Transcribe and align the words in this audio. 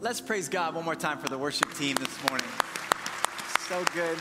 Let's 0.00 0.20
praise 0.20 0.48
God 0.50 0.74
one 0.74 0.84
more 0.84 0.94
time 0.94 1.18
for 1.18 1.28
the 1.28 1.38
worship 1.38 1.72
team 1.74 1.96
this 1.96 2.28
morning. 2.28 2.46
So 3.68 3.82
good. 3.94 4.18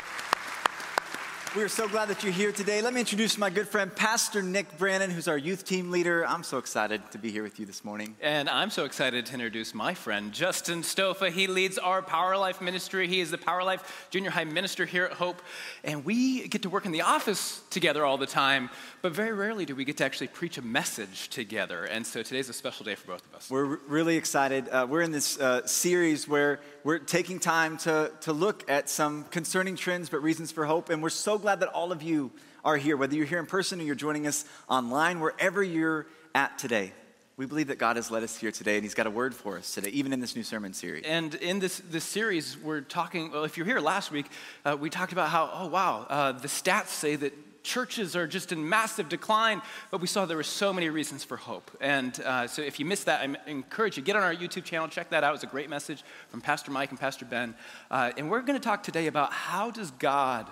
We 1.55 1.63
are 1.63 1.69
so 1.69 1.87
glad 1.87 2.09
that 2.09 2.21
you're 2.21 2.33
here 2.33 2.51
today. 2.51 2.81
Let 2.81 2.93
me 2.93 2.99
introduce 2.99 3.37
my 3.37 3.49
good 3.49 3.69
friend, 3.69 3.95
Pastor 3.95 4.41
Nick 4.41 4.77
Brannon, 4.77 5.09
who's 5.09 5.29
our 5.29 5.37
youth 5.37 5.63
team 5.63 5.89
leader. 5.89 6.27
I'm 6.27 6.43
so 6.43 6.57
excited 6.57 7.01
to 7.11 7.17
be 7.17 7.31
here 7.31 7.43
with 7.43 7.61
you 7.61 7.65
this 7.65 7.85
morning. 7.85 8.17
And 8.19 8.49
I'm 8.49 8.69
so 8.69 8.83
excited 8.83 9.25
to 9.27 9.33
introduce 9.33 9.73
my 9.73 9.93
friend, 9.93 10.33
Justin 10.33 10.81
Stofa. 10.81 11.31
He 11.31 11.47
leads 11.47 11.77
our 11.77 12.01
Power 12.01 12.35
Life 12.35 12.59
ministry. 12.59 13.07
He 13.07 13.21
is 13.21 13.31
the 13.31 13.37
Power 13.37 13.63
Life 13.63 14.09
junior 14.09 14.31
high 14.31 14.43
minister 14.43 14.85
here 14.85 15.05
at 15.05 15.13
Hope. 15.13 15.41
And 15.85 16.03
we 16.03 16.45
get 16.49 16.63
to 16.63 16.69
work 16.69 16.85
in 16.85 16.91
the 16.91 17.03
office 17.03 17.61
together 17.69 18.03
all 18.03 18.17
the 18.17 18.27
time, 18.27 18.69
but 19.01 19.13
very 19.13 19.31
rarely 19.31 19.65
do 19.65 19.77
we 19.77 19.85
get 19.85 19.95
to 19.97 20.03
actually 20.03 20.27
preach 20.27 20.57
a 20.57 20.61
message 20.61 21.29
together. 21.29 21.85
And 21.85 22.05
so 22.05 22.21
today's 22.21 22.49
a 22.49 22.53
special 22.53 22.83
day 22.83 22.95
for 22.95 23.07
both 23.07 23.25
of 23.27 23.33
us. 23.33 23.49
We're 23.49 23.77
really 23.87 24.17
excited. 24.17 24.67
Uh, 24.67 24.87
we're 24.89 25.03
in 25.03 25.13
this 25.13 25.39
uh, 25.39 25.65
series 25.65 26.27
where 26.27 26.59
we're 26.83 26.99
taking 26.99 27.39
time 27.39 27.77
to, 27.77 28.11
to 28.21 28.33
look 28.33 28.69
at 28.69 28.89
some 28.89 29.23
concerning 29.31 29.77
trends, 29.77 30.09
but 30.09 30.21
reasons 30.21 30.51
for 30.51 30.65
hope. 30.65 30.89
And 30.89 31.01
we're 31.01 31.09
so 31.09 31.44
glad 31.45 31.59
that 31.59 31.69
all 31.69 31.91
of 31.91 32.01
you 32.01 32.31
are 32.63 32.75
here, 32.75 32.97
whether 32.97 33.15
you're 33.15 33.23
here 33.23 33.37
in 33.37 33.45
person 33.45 33.79
or 33.79 33.83
you're 33.83 33.93
joining 33.93 34.25
us 34.25 34.45
online, 34.67 35.19
wherever 35.19 35.61
you're 35.61 36.07
at 36.33 36.57
today. 36.57 36.91
We 37.37 37.45
believe 37.45 37.67
that 37.67 37.77
God 37.77 37.97
has 37.97 38.09
led 38.09 38.23
us 38.23 38.35
here 38.35 38.51
today, 38.51 38.77
and 38.77 38.83
He's 38.83 38.95
got 38.95 39.05
a 39.05 39.11
word 39.11 39.35
for 39.35 39.55
us 39.55 39.71
today, 39.71 39.89
even 39.89 40.11
in 40.11 40.19
this 40.19 40.35
new 40.35 40.41
sermon 40.41 40.73
series. 40.73 41.03
And 41.05 41.35
in 41.35 41.59
this, 41.59 41.83
this 41.91 42.03
series, 42.03 42.57
we're 42.57 42.81
talking, 42.81 43.31
well, 43.31 43.43
if 43.43 43.57
you're 43.57 43.65
here 43.67 43.79
last 43.79 44.09
week, 44.09 44.25
uh, 44.65 44.75
we 44.79 44.89
talked 44.89 45.11
about 45.11 45.29
how, 45.29 45.51
oh, 45.53 45.67
wow, 45.67 46.07
uh, 46.09 46.31
the 46.31 46.47
stats 46.47 46.87
say 46.87 47.15
that 47.15 47.31
churches 47.61 48.15
are 48.15 48.25
just 48.25 48.51
in 48.51 48.67
massive 48.67 49.07
decline, 49.07 49.61
but 49.91 50.01
we 50.01 50.07
saw 50.07 50.25
there 50.25 50.35
were 50.35 50.41
so 50.41 50.73
many 50.73 50.89
reasons 50.89 51.23
for 51.23 51.37
hope. 51.37 51.69
And 51.79 52.19
uh, 52.21 52.47
so 52.47 52.63
if 52.63 52.79
you 52.79 52.87
missed 52.87 53.05
that, 53.05 53.21
I 53.21 53.35
encourage 53.47 53.97
you, 53.97 54.03
get 54.03 54.15
on 54.15 54.23
our 54.23 54.33
YouTube 54.33 54.63
channel, 54.63 54.87
check 54.87 55.11
that 55.11 55.23
out. 55.23 55.29
It 55.29 55.33
was 55.33 55.43
a 55.43 55.47
great 55.47 55.69
message 55.69 56.03
from 56.29 56.41
Pastor 56.41 56.71
Mike 56.71 56.89
and 56.89 56.99
Pastor 56.99 57.25
Ben. 57.25 57.53
Uh, 57.91 58.13
and 58.17 58.31
we're 58.31 58.41
going 58.41 58.59
to 58.59 58.63
talk 58.63 58.81
today 58.81 59.05
about 59.05 59.31
how 59.31 59.69
does 59.69 59.91
God 59.91 60.51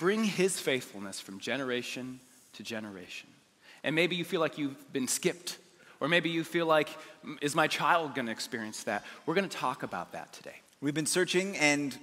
bring 0.00 0.24
his 0.24 0.58
faithfulness 0.58 1.20
from 1.20 1.38
generation 1.38 2.18
to 2.54 2.62
generation. 2.62 3.28
And 3.84 3.94
maybe 3.94 4.16
you 4.16 4.24
feel 4.24 4.40
like 4.40 4.58
you've 4.58 4.92
been 4.92 5.06
skipped, 5.06 5.58
or 6.00 6.08
maybe 6.08 6.30
you 6.30 6.42
feel 6.42 6.66
like, 6.66 6.88
is 7.42 7.54
my 7.54 7.68
child 7.68 8.14
going 8.14 8.26
to 8.26 8.32
experience 8.32 8.82
that? 8.84 9.04
We're 9.26 9.34
going 9.34 9.48
to 9.48 9.56
talk 9.56 9.82
about 9.82 10.12
that 10.12 10.32
today. 10.32 10.56
We've 10.80 10.94
been 10.94 11.06
searching, 11.06 11.54
and 11.58 11.96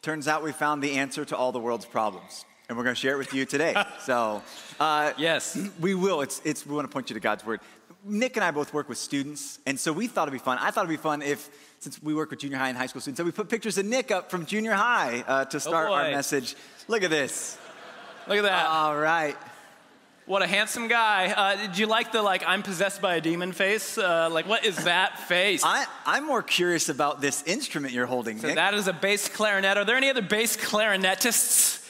turns 0.00 0.26
out 0.26 0.42
we 0.42 0.50
found 0.50 0.82
the 0.82 0.92
answer 0.92 1.26
to 1.26 1.36
all 1.36 1.52
the 1.52 1.60
world's 1.60 1.84
problems 1.84 2.44
and 2.68 2.78
we're 2.78 2.84
going 2.84 2.94
to 2.94 3.00
share 3.00 3.14
it 3.14 3.18
with 3.18 3.34
you 3.34 3.44
today. 3.44 3.74
so, 4.00 4.42
uh, 4.80 5.12
yes, 5.18 5.58
we 5.78 5.94
will. 5.94 6.22
It's, 6.22 6.40
it's, 6.42 6.64
we 6.64 6.74
want 6.74 6.88
to 6.88 6.92
point 6.92 7.10
you 7.10 7.14
to 7.14 7.20
God's 7.20 7.44
word. 7.44 7.60
Nick 8.02 8.36
and 8.36 8.44
I 8.44 8.50
both 8.50 8.72
work 8.72 8.88
with 8.88 8.96
students, 8.96 9.58
and 9.66 9.78
so 9.78 9.92
we 9.92 10.06
thought 10.06 10.26
it'd 10.26 10.32
be 10.32 10.42
fun. 10.42 10.56
I 10.58 10.70
thought 10.70 10.84
it'd 10.84 10.96
be 10.96 11.02
fun 11.02 11.20
if, 11.20 11.50
since 11.82 12.00
we 12.00 12.14
work 12.14 12.30
with 12.30 12.38
junior 12.38 12.58
high 12.58 12.68
and 12.68 12.78
high 12.78 12.86
school 12.86 13.00
students, 13.00 13.18
so 13.18 13.24
we 13.24 13.32
put 13.32 13.48
pictures 13.48 13.76
of 13.76 13.84
Nick 13.84 14.12
up 14.12 14.30
from 14.30 14.46
junior 14.46 14.72
high 14.72 15.24
uh, 15.26 15.44
to 15.46 15.56
oh, 15.56 15.60
start 15.60 15.88
oh 15.90 15.94
our 15.94 16.10
message. 16.10 16.54
Look 16.86 17.02
at 17.02 17.10
this. 17.10 17.58
Look 18.28 18.38
at 18.38 18.44
that. 18.44 18.66
All 18.66 18.96
right. 18.96 19.36
What 20.26 20.42
a 20.42 20.46
handsome 20.46 20.86
guy. 20.86 21.32
Uh, 21.32 21.56
did 21.56 21.76
you 21.76 21.88
like 21.88 22.12
the 22.12 22.22
like 22.22 22.44
I'm 22.46 22.62
possessed 22.62 23.02
by 23.02 23.16
a 23.16 23.20
demon 23.20 23.50
face? 23.50 23.98
Uh, 23.98 24.30
like 24.30 24.46
what 24.46 24.64
is 24.64 24.84
that 24.84 25.18
face? 25.28 25.64
I, 25.64 25.84
am 26.06 26.24
more 26.24 26.42
curious 26.42 26.88
about 26.88 27.20
this 27.20 27.42
instrument 27.42 27.92
you're 27.92 28.06
holding. 28.06 28.38
So 28.38 28.46
Nick. 28.46 28.56
that 28.56 28.74
is 28.74 28.86
a 28.86 28.92
bass 28.92 29.28
clarinet. 29.28 29.76
Are 29.76 29.84
there 29.84 29.96
any 29.96 30.08
other 30.08 30.22
bass 30.22 30.56
clarinetists? 30.56 31.81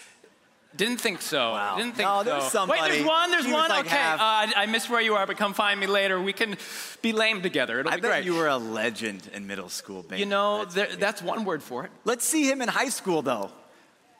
Didn't 0.74 0.98
think 0.98 1.20
so. 1.20 1.52
Wow. 1.52 1.76
Didn't 1.76 1.96
think 1.96 2.08
no, 2.08 2.18
so. 2.18 2.24
there's 2.24 2.44
somebody. 2.44 2.80
Wait, 2.80 2.92
there's 2.92 3.06
one. 3.06 3.30
There's 3.30 3.46
one. 3.46 3.68
Like 3.68 3.86
okay, 3.86 3.96
uh, 3.96 4.18
I 4.56 4.66
miss 4.66 4.88
where 4.88 5.02
you 5.02 5.14
are, 5.14 5.26
but 5.26 5.36
come 5.36 5.52
find 5.52 5.78
me 5.78 5.86
later. 5.86 6.20
We 6.20 6.32
can 6.32 6.56
be 7.02 7.12
lame 7.12 7.42
together. 7.42 7.80
It'll 7.80 7.92
I 7.92 7.96
be 7.96 8.02
bet 8.02 8.10
great. 8.10 8.24
you 8.24 8.34
were 8.36 8.48
a 8.48 8.56
legend 8.56 9.28
in 9.34 9.46
middle 9.46 9.68
school, 9.68 10.02
baby. 10.02 10.20
You 10.20 10.26
know, 10.26 10.60
that's, 10.60 10.74
there, 10.74 10.96
that's, 10.96 11.22
one 11.22 11.44
word 11.44 11.62
for 11.62 11.84
it. 11.84 11.90
Let's 12.04 12.24
see 12.24 12.50
him 12.50 12.62
in 12.62 12.68
high 12.68 12.88
school, 12.88 13.20
though. 13.20 13.50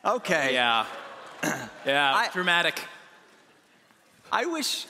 Okay. 0.05 0.53
Yeah. 0.53 0.86
yeah. 1.86 2.14
I, 2.14 2.29
dramatic. 2.33 2.80
I 4.30 4.46
wish, 4.46 4.86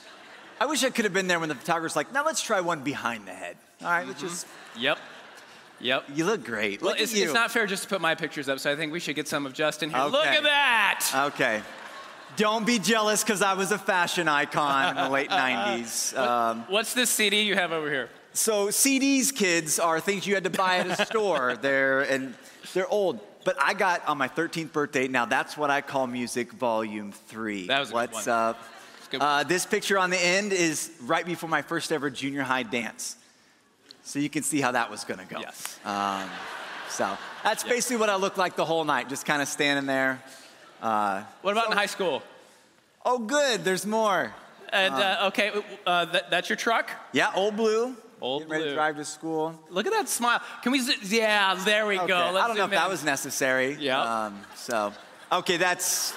I 0.59 0.65
wish 0.65 0.83
I 0.83 0.89
could 0.89 1.05
have 1.05 1.13
been 1.13 1.27
there 1.27 1.39
when 1.39 1.49
the 1.49 1.55
photographer's 1.55 1.95
like, 1.95 2.11
"Now 2.13 2.25
let's 2.25 2.41
try 2.41 2.59
one 2.59 2.83
behind 2.83 3.25
the 3.25 3.33
head." 3.33 3.55
All 3.81 3.87
right, 3.87 4.01
mm-hmm. 4.01 4.09
let's 4.09 4.21
just. 4.21 4.47
Yep. 4.77 4.97
Yep. 5.83 6.05
You 6.15 6.25
look 6.25 6.43
great. 6.43 6.81
Well, 6.81 6.91
look 6.91 6.99
it's, 6.99 7.13
it's, 7.13 7.33
not 7.33 7.51
fair 7.51 7.67
just 7.67 7.83
to 7.83 7.89
put 7.89 8.01
my 8.01 8.15
pictures 8.15 8.47
up, 8.47 8.59
so 8.59 8.71
I 8.71 8.75
think 8.75 8.93
we 8.93 8.99
should 8.99 9.15
get 9.15 9.27
some 9.27 9.45
of 9.45 9.53
Justin 9.53 9.89
here. 9.89 9.99
Okay. 9.99 10.11
Look 10.11 10.25
at 10.25 10.43
that. 10.43 11.11
Okay. 11.27 11.61
Don't 12.35 12.65
be 12.65 12.79
jealous 12.79 13.23
because 13.23 13.41
I 13.41 13.53
was 13.53 13.71
a 13.71 13.77
fashion 13.77 14.27
icon 14.27 14.97
in 14.97 15.03
the 15.03 15.09
late 15.09 15.29
90s. 15.31 16.17
Um, 16.17 16.65
What's 16.67 16.93
this 16.93 17.09
CD 17.09 17.43
you 17.43 17.55
have 17.55 17.71
over 17.71 17.89
here? 17.89 18.09
So 18.31 18.67
CDs, 18.67 19.33
kids, 19.33 19.77
are 19.77 19.99
things 19.99 20.25
you 20.25 20.33
had 20.33 20.45
to 20.45 20.49
buy 20.49 20.77
at 20.77 20.99
a 20.99 21.05
store. 21.05 21.55
they're 21.55 22.01
and 22.01 22.33
they're 22.73 22.87
old. 22.87 23.19
But 23.45 23.57
I 23.61 23.73
got 23.73 24.07
on 24.07 24.17
my 24.17 24.29
13th 24.29 24.71
birthday. 24.71 25.07
Now 25.07 25.25
that's 25.25 25.57
what 25.57 25.69
I 25.69 25.81
call 25.81 26.07
music, 26.07 26.53
volume 26.53 27.11
three. 27.11 27.67
That 27.67 27.81
was 27.81 27.91
What's 27.91 28.27
up? 28.27 28.57
Uh, 29.13 29.43
this 29.43 29.65
picture 29.65 29.99
on 29.99 30.09
the 30.09 30.17
end 30.17 30.53
is 30.53 30.91
right 31.01 31.25
before 31.25 31.47
my 31.47 31.61
first 31.61 31.91
ever 31.91 32.09
junior 32.09 32.41
high 32.41 32.63
dance. 32.63 33.17
So 34.03 34.19
you 34.19 34.29
can 34.29 34.43
see 34.43 34.61
how 34.61 34.71
that 34.73 34.91
was 34.91 35.03
going 35.05 35.19
to 35.19 35.25
go. 35.25 35.39
Yes. 35.39 35.79
Um, 35.85 36.29
so 36.89 37.17
that's 37.43 37.63
yep. 37.63 37.73
basically 37.73 37.97
what 37.97 38.09
I 38.09 38.15
looked 38.15 38.37
like 38.37 38.55
the 38.55 38.65
whole 38.65 38.83
night, 38.83 39.09
just 39.09 39.25
kind 39.25 39.41
of 39.41 39.47
standing 39.47 39.85
there. 39.85 40.21
Uh, 40.81 41.23
what 41.41 41.51
about 41.51 41.65
so, 41.65 41.71
in 41.71 41.77
high 41.77 41.87
school? 41.87 42.21
Oh, 43.05 43.19
good. 43.19 43.63
There's 43.63 43.85
more. 43.85 44.33
And 44.71 44.93
uh, 44.93 44.97
uh 44.97 45.27
okay, 45.27 45.51
uh, 45.85 46.05
that, 46.05 46.29
that's 46.29 46.49
your 46.49 46.57
truck? 46.57 46.89
Yeah, 47.13 47.31
old 47.33 47.55
blue. 47.55 47.95
Old 48.21 48.43
Ready 48.43 48.47
blue. 48.47 48.55
Ready 48.55 48.69
to 48.69 48.75
drive 48.75 48.95
to 48.97 49.05
school. 49.05 49.59
Look 49.69 49.85
at 49.85 49.91
that 49.91 50.09
smile. 50.09 50.41
Can 50.61 50.71
we? 50.71 50.81
Yeah, 51.03 51.55
there 51.55 51.85
we 51.85 51.97
okay. 51.97 52.07
go. 52.07 52.31
Let's 52.33 52.43
I 52.43 52.47
don't 52.47 52.57
know 52.57 52.65
if 52.65 52.71
in. 52.71 52.75
that 52.75 52.89
was 52.89 53.03
necessary. 53.03 53.77
Yeah. 53.79 54.25
Um, 54.25 54.41
so, 54.55 54.93
okay, 55.31 55.57
that's. 55.57 56.13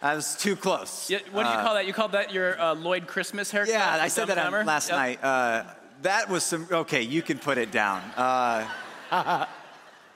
That 0.00 0.14
was 0.14 0.36
too 0.36 0.56
close. 0.56 1.10
Yeah, 1.10 1.18
what 1.32 1.44
do 1.44 1.48
you 1.48 1.54
uh, 1.54 1.62
call 1.62 1.74
that? 1.74 1.86
You 1.86 1.92
called 1.92 2.12
that 2.12 2.32
your 2.32 2.60
uh, 2.60 2.74
Lloyd 2.74 3.06
Christmas 3.06 3.50
haircut? 3.50 3.74
Yeah, 3.74 3.98
I 4.00 4.08
said 4.08 4.26
that 4.26 4.52
last 4.66 4.88
yep. 4.88 4.98
night. 4.98 5.24
Uh, 5.24 5.64
that 6.02 6.28
was 6.28 6.44
some. 6.44 6.66
Okay, 6.70 7.02
you 7.02 7.22
can 7.22 7.38
put 7.38 7.58
it 7.58 7.70
down. 7.70 8.02
Uh, 8.16 8.66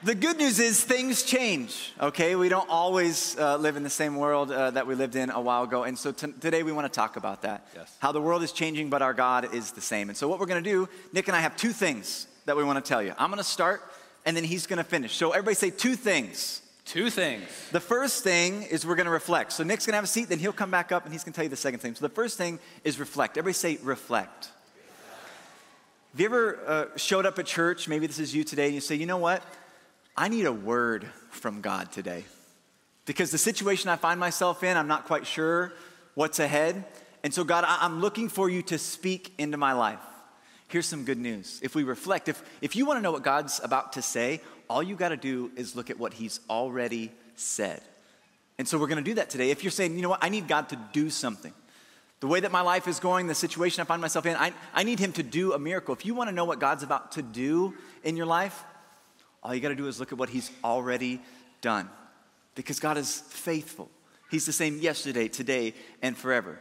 the 0.03 0.15
good 0.15 0.37
news 0.37 0.59
is 0.59 0.83
things 0.83 1.23
change, 1.23 1.93
okay? 1.99 2.35
We 2.35 2.49
don't 2.49 2.69
always 2.69 3.37
uh, 3.37 3.57
live 3.57 3.75
in 3.75 3.83
the 3.83 3.89
same 3.89 4.15
world 4.15 4.51
uh, 4.51 4.71
that 4.71 4.85
we 4.85 4.95
lived 4.95 5.15
in 5.15 5.29
a 5.29 5.41
while 5.41 5.63
ago. 5.63 5.83
And 5.83 5.97
so 5.97 6.11
t- 6.11 6.33
today 6.39 6.63
we 6.63 6.71
want 6.71 6.91
to 6.91 6.95
talk 6.95 7.15
about 7.15 7.41
that. 7.43 7.67
Yes. 7.75 7.95
How 7.99 8.11
the 8.11 8.21
world 8.21 8.43
is 8.43 8.51
changing, 8.51 8.89
but 8.89 9.01
our 9.01 9.13
God 9.13 9.53
is 9.53 9.71
the 9.71 9.81
same. 9.81 10.09
And 10.09 10.17
so 10.17 10.27
what 10.27 10.39
we're 10.39 10.45
going 10.45 10.63
to 10.63 10.69
do, 10.69 10.89
Nick 11.13 11.27
and 11.27 11.35
I 11.35 11.41
have 11.41 11.55
two 11.55 11.71
things 11.71 12.27
that 12.45 12.55
we 12.55 12.63
want 12.63 12.83
to 12.83 12.87
tell 12.87 13.01
you. 13.01 13.13
I'm 13.17 13.29
going 13.29 13.37
to 13.37 13.43
start, 13.43 13.81
and 14.25 14.35
then 14.35 14.43
he's 14.43 14.67
going 14.67 14.77
to 14.77 14.83
finish. 14.83 15.15
So 15.15 15.31
everybody 15.31 15.55
say 15.55 15.69
two 15.69 15.95
things. 15.95 16.61
Two 16.85 17.09
things. 17.09 17.47
The 17.71 17.79
first 17.79 18.23
thing 18.23 18.63
is 18.63 18.85
we're 18.85 18.95
going 18.95 19.05
to 19.05 19.11
reflect. 19.11 19.53
So 19.53 19.63
Nick's 19.63 19.85
going 19.85 19.93
to 19.93 19.97
have 19.97 20.03
a 20.03 20.07
seat, 20.07 20.29
then 20.29 20.39
he'll 20.39 20.51
come 20.51 20.71
back 20.71 20.91
up 20.91 21.05
and 21.05 21.13
he's 21.13 21.23
going 21.23 21.33
to 21.33 21.35
tell 21.35 21.43
you 21.43 21.49
the 21.49 21.55
second 21.55 21.79
thing. 21.79 21.95
So 21.95 22.05
the 22.05 22.13
first 22.13 22.37
thing 22.37 22.59
is 22.83 22.99
reflect. 22.99 23.37
Everybody 23.37 23.53
say 23.53 23.77
reflect. 23.83 24.49
Have 26.11 26.19
you 26.19 26.25
ever 26.25 26.59
uh, 26.67 26.97
showed 26.97 27.25
up 27.25 27.39
at 27.39 27.45
church? 27.45 27.87
Maybe 27.87 28.05
this 28.05 28.19
is 28.19 28.35
you 28.35 28.43
today, 28.43 28.65
and 28.65 28.75
you 28.75 28.81
say, 28.81 28.95
you 28.95 29.05
know 29.05 29.17
what? 29.17 29.41
I 30.17 30.27
need 30.27 30.45
a 30.45 30.51
word 30.51 31.07
from 31.29 31.61
God 31.61 31.89
today. 31.93 32.25
Because 33.05 33.31
the 33.31 33.37
situation 33.37 33.89
I 33.89 33.95
find 33.95 34.19
myself 34.19 34.61
in, 34.61 34.75
I'm 34.75 34.89
not 34.89 35.05
quite 35.05 35.25
sure 35.25 35.71
what's 36.15 36.39
ahead. 36.39 36.83
And 37.23 37.33
so, 37.33 37.45
God, 37.45 37.63
I'm 37.65 38.01
looking 38.01 38.27
for 38.27 38.49
you 38.49 38.61
to 38.63 38.77
speak 38.77 39.33
into 39.37 39.55
my 39.55 39.71
life. 39.71 39.99
Here's 40.67 40.85
some 40.85 41.05
good 41.05 41.17
news. 41.17 41.59
If 41.63 41.75
we 41.75 41.83
reflect, 41.83 42.27
if, 42.27 42.43
if 42.61 42.75
you 42.75 42.85
want 42.85 42.97
to 42.97 43.01
know 43.01 43.11
what 43.11 43.23
God's 43.23 43.61
about 43.63 43.93
to 43.93 44.01
say, 44.01 44.41
all 44.71 44.83
you 44.83 44.95
got 44.95 45.09
to 45.09 45.17
do 45.17 45.51
is 45.55 45.75
look 45.75 45.89
at 45.89 45.99
what 45.99 46.13
He's 46.13 46.39
already 46.49 47.11
said. 47.35 47.81
And 48.57 48.67
so, 48.67 48.77
we're 48.77 48.87
going 48.87 49.03
to 49.03 49.09
do 49.09 49.15
that 49.15 49.29
today. 49.29 49.51
If 49.51 49.63
you're 49.63 49.71
saying, 49.71 49.95
you 49.95 50.01
know 50.01 50.09
what, 50.09 50.23
I 50.23 50.29
need 50.29 50.47
God 50.47 50.69
to 50.69 50.79
do 50.93 51.09
something. 51.09 51.53
The 52.19 52.27
way 52.27 52.39
that 52.39 52.51
my 52.51 52.61
life 52.61 52.87
is 52.87 52.99
going, 52.99 53.27
the 53.27 53.35
situation 53.35 53.81
I 53.81 53.85
find 53.85 54.01
myself 54.01 54.27
in, 54.27 54.35
I, 54.35 54.53
I 54.73 54.83
need 54.83 54.99
Him 54.99 55.11
to 55.13 55.23
do 55.23 55.53
a 55.53 55.59
miracle. 55.59 55.93
If 55.95 56.05
you 56.05 56.13
want 56.13 56.29
to 56.29 56.35
know 56.35 56.45
what 56.45 56.59
God's 56.59 56.83
about 56.83 57.13
to 57.13 57.21
do 57.21 57.73
in 58.03 58.15
your 58.15 58.27
life, 58.27 58.63
all 59.41 59.55
you 59.55 59.61
got 59.61 59.69
to 59.69 59.75
do 59.75 59.87
is 59.87 59.99
look 59.99 60.11
at 60.11 60.19
what 60.19 60.29
He's 60.29 60.51
already 60.63 61.19
done. 61.61 61.89
Because 62.53 62.79
God 62.79 62.97
is 62.97 63.21
faithful. 63.21 63.89
He's 64.29 64.45
the 64.45 64.53
same 64.53 64.79
yesterday, 64.79 65.27
today, 65.27 65.73
and 66.01 66.15
forever. 66.15 66.59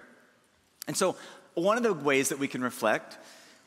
And 0.88 0.96
so, 0.96 1.16
one 1.54 1.76
of 1.76 1.82
the 1.82 1.92
ways 1.92 2.30
that 2.30 2.38
we 2.38 2.48
can 2.48 2.62
reflect 2.62 3.18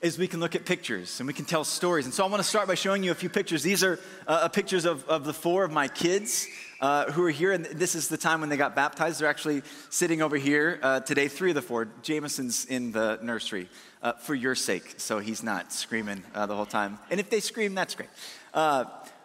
is 0.04 0.18
we 0.18 0.28
can 0.28 0.42
look 0.42 0.54
at 0.54 0.66
pictures 0.66 1.20
and 1.22 1.28
we 1.28 1.34
can 1.34 1.46
tell 1.46 1.64
stories. 1.64 2.06
And 2.06 2.14
so, 2.14 2.26
I 2.26 2.28
want 2.28 2.44
to 2.44 2.48
start 2.48 2.68
by 2.68 2.76
showing 2.76 3.04
you 3.04 3.12
a 3.12 3.16
few 3.16 3.30
pictures. 3.30 3.64
These 3.64 3.84
are 3.84 4.00
uh, 4.28 4.50
pictures 4.50 4.84
of, 4.84 5.08
of 5.08 5.24
the 5.24 5.34
four 5.34 5.64
of 5.64 5.72
my 5.72 5.88
kids. 5.88 6.46
Uh, 6.82 7.10
who 7.14 7.24
are 7.24 7.30
here, 7.30 7.54
and 7.54 7.64
this 7.64 7.96
is 7.96 8.10
the 8.10 8.18
time 8.18 8.42
when 8.42 8.50
they 8.50 8.58
got 8.58 8.76
baptized. 8.76 9.22
They're 9.22 9.30
actually 9.30 9.62
sitting 9.90 10.22
over 10.22 10.36
here 10.36 10.82
uh, 10.84 11.00
today, 11.00 11.30
three 11.30 11.52
of 11.52 11.56
the 11.56 11.62
four. 11.62 11.88
Jameson's 12.02 12.66
in 12.66 12.92
the 12.92 13.20
nursery 13.22 13.70
uh, 14.02 14.12
for 14.14 14.36
your 14.36 14.54
sake, 14.54 14.96
so 14.98 15.20
he's 15.20 15.44
not 15.44 15.72
screaming 15.72 16.24
uh, 16.36 16.46
the 16.46 16.54
whole 16.54 16.66
time. 16.66 17.00
And 17.10 17.22
if 17.22 17.30
they 17.30 17.40
scream, 17.40 17.74
that's 17.74 17.96
great. 17.96 18.10
Uh, 18.54 18.84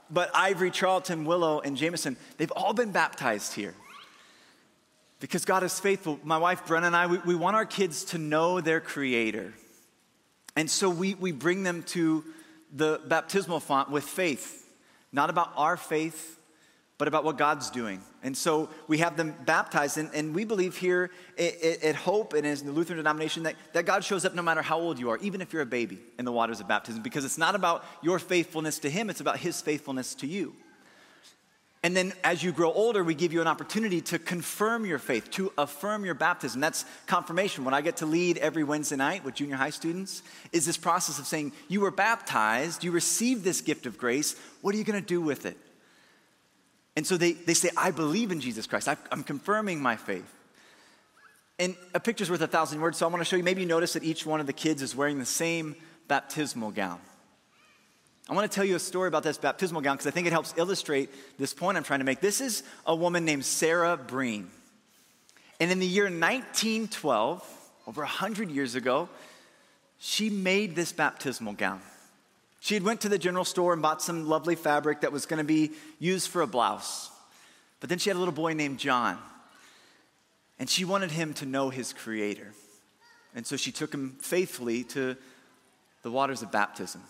but 0.09 0.31
Ivory, 0.35 0.71
Charlton, 0.71 1.25
Willow, 1.25 1.59
and 1.59 1.77
Jameson, 1.77 2.17
they've 2.37 2.53
all 2.53 2.75
been 2.75 2.93
baptized 2.93 3.55
here. 3.55 3.75
Because 5.19 5.45
God 5.45 5.65
is 5.65 5.81
faithful. 5.81 6.21
My 6.23 6.39
wife, 6.39 6.65
Brenna, 6.65 6.87
and 6.87 6.95
I, 6.95 7.09
we, 7.09 7.19
we 7.19 7.35
want 7.35 7.57
our 7.57 7.67
kids 7.67 8.05
to 8.05 8.19
know 8.19 8.61
their 8.61 8.81
Creator. 8.81 9.53
And 10.59 10.69
so 10.69 10.91
we, 10.91 11.15
we 11.15 11.31
bring 11.31 11.63
them 11.63 11.85
to 11.85 12.25
the 12.75 13.01
baptismal 13.07 13.61
font 13.61 13.93
with 13.93 14.03
faith, 14.03 14.69
not 15.13 15.31
about 15.31 15.53
our 15.55 15.77
faith, 15.77 16.41
but 16.99 17.07
about 17.07 17.23
what 17.23 17.39
God's 17.39 17.71
doing. 17.71 18.03
And 18.25 18.37
so 18.37 18.69
we 18.89 18.99
have 18.99 19.17
them 19.17 19.37
baptized, 19.47 19.99
and, 19.99 20.11
and 20.13 20.35
we 20.35 20.45
believe 20.45 20.77
here 20.77 21.13
at, 21.39 21.63
at, 21.63 21.95
Hope 21.95 22.33
and 22.33 22.45
as 22.45 22.65
the 22.65 22.73
Lutheran 22.73 22.97
denomination 22.97 23.45
that, 23.45 23.55
that 23.73 23.87
God 23.87 24.03
shows 24.03 24.25
up 24.25 24.35
no 24.35 24.43
matter 24.43 24.61
how 24.61 24.81
old 24.81 24.99
you 24.99 25.11
are, 25.11 25.19
even 25.19 25.41
if 25.41 25.53
you're 25.53 25.63
a 25.63 25.67
baby 25.67 26.01
in 26.19 26.25
the 26.25 26.33
waters 26.33 26.59
of 26.59 26.67
baptism, 26.67 27.05
because 27.05 27.25
it's 27.25 27.39
not 27.39 27.55
about 27.55 27.85
your 28.03 28.19
faithfulness 28.19 28.81
to 28.81 28.91
Him, 28.91 29.11
it's 29.11 29.21
about 29.21 29.39
His 29.39 29.61
faithfulness 29.61 30.13
to 30.17 30.27
you. 30.27 30.57
And 31.83 31.97
then 31.97 32.13
as 32.25 32.43
you 32.43 32.51
grow 32.51 32.73
older, 32.73 33.05
we 33.05 33.15
give 33.15 33.33
you 33.33 33.41
an 33.41 33.47
opportunity 33.47 34.01
to 34.03 34.19
confirm 34.19 34.85
your 34.85 34.99
faith, 34.99 35.31
to 35.33 35.53
affirm 35.57 36.05
your 36.05 36.15
baptism. 36.15 36.61
That's 36.61 36.85
confirmation. 37.07 37.65
When 37.65 37.73
I 37.73 37.83
get 37.83 37.99
to 37.99 38.07
lead 38.07 38.39
every 38.39 38.65
Wednesday 38.65 38.97
night 38.97 39.25
with 39.25 39.35
junior 39.35 39.55
high 39.55 39.71
students, 39.71 40.23
is 40.51 40.67
this 40.67 40.77
process 40.77 41.21
of 41.21 41.27
saying, 41.27 41.53
You 41.69 41.81
were 41.81 41.93
baptized, 41.93 42.83
you 42.83 42.91
received 42.91 43.45
this 43.45 43.61
gift 43.61 43.87
of 43.87 43.97
grace, 43.97 44.35
what 44.61 44.75
are 44.75 44.79
you 44.79 44.85
going 44.85 45.01
to 45.01 45.07
do 45.07 45.21
with 45.21 45.47
it? 45.47 45.57
And 46.97 47.07
so 47.07 47.17
they, 47.17 47.33
they 47.33 47.55
say, 47.55 47.71
I 47.77 47.93
believe 47.93 48.33
in 48.33 48.41
Jesus 48.41 48.67
Christ, 48.67 48.89
I'm 49.13 49.23
confirming 49.23 49.81
my 49.81 49.95
faith. 49.95 50.35
And 51.61 51.77
a 51.95 52.01
picture's 52.01 52.29
worth 52.29 52.41
a 52.41 52.49
thousand 52.49 52.81
words, 52.81 52.99
so 52.99 53.07
I 53.07 53.09
want 53.09 53.21
to 53.21 53.25
show 53.25 53.37
you. 53.37 53.45
Maybe 53.45 53.63
you 53.63 53.69
notice 53.69 53.93
that 53.93 54.03
each 54.03 54.27
one 54.27 54.41
of 54.41 54.47
the 54.47 54.53
kids 54.53 54.83
is 54.83 54.97
wearing 54.97 55.21
the 55.21 55.27
same 55.27 55.77
baptismal 56.09 56.73
gown. 56.73 57.01
I 58.29 58.35
want 58.35 58.51
to 58.51 58.55
tell 58.55 58.65
you 58.65 58.77
a 58.77 58.81
story 58.81 59.09
about 59.09 59.23
this 59.23 59.39
baptismal 59.39 59.81
gown 59.81 59.97
because 59.97 60.07
I 60.07 60.11
think 60.11 60.27
it 60.27 60.33
helps 60.33 60.53
illustrate 60.59 61.09
this 61.39 61.55
point 61.55 61.79
I'm 61.79 61.85
trying 61.85 62.01
to 62.01 62.05
make. 62.05 62.21
This 62.21 62.43
is 62.43 62.63
a 62.87 62.95
woman 62.95 63.25
named 63.25 63.45
Sarah 63.45 63.97
Breen. 63.97 64.51
And 65.61 65.71
in 65.73 65.79
the 65.79 65.87
year 65.87 66.05
1912, 66.05 67.43
over 67.87 68.03
100 68.03 68.51
years 68.51 68.75
ago, 68.75 69.09
she 69.99 70.29
made 70.29 70.77
this 70.77 70.93
baptismal 70.93 71.55
gown. 71.55 71.81
She 72.61 72.75
had 72.75 72.83
went 72.83 73.01
to 73.01 73.09
the 73.09 73.19
general 73.19 73.47
store 73.47 73.73
and 73.73 73.81
bought 73.81 74.03
some 74.03 74.29
lovely 74.29 74.57
fabric 74.57 75.01
that 75.01 75.11
was 75.11 75.25
going 75.25 75.39
to 75.39 75.45
be 75.45 75.73
used 75.99 76.29
for 76.29 76.43
a 76.43 76.47
blouse. 76.47 77.11
But 77.81 77.89
then 77.89 77.99
she 77.99 78.11
had 78.11 78.17
a 78.17 78.19
little 78.19 78.35
boy 78.35 78.53
named 78.53 78.79
John. 78.79 79.17
And 80.59 80.69
she 80.69 80.85
wanted 80.85 81.13
him 81.13 81.33
to 81.35 81.47
know 81.47 81.71
his 81.71 81.95
creator. 81.95 82.53
And 83.35 83.47
so 83.47 83.57
she 83.57 83.73
took 83.73 83.95
him 83.95 84.17
faithfully 84.21 84.85
to 84.85 85.17
the 86.03 86.11
waters 86.11 86.43
of 86.43 86.53
baptism. 86.53 87.01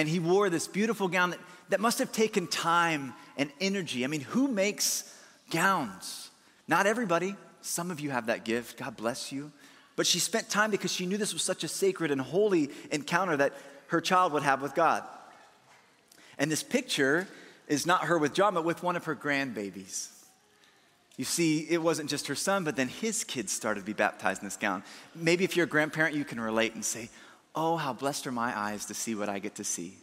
And 0.00 0.08
he 0.08 0.18
wore 0.18 0.48
this 0.48 0.66
beautiful 0.66 1.08
gown 1.08 1.28
that, 1.28 1.40
that 1.68 1.78
must 1.78 1.98
have 1.98 2.10
taken 2.10 2.46
time 2.46 3.12
and 3.36 3.50
energy. 3.60 4.02
I 4.02 4.06
mean, 4.06 4.22
who 4.22 4.48
makes 4.48 5.14
gowns? 5.50 6.30
Not 6.66 6.86
everybody. 6.86 7.36
Some 7.60 7.90
of 7.90 8.00
you 8.00 8.08
have 8.08 8.24
that 8.24 8.46
gift. 8.46 8.78
God 8.78 8.96
bless 8.96 9.30
you. 9.30 9.52
But 9.96 10.06
she 10.06 10.18
spent 10.18 10.48
time 10.48 10.70
because 10.70 10.90
she 10.90 11.04
knew 11.04 11.18
this 11.18 11.34
was 11.34 11.42
such 11.42 11.64
a 11.64 11.68
sacred 11.68 12.10
and 12.10 12.18
holy 12.18 12.70
encounter 12.90 13.36
that 13.36 13.52
her 13.88 14.00
child 14.00 14.32
would 14.32 14.42
have 14.42 14.62
with 14.62 14.74
God. 14.74 15.02
And 16.38 16.50
this 16.50 16.62
picture 16.62 17.28
is 17.68 17.84
not 17.84 18.04
her 18.04 18.16
with 18.16 18.32
John, 18.32 18.54
but 18.54 18.64
with 18.64 18.82
one 18.82 18.96
of 18.96 19.04
her 19.04 19.14
grandbabies. 19.14 20.08
You 21.18 21.26
see, 21.26 21.66
it 21.68 21.82
wasn't 21.82 22.08
just 22.08 22.26
her 22.28 22.34
son, 22.34 22.64
but 22.64 22.74
then 22.74 22.88
his 22.88 23.22
kids 23.22 23.52
started 23.52 23.80
to 23.80 23.86
be 23.86 23.92
baptized 23.92 24.40
in 24.40 24.46
this 24.46 24.56
gown. 24.56 24.82
Maybe 25.14 25.44
if 25.44 25.58
you're 25.58 25.66
a 25.66 25.68
grandparent, 25.68 26.16
you 26.16 26.24
can 26.24 26.40
relate 26.40 26.72
and 26.72 26.82
say, 26.82 27.10
Oh, 27.54 27.76
how 27.76 27.92
blessed 27.92 28.26
are 28.26 28.32
my 28.32 28.56
eyes 28.56 28.86
to 28.86 28.94
see 28.94 29.14
what 29.14 29.28
I 29.28 29.38
get 29.38 29.56
to 29.56 29.64
see. 29.64 29.96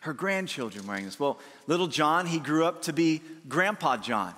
Her 0.00 0.12
grandchildren 0.12 0.86
wearing 0.86 1.04
this. 1.04 1.20
Well, 1.20 1.38
little 1.66 1.86
John, 1.86 2.26
he 2.26 2.38
grew 2.38 2.64
up 2.64 2.82
to 2.82 2.92
be 2.92 3.20
Grandpa 3.48 3.98
John. 3.98 4.34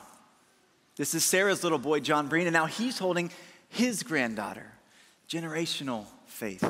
This 0.96 1.14
is 1.14 1.24
Sarah's 1.24 1.62
little 1.62 1.78
boy, 1.78 2.00
John 2.00 2.28
Breen, 2.28 2.46
and 2.46 2.52
now 2.52 2.66
he's 2.66 2.98
holding 2.98 3.30
his 3.68 4.02
granddaughter. 4.02 4.66
Generational 5.28 6.04
faith. 6.26 6.64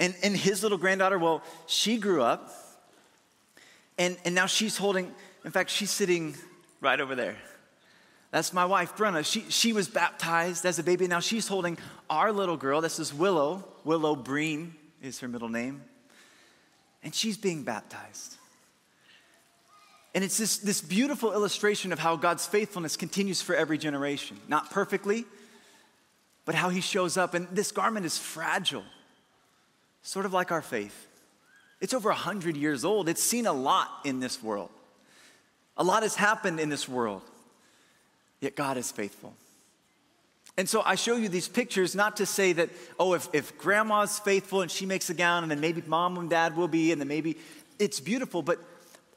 And, 0.00 0.14
and 0.22 0.36
his 0.36 0.62
little 0.62 0.78
granddaughter, 0.78 1.18
well, 1.18 1.42
she 1.66 1.98
grew 1.98 2.22
up, 2.22 2.52
and, 3.98 4.16
and 4.24 4.34
now 4.34 4.46
she's 4.46 4.76
holding, 4.76 5.12
in 5.44 5.50
fact, 5.50 5.70
she's 5.70 5.90
sitting 5.90 6.34
right 6.80 7.00
over 7.00 7.14
there. 7.14 7.36
That's 8.30 8.52
my 8.52 8.64
wife, 8.64 8.96
Brenna. 8.96 9.24
She, 9.24 9.46
she 9.48 9.72
was 9.72 9.88
baptized 9.88 10.66
as 10.66 10.78
a 10.78 10.82
baby. 10.82 11.06
Now 11.06 11.20
she's 11.20 11.48
holding 11.48 11.78
our 12.10 12.30
little 12.30 12.56
girl. 12.56 12.80
This 12.80 12.98
is 12.98 13.12
Willow. 13.14 13.64
Willow 13.84 14.14
Breen 14.14 14.74
is 15.02 15.20
her 15.20 15.28
middle 15.28 15.48
name. 15.48 15.82
And 17.02 17.14
she's 17.14 17.38
being 17.38 17.62
baptized. 17.62 18.36
And 20.14 20.24
it's 20.24 20.36
this, 20.36 20.58
this 20.58 20.80
beautiful 20.80 21.32
illustration 21.32 21.92
of 21.92 21.98
how 21.98 22.16
God's 22.16 22.46
faithfulness 22.46 22.96
continues 22.96 23.40
for 23.40 23.54
every 23.54 23.78
generation. 23.78 24.38
Not 24.48 24.70
perfectly, 24.70 25.24
but 26.44 26.54
how 26.54 26.68
He 26.68 26.80
shows 26.80 27.16
up. 27.16 27.34
And 27.34 27.48
this 27.48 27.72
garment 27.72 28.04
is 28.04 28.18
fragile, 28.18 28.84
sort 30.02 30.26
of 30.26 30.32
like 30.32 30.50
our 30.50 30.62
faith. 30.62 31.06
It's 31.80 31.94
over 31.94 32.08
100 32.08 32.56
years 32.56 32.84
old. 32.84 33.08
It's 33.08 33.22
seen 33.22 33.46
a 33.46 33.52
lot 33.52 33.88
in 34.04 34.20
this 34.20 34.42
world. 34.42 34.70
A 35.76 35.84
lot 35.84 36.02
has 36.02 36.16
happened 36.16 36.58
in 36.58 36.68
this 36.68 36.88
world. 36.88 37.22
Yet 38.40 38.56
God 38.56 38.76
is 38.76 38.90
faithful. 38.90 39.34
And 40.56 40.68
so 40.68 40.82
I 40.84 40.96
show 40.96 41.16
you 41.16 41.28
these 41.28 41.46
pictures 41.46 41.94
not 41.94 42.16
to 42.16 42.26
say 42.26 42.52
that, 42.54 42.70
oh, 42.98 43.14
if, 43.14 43.28
if 43.32 43.56
grandma's 43.58 44.18
faithful 44.18 44.60
and 44.60 44.70
she 44.70 44.86
makes 44.86 45.08
a 45.08 45.14
gown, 45.14 45.44
and 45.44 45.50
then 45.50 45.60
maybe 45.60 45.82
mom 45.86 46.18
and 46.18 46.28
dad 46.28 46.56
will 46.56 46.66
be, 46.66 46.90
and 46.90 47.00
then 47.00 47.06
maybe 47.06 47.36
it's 47.78 48.00
beautiful, 48.00 48.42
but 48.42 48.58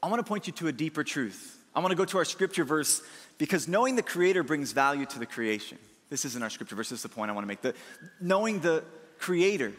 I 0.00 0.08
want 0.08 0.24
to 0.24 0.28
point 0.28 0.46
you 0.46 0.52
to 0.54 0.68
a 0.68 0.72
deeper 0.72 1.02
truth. 1.02 1.58
I 1.74 1.80
want 1.80 1.90
to 1.90 1.96
go 1.96 2.04
to 2.04 2.18
our 2.18 2.24
scripture 2.24 2.64
verse 2.64 3.02
because 3.38 3.66
knowing 3.66 3.96
the 3.96 4.02
Creator 4.02 4.44
brings 4.44 4.70
value 4.70 5.04
to 5.06 5.18
the 5.18 5.26
creation. 5.26 5.78
This 6.10 6.24
isn't 6.26 6.42
our 6.42 6.50
scripture 6.50 6.76
verse, 6.76 6.90
this 6.90 7.00
is 7.00 7.02
the 7.02 7.08
point 7.08 7.30
I 7.30 7.34
want 7.34 7.44
to 7.44 7.48
make. 7.48 7.62
The, 7.62 7.74
knowing 8.20 8.60
the 8.60 8.84
Creator 9.18 9.72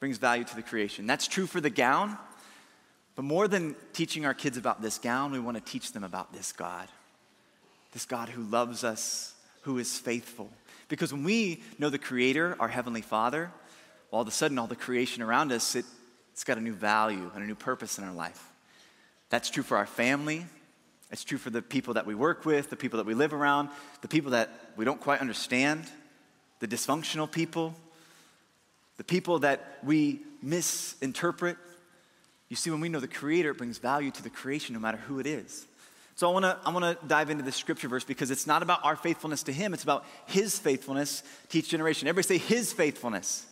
brings 0.00 0.18
value 0.18 0.42
to 0.44 0.56
the 0.56 0.62
creation. 0.62 1.06
That's 1.06 1.28
true 1.28 1.46
for 1.46 1.60
the 1.60 1.70
gown, 1.70 2.18
but 3.14 3.24
more 3.24 3.46
than 3.46 3.76
teaching 3.92 4.26
our 4.26 4.34
kids 4.34 4.56
about 4.56 4.82
this 4.82 4.98
gown, 4.98 5.30
we 5.30 5.38
want 5.38 5.56
to 5.56 5.62
teach 5.62 5.92
them 5.92 6.02
about 6.02 6.32
this 6.32 6.50
God 6.52 6.88
this 7.94 8.04
God 8.04 8.28
who 8.28 8.42
loves 8.42 8.84
us, 8.84 9.32
who 9.62 9.78
is 9.78 9.98
faithful. 9.98 10.50
Because 10.88 11.12
when 11.12 11.24
we 11.24 11.62
know 11.78 11.88
the 11.88 11.98
Creator, 11.98 12.56
our 12.60 12.68
Heavenly 12.68 13.00
Father, 13.00 13.50
well, 14.10 14.18
all 14.18 14.22
of 14.22 14.28
a 14.28 14.32
sudden, 14.32 14.58
all 14.58 14.66
the 14.66 14.76
creation 14.76 15.22
around 15.22 15.50
us, 15.52 15.74
it, 15.74 15.86
it's 16.32 16.44
got 16.44 16.58
a 16.58 16.60
new 16.60 16.74
value 16.74 17.30
and 17.34 17.42
a 17.42 17.46
new 17.46 17.54
purpose 17.54 17.96
in 17.98 18.04
our 18.04 18.12
life. 18.12 18.50
That's 19.30 19.48
true 19.48 19.62
for 19.62 19.76
our 19.76 19.86
family. 19.86 20.44
It's 21.10 21.24
true 21.24 21.38
for 21.38 21.50
the 21.50 21.62
people 21.62 21.94
that 21.94 22.06
we 22.06 22.14
work 22.14 22.44
with, 22.44 22.68
the 22.68 22.76
people 22.76 22.98
that 22.98 23.06
we 23.06 23.14
live 23.14 23.32
around, 23.32 23.70
the 24.02 24.08
people 24.08 24.32
that 24.32 24.50
we 24.76 24.84
don't 24.84 25.00
quite 25.00 25.20
understand, 25.20 25.84
the 26.58 26.66
dysfunctional 26.66 27.30
people, 27.30 27.74
the 28.96 29.04
people 29.04 29.38
that 29.40 29.78
we 29.84 30.20
misinterpret. 30.42 31.56
You 32.48 32.56
see, 32.56 32.70
when 32.70 32.80
we 32.80 32.88
know 32.88 33.00
the 33.00 33.08
Creator, 33.08 33.50
it 33.50 33.58
brings 33.58 33.78
value 33.78 34.10
to 34.10 34.22
the 34.22 34.30
creation 34.30 34.74
no 34.74 34.80
matter 34.80 34.98
who 34.98 35.20
it 35.20 35.26
is. 35.26 35.66
So 36.16 36.30
I 36.30 36.32
want 36.32 36.44
to 36.44 36.58
I 36.64 36.70
want 36.70 37.00
to 37.00 37.06
dive 37.06 37.30
into 37.30 37.42
this 37.42 37.56
scripture 37.56 37.88
verse 37.88 38.04
because 38.04 38.30
it's 38.30 38.46
not 38.46 38.62
about 38.62 38.84
our 38.84 38.96
faithfulness 38.96 39.42
to 39.44 39.52
him, 39.52 39.74
it's 39.74 39.82
about 39.82 40.04
his 40.26 40.58
faithfulness 40.58 41.22
to 41.48 41.58
each 41.58 41.68
generation. 41.68 42.06
Everybody 42.06 42.38
say 42.38 42.54
his 42.54 42.72
faithfulness. 42.72 43.46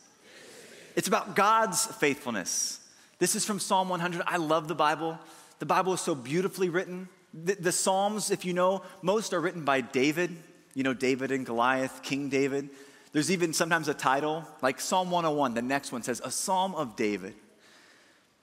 It's 0.95 1.09
about 1.09 1.35
God's 1.35 1.87
faithfulness. 1.87 2.79
This 3.19 3.35
is 3.35 3.45
from 3.45 3.59
Psalm 3.59 3.89
100. 3.89 4.23
I 4.27 4.37
love 4.37 4.69
the 4.69 4.75
Bible. 4.75 5.19
The 5.59 5.67
Bible 5.67 5.95
is 5.95 6.01
so 6.01 6.15
beautifully 6.15 6.69
written. 6.69 7.09
The, 7.33 7.55
the 7.55 7.73
Psalms, 7.73 8.31
if 8.31 8.45
you 8.45 8.53
know, 8.53 8.83
most 9.01 9.33
are 9.33 9.41
written 9.41 9.65
by 9.65 9.81
David. 9.81 10.37
You 10.75 10.83
know, 10.83 10.93
David 10.93 11.31
and 11.33 11.47
Goliath, 11.47 12.03
King 12.03 12.29
David. 12.29 12.69
There's 13.13 13.31
even 13.31 13.53
sometimes 13.53 13.89
a 13.89 13.95
title, 13.95 14.45
like 14.63 14.81
Psalm 14.81 15.11
101, 15.11 15.55
the 15.55 15.63
next 15.63 15.93
one 15.93 16.03
says, 16.03 16.21
A 16.25 16.31
Psalm 16.31 16.75
of 16.75 16.97
David. 16.97 17.35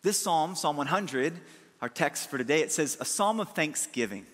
This 0.01 0.17
psalm, 0.17 0.55
Psalm 0.55 0.77
100, 0.77 1.33
our 1.81 1.89
text 1.89 2.29
for 2.29 2.37
today, 2.37 2.61
it 2.61 2.71
says, 2.71 2.97
a 2.99 3.05
psalm 3.05 3.39
of 3.39 3.49
thanksgiving. 3.53 4.25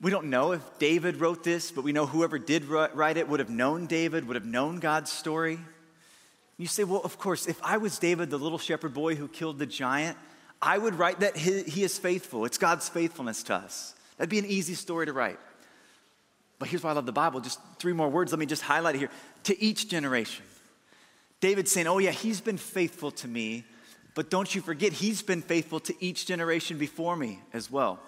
We 0.00 0.10
don't 0.10 0.26
know 0.26 0.52
if 0.52 0.78
David 0.78 1.16
wrote 1.16 1.44
this, 1.44 1.70
but 1.70 1.84
we 1.84 1.92
know 1.92 2.06
whoever 2.06 2.38
did 2.38 2.64
write 2.66 3.16
it 3.16 3.28
would 3.28 3.40
have 3.40 3.50
known 3.50 3.86
David, 3.86 4.26
would 4.26 4.36
have 4.36 4.44
known 4.44 4.78
God's 4.78 5.10
story. 5.10 5.58
You 6.58 6.66
say, 6.66 6.84
well, 6.84 7.00
of 7.02 7.18
course, 7.18 7.46
if 7.46 7.60
I 7.62 7.78
was 7.78 7.98
David, 7.98 8.30
the 8.30 8.38
little 8.38 8.58
shepherd 8.58 8.94
boy 8.94 9.14
who 9.14 9.28
killed 9.28 9.58
the 9.58 9.66
giant, 9.66 10.16
I 10.60 10.78
would 10.78 10.96
write 10.98 11.20
that 11.20 11.36
he 11.36 11.82
is 11.82 11.98
faithful. 11.98 12.44
It's 12.44 12.58
God's 12.58 12.88
faithfulness 12.88 13.42
to 13.44 13.54
us. 13.54 13.94
That'd 14.16 14.30
be 14.30 14.38
an 14.38 14.46
easy 14.46 14.74
story 14.74 15.06
to 15.06 15.12
write. 15.12 15.38
But 16.58 16.68
here's 16.68 16.82
why 16.82 16.90
I 16.90 16.92
love 16.94 17.06
the 17.06 17.12
Bible. 17.12 17.40
Just 17.40 17.58
three 17.78 17.92
more 17.92 18.08
words. 18.08 18.32
Let 18.32 18.38
me 18.38 18.46
just 18.46 18.62
highlight 18.62 18.94
it 18.94 18.98
here. 18.98 19.10
To 19.44 19.62
each 19.62 19.88
generation. 19.88 20.44
David's 21.40 21.72
saying, 21.72 21.86
Oh, 21.86 21.98
yeah, 21.98 22.12
he's 22.12 22.40
been 22.40 22.56
faithful 22.56 23.10
to 23.10 23.28
me 23.28 23.64
but 24.14 24.30
don't 24.30 24.54
you 24.54 24.60
forget, 24.60 24.92
he's 24.92 25.22
been 25.22 25.42
faithful 25.42 25.80
to 25.80 25.94
each 26.00 26.26
generation 26.26 26.78
before 26.78 27.16
me 27.16 27.40
as 27.52 27.70
well. 27.70 27.98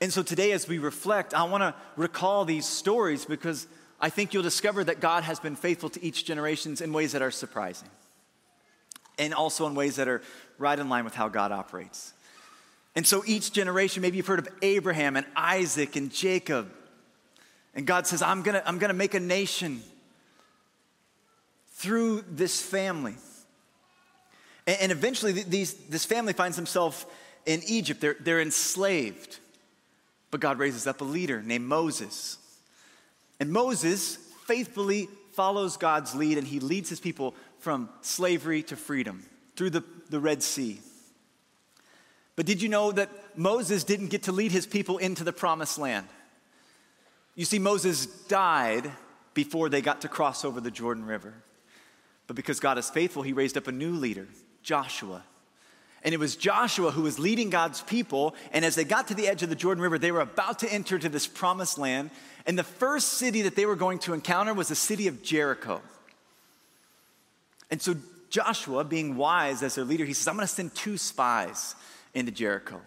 And 0.00 0.12
so 0.12 0.22
today, 0.22 0.52
as 0.52 0.66
we 0.66 0.78
reflect, 0.78 1.34
I 1.34 1.44
want 1.44 1.62
to 1.62 1.74
recall 1.96 2.44
these 2.44 2.66
stories 2.66 3.24
because 3.24 3.66
I 4.00 4.08
think 4.08 4.32
you'll 4.32 4.42
discover 4.42 4.82
that 4.84 5.00
God 5.00 5.24
has 5.24 5.38
been 5.38 5.56
faithful 5.56 5.90
to 5.90 6.02
each 6.02 6.24
generation 6.24 6.76
in 6.80 6.92
ways 6.92 7.12
that 7.12 7.22
are 7.22 7.30
surprising. 7.30 7.88
And 9.18 9.34
also 9.34 9.66
in 9.66 9.74
ways 9.74 9.96
that 9.96 10.08
are 10.08 10.22
right 10.58 10.78
in 10.78 10.88
line 10.88 11.04
with 11.04 11.14
how 11.14 11.28
God 11.28 11.52
operates. 11.52 12.14
And 12.96 13.06
so 13.06 13.22
each 13.26 13.52
generation, 13.52 14.00
maybe 14.00 14.16
you've 14.16 14.26
heard 14.26 14.38
of 14.38 14.48
Abraham 14.62 15.16
and 15.16 15.26
Isaac 15.36 15.96
and 15.96 16.10
Jacob. 16.10 16.72
And 17.74 17.86
God 17.86 18.06
says, 18.06 18.22
I'm 18.22 18.42
gonna, 18.42 18.62
I'm 18.64 18.78
gonna 18.78 18.94
make 18.94 19.14
a 19.14 19.20
nation 19.20 19.82
through 21.74 22.24
this 22.28 22.60
family. 22.60 23.14
And, 24.78 24.92
eventually, 24.92 25.32
these, 25.32 25.74
this 25.74 26.04
family 26.04 26.32
finds 26.32 26.56
themselves 26.56 27.06
in 27.46 27.62
Egypt. 27.66 28.00
They're, 28.00 28.16
they're 28.20 28.40
enslaved. 28.40 29.38
But 30.30 30.40
God 30.40 30.58
raises 30.58 30.86
up 30.86 31.00
a 31.00 31.04
leader 31.04 31.42
named 31.42 31.66
Moses. 31.66 32.36
And 33.40 33.50
Moses 33.50 34.16
faithfully 34.46 35.08
follows 35.32 35.76
God's 35.76 36.14
lead 36.14 36.38
and 36.38 36.46
he 36.46 36.60
leads 36.60 36.90
his 36.90 37.00
people 37.00 37.34
from 37.60 37.88
slavery 38.02 38.62
to 38.64 38.76
freedom 38.76 39.24
through 39.56 39.70
the, 39.70 39.84
the 40.10 40.20
Red 40.20 40.42
Sea. 40.42 40.80
But 42.36 42.46
did 42.46 42.62
you 42.62 42.68
know 42.68 42.92
that 42.92 43.10
Moses 43.36 43.84
didn't 43.84 44.08
get 44.08 44.24
to 44.24 44.32
lead 44.32 44.52
his 44.52 44.66
people 44.66 44.98
into 44.98 45.24
the 45.24 45.32
promised 45.32 45.78
land? 45.78 46.06
You 47.34 47.44
see, 47.44 47.58
Moses 47.58 48.06
died 48.06 48.90
before 49.34 49.68
they 49.68 49.80
got 49.80 50.02
to 50.02 50.08
cross 50.08 50.44
over 50.44 50.60
the 50.60 50.70
Jordan 50.70 51.06
River. 51.06 51.34
But 52.26 52.36
because 52.36 52.60
God 52.60 52.78
is 52.78 52.88
faithful, 52.88 53.22
he 53.22 53.32
raised 53.32 53.56
up 53.56 53.66
a 53.66 53.72
new 53.72 53.92
leader, 53.92 54.28
Joshua. 54.62 55.22
And 56.02 56.14
it 56.14 56.18
was 56.18 56.36
Joshua 56.36 56.90
who 56.90 57.02
was 57.02 57.18
leading 57.18 57.50
God's 57.50 57.82
people. 57.82 58.34
And 58.52 58.64
as 58.64 58.74
they 58.74 58.84
got 58.84 59.08
to 59.08 59.14
the 59.14 59.28
edge 59.28 59.42
of 59.42 59.50
the 59.50 59.54
Jordan 59.54 59.82
River, 59.82 59.98
they 59.98 60.12
were 60.12 60.20
about 60.20 60.60
to 60.60 60.72
enter 60.72 60.98
to 60.98 61.08
this 61.08 61.26
promised 61.26 61.78
land. 61.78 62.10
And 62.46 62.58
the 62.58 62.64
first 62.64 63.14
city 63.14 63.42
that 63.42 63.54
they 63.54 63.66
were 63.66 63.76
going 63.76 63.98
to 64.00 64.14
encounter 64.14 64.54
was 64.54 64.68
the 64.68 64.74
city 64.74 65.08
of 65.08 65.22
Jericho. 65.22 65.82
And 67.70 67.82
so 67.82 67.94
Joshua, 68.30 68.84
being 68.84 69.16
wise 69.16 69.62
as 69.62 69.74
their 69.74 69.84
leader, 69.84 70.04
he 70.04 70.14
says, 70.14 70.26
I'm 70.28 70.36
going 70.36 70.46
to 70.46 70.52
send 70.52 70.74
two 70.74 70.96
spies 70.96 71.74
into 72.14 72.32
Jericho. 72.32 72.80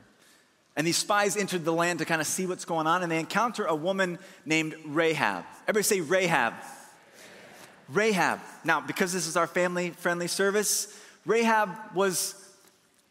And 0.76 0.88
these 0.88 0.98
spies 0.98 1.38
entered 1.38 1.66
the 1.66 1.74
land 1.74 2.00
to 2.00 2.06
kind 2.06 2.20
of 2.20 2.26
see 2.26 2.48
what's 2.48 2.66
going 2.66 2.88
on, 2.88 3.04
and 3.04 3.12
they 3.12 3.20
encounter 3.20 3.66
a 3.66 3.76
woman 3.76 4.18
named 4.44 4.76
Rahab. 4.86 5.46
Everybody 5.68 5.84
say 5.84 6.02
Rahab. 6.02 6.54
Rahab. 7.90 8.40
Now, 8.64 8.82
because 8.82 9.14
this 9.14 9.28
is 9.28 9.38
our 9.38 9.46
family 9.46 9.92
friendly 9.92 10.28
service, 10.28 11.00
Rahab 11.26 11.70
was 11.96 12.36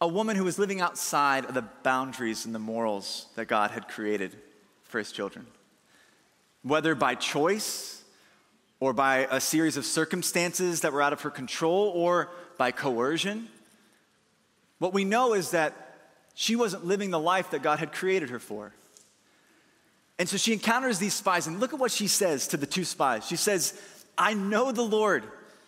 a 0.00 0.08
woman 0.08 0.36
who 0.36 0.44
was 0.44 0.58
living 0.58 0.80
outside 0.80 1.44
of 1.44 1.54
the 1.54 1.62
boundaries 1.82 2.44
and 2.44 2.54
the 2.54 2.58
morals 2.58 3.26
that 3.36 3.46
God 3.46 3.70
had 3.70 3.88
created 3.88 4.36
for 4.84 4.98
his 4.98 5.12
children. 5.12 5.46
Whether 6.62 6.94
by 6.94 7.14
choice 7.14 8.02
or 8.80 8.92
by 8.92 9.28
a 9.30 9.40
series 9.40 9.76
of 9.76 9.86
circumstances 9.86 10.80
that 10.80 10.92
were 10.92 11.02
out 11.02 11.12
of 11.12 11.22
her 11.22 11.30
control 11.30 11.92
or 11.94 12.30
by 12.58 12.72
coercion, 12.72 13.48
what 14.78 14.92
we 14.92 15.04
know 15.04 15.32
is 15.34 15.52
that 15.52 15.74
she 16.34 16.56
wasn't 16.56 16.84
living 16.84 17.10
the 17.10 17.18
life 17.18 17.50
that 17.50 17.62
God 17.62 17.78
had 17.78 17.92
created 17.92 18.30
her 18.30 18.38
for. 18.38 18.74
And 20.18 20.28
so 20.28 20.36
she 20.36 20.52
encounters 20.52 20.98
these 20.98 21.14
spies, 21.14 21.46
and 21.46 21.60
look 21.60 21.72
at 21.72 21.78
what 21.78 21.90
she 21.90 22.06
says 22.06 22.48
to 22.48 22.56
the 22.56 22.66
two 22.66 22.84
spies. 22.84 23.26
She 23.26 23.36
says, 23.36 23.80
I 24.18 24.34
know 24.34 24.72
the 24.72 24.82
Lord 24.82 25.24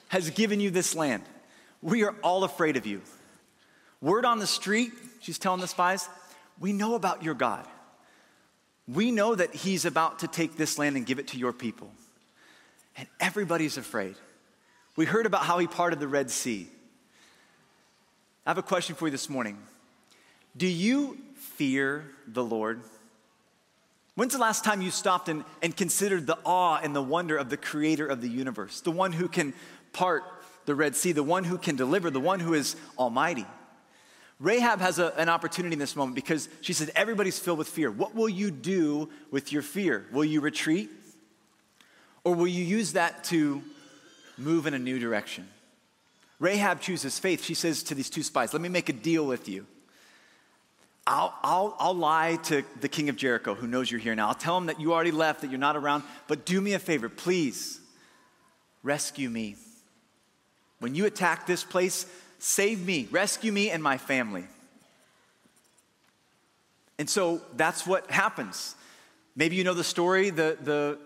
has 0.09 0.31
given 0.31 0.61
you 0.61 0.71
this 0.71 0.95
land. 0.95 1.23
We 1.85 2.03
are 2.03 2.15
all 2.23 2.45
afraid 2.45 2.79
of 2.79 2.87
you. 2.87 3.03
Word 4.01 4.25
on 4.25 4.39
the 4.39 4.47
street, 4.47 4.93
she's 5.21 5.39
telling 5.39 5.61
the 5.61 5.69
spies, 5.69 6.09
we 6.59 6.73
know 6.73 6.95
about 6.95 7.23
your 7.23 7.35
God. 7.35 7.67
We 8.89 9.11
know 9.11 9.35
that 9.35 9.55
he's 9.55 9.85
about 9.85 10.21
to 10.21 10.27
take 10.27 10.57
this 10.57 10.79
land 10.79 10.97
and 10.97 11.05
give 11.05 11.19
it 11.19 11.29
to 11.29 11.39
your 11.39 11.53
people. 11.53 11.91
And 12.97 13.07
everybody's 13.21 13.77
afraid. 13.77 14.15
We 14.97 15.05
heard 15.05 15.27
about 15.27 15.43
how 15.43 15.59
he 15.59 15.67
parted 15.67 16.01
the 16.01 16.09
Red 16.09 16.31
Sea. 16.31 16.69
I 18.47 18.51
have 18.51 18.59
a 18.59 18.63
question 18.63 18.97
for 18.97 19.07
you 19.07 19.13
this 19.13 19.29
morning. 19.29 19.59
Do 20.57 20.67
you 20.67 21.19
fear 21.37 22.07
the 22.27 22.45
Lord? 22.45 22.81
When's 24.15 24.33
the 24.33 24.39
last 24.39 24.65
time 24.65 24.81
you 24.81 24.91
stopped 24.91 25.29
and, 25.29 25.45
and 25.61 25.77
considered 25.77 26.27
the 26.27 26.39
awe 26.47 26.81
and 26.83 26.97
the 26.97 27.03
wonder 27.03 27.37
of 27.37 27.51
the 27.51 27.59
creator 27.59 28.07
of 28.07 28.23
the 28.23 28.29
universe, 28.29 28.81
the 28.81 28.91
one 28.91 29.13
who 29.13 29.29
can 29.29 29.53
part 29.93 30.23
the 30.67 30.75
Red 30.75 30.97
Sea, 30.97 31.13
the 31.13 31.23
one 31.23 31.45
who 31.45 31.59
can 31.59 31.77
deliver, 31.77 32.11
the 32.11 32.21
one 32.21 32.41
who 32.41 32.55
is 32.55 32.77
almighty? 32.99 33.47
Rahab 34.41 34.81
has 34.81 34.99
a, 34.99 35.13
an 35.19 35.29
opportunity 35.29 35.73
in 35.73 35.79
this 35.79 35.97
moment 35.97 36.15
because 36.15 36.49
she 36.61 36.73
said, 36.73 36.91
Everybody's 36.95 37.39
filled 37.39 37.59
with 37.59 37.69
fear. 37.69 37.91
What 37.91 38.15
will 38.15 38.29
you 38.29 38.51
do 38.51 39.09
with 39.31 39.53
your 39.53 39.63
fear? 39.63 40.07
Will 40.13 40.25
you 40.25 40.41
retreat? 40.41 40.91
Or 42.25 42.35
will 42.35 42.49
you 42.49 42.65
use 42.65 42.95
that 42.95 43.25
to 43.25 43.63
move 44.37 44.67
in 44.67 44.75
a 44.75 44.79
new 44.79 44.99
direction? 44.99 45.49
Rahab 46.41 46.81
chooses 46.81 47.19
faith. 47.19 47.45
She 47.45 47.55
says 47.55 47.83
to 47.85 47.95
these 47.95 48.11
two 48.11 48.23
spies, 48.23 48.53
Let 48.53 48.63
me 48.63 48.69
make 48.69 48.89
a 48.89 48.93
deal 48.93 49.27
with 49.27 49.49
you. 49.49 49.67
I'll, 51.07 51.35
I'll, 51.43 51.77
I'll 51.79 51.95
lie 51.95 52.37
to 52.45 52.65
the 52.81 52.89
king 52.89 53.11
of 53.11 53.17
Jericho 53.17 53.55
who 53.55 53.67
knows 53.67 53.91
you're 53.91 54.01
here 54.01 54.15
now. 54.15 54.29
I'll 54.29 54.35
tell 54.35 54.57
him 54.57 54.67
that 54.67 54.81
you 54.81 54.95
already 54.95 55.11
left, 55.11 55.43
that 55.43 55.51
you're 55.51 55.59
not 55.59 55.77
around, 55.77 56.03
but 56.29 56.47
do 56.47 56.61
me 56.61 56.73
a 56.73 56.79
favor, 56.79 57.11
please 57.11 57.79
rescue 58.83 59.29
me. 59.29 59.57
When 60.81 60.95
you 60.95 61.07
attack 61.07 61.47
this 61.47 61.65
place, 61.65 62.07
save 62.39 62.85
me, 62.85 63.09
rescue 63.11 63.53
me 63.53 63.71
and 63.71 63.83
my 63.83 63.99
family. 63.99 64.45
And 66.99 67.09
so 67.09 67.41
that's 67.57 67.87
what 67.87 68.11
happens. 68.11 68.75
Maybe 69.37 69.57
you 69.57 69.65
know 69.65 69.75
the 69.75 69.85
story. 69.85 70.31
The, 70.31 70.57
the, 70.63 70.99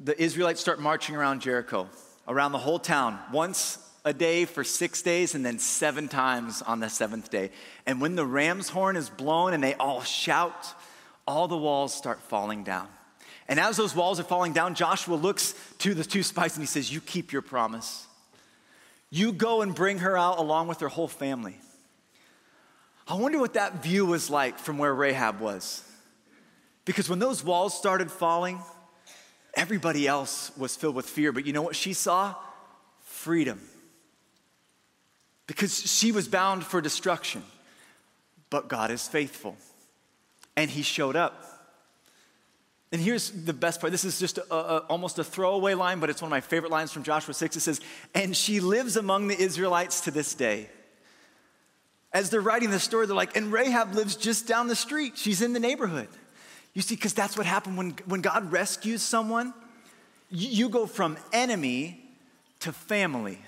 the 0.00 0.20
Israelites 0.20 0.60
start 0.60 0.80
marching 0.80 1.14
around 1.14 1.40
Jericho, 1.40 1.88
around 2.26 2.52
the 2.52 2.58
whole 2.58 2.78
town. 2.78 3.18
Once 3.32 3.78
a 4.04 4.12
day 4.12 4.46
for 4.46 4.64
six 4.64 5.02
days 5.02 5.34
and 5.34 5.44
then 5.44 5.58
seven 5.58 6.08
times 6.08 6.62
on 6.62 6.80
the 6.80 6.88
seventh 6.88 7.30
day. 7.30 7.50
And 7.86 8.00
when 8.00 8.16
the 8.16 8.24
ram's 8.24 8.68
horn 8.68 8.96
is 8.96 9.10
blown 9.10 9.52
and 9.52 9.62
they 9.62 9.74
all 9.74 10.02
shout, 10.02 10.74
all 11.26 11.46
the 11.46 11.56
walls 11.56 11.94
start 11.94 12.20
falling 12.22 12.64
down. 12.64 12.88
And 13.48 13.60
as 13.60 13.76
those 13.76 13.94
walls 13.94 14.18
are 14.18 14.24
falling 14.24 14.52
down, 14.52 14.74
Joshua 14.74 15.14
looks 15.14 15.54
to 15.78 15.94
the 15.94 16.04
two 16.04 16.22
spies 16.22 16.54
and 16.56 16.62
he 16.62 16.66
says, 16.66 16.92
You 16.92 17.00
keep 17.00 17.32
your 17.32 17.42
promise. 17.42 18.07
You 19.10 19.32
go 19.32 19.62
and 19.62 19.74
bring 19.74 19.98
her 19.98 20.16
out 20.16 20.38
along 20.38 20.68
with 20.68 20.80
her 20.80 20.88
whole 20.88 21.08
family. 21.08 21.56
I 23.06 23.14
wonder 23.14 23.38
what 23.38 23.54
that 23.54 23.82
view 23.82 24.04
was 24.04 24.28
like 24.28 24.58
from 24.58 24.76
where 24.76 24.94
Rahab 24.94 25.40
was. 25.40 25.82
Because 26.84 27.08
when 27.08 27.18
those 27.18 27.42
walls 27.42 27.76
started 27.76 28.10
falling, 28.10 28.60
everybody 29.54 30.06
else 30.06 30.52
was 30.56 30.76
filled 30.76 30.94
with 30.94 31.06
fear. 31.06 31.32
But 31.32 31.46
you 31.46 31.52
know 31.52 31.62
what 31.62 31.76
she 31.76 31.92
saw? 31.92 32.34
Freedom 33.00 33.60
because 35.48 35.90
she 35.90 36.12
was 36.12 36.28
bound 36.28 36.62
for 36.62 36.80
destruction. 36.80 37.42
But 38.50 38.68
God 38.68 38.92
is 38.92 39.08
faithful. 39.08 39.56
And 40.56 40.70
he 40.70 40.82
showed 40.82 41.16
up. 41.16 41.44
And 42.90 43.00
here's 43.00 43.30
the 43.30 43.52
best 43.52 43.80
part. 43.80 43.90
This 43.90 44.04
is 44.04 44.18
just 44.18 44.38
a, 44.38 44.54
a, 44.54 44.78
almost 44.88 45.18
a 45.18 45.24
throwaway 45.24 45.74
line, 45.74 46.00
but 46.00 46.08
it's 46.08 46.22
one 46.22 46.28
of 46.28 46.30
my 46.30 46.40
favorite 46.40 46.72
lines 46.72 46.90
from 46.90 47.02
Joshua 47.02 47.34
6. 47.34 47.56
It 47.56 47.60
says, 47.60 47.80
And 48.14 48.36
she 48.36 48.60
lives 48.60 48.96
among 48.96 49.28
the 49.28 49.38
Israelites 49.38 50.02
to 50.02 50.10
this 50.10 50.34
day. 50.34 50.70
As 52.12 52.30
they're 52.30 52.40
writing 52.40 52.70
the 52.70 52.80
story, 52.80 53.06
they're 53.06 53.14
like, 53.14 53.36
And 53.36 53.52
Rahab 53.52 53.94
lives 53.94 54.16
just 54.16 54.46
down 54.46 54.68
the 54.68 54.76
street. 54.76 55.18
She's 55.18 55.42
in 55.42 55.52
the 55.52 55.60
neighborhood. 55.60 56.08
You 56.72 56.82
see, 56.82 56.94
because 56.94 57.12
that's 57.12 57.36
what 57.36 57.44
happened 57.44 57.76
when, 57.76 57.90
when 58.06 58.20
God 58.22 58.50
rescues 58.52 59.02
someone. 59.02 59.52
You, 60.30 60.48
you 60.48 60.68
go 60.68 60.86
from 60.86 61.18
enemy 61.32 62.02
to 62.60 62.72
family. 62.72 63.38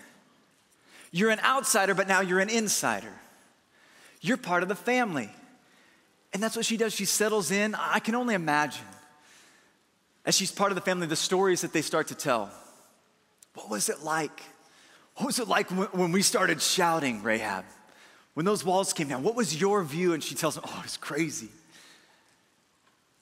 You're 1.13 1.31
an 1.31 1.41
outsider, 1.41 1.95
but 1.95 2.09
now 2.09 2.21
you're 2.21 2.41
an 2.41 2.51
insider. 2.51 3.13
You're 4.21 4.37
part 4.37 4.63
of 4.63 4.69
the 4.69 4.75
family. 4.75 5.31
And 6.33 6.43
that's 6.43 6.57
what 6.57 6.65
she 6.65 6.77
does. 6.77 6.93
She 6.93 7.05
settles 7.05 7.51
in. 7.51 7.75
I 7.75 7.99
can 7.99 8.15
only 8.15 8.35
imagine, 8.35 8.85
as 10.31 10.37
she's 10.37 10.53
part 10.53 10.71
of 10.71 10.77
the 10.77 10.81
family, 10.81 11.09
the 11.09 11.17
stories 11.17 11.63
that 11.63 11.73
they 11.73 11.83
start 11.83 12.07
to 12.07 12.15
tell. 12.15 12.53
What 13.55 13.69
was 13.69 13.89
it 13.89 14.05
like? 14.05 14.41
What 15.17 15.27
was 15.27 15.41
it 15.41 15.49
like 15.49 15.69
when 15.71 16.13
we 16.13 16.23
started 16.23 16.63
shouting, 16.63 17.25
Rahab? 17.25 17.65
When 18.35 18.47
those 18.47 18.65
walls 18.65 18.93
came 18.93 19.09
down, 19.09 19.25
what 19.25 19.35
was 19.35 19.61
your 19.61 19.83
view? 19.83 20.13
And 20.13 20.23
she 20.23 20.37
tells 20.37 20.55
me, 20.55 20.63
oh, 20.65 20.83
it's 20.85 20.97
crazy. 20.97 21.49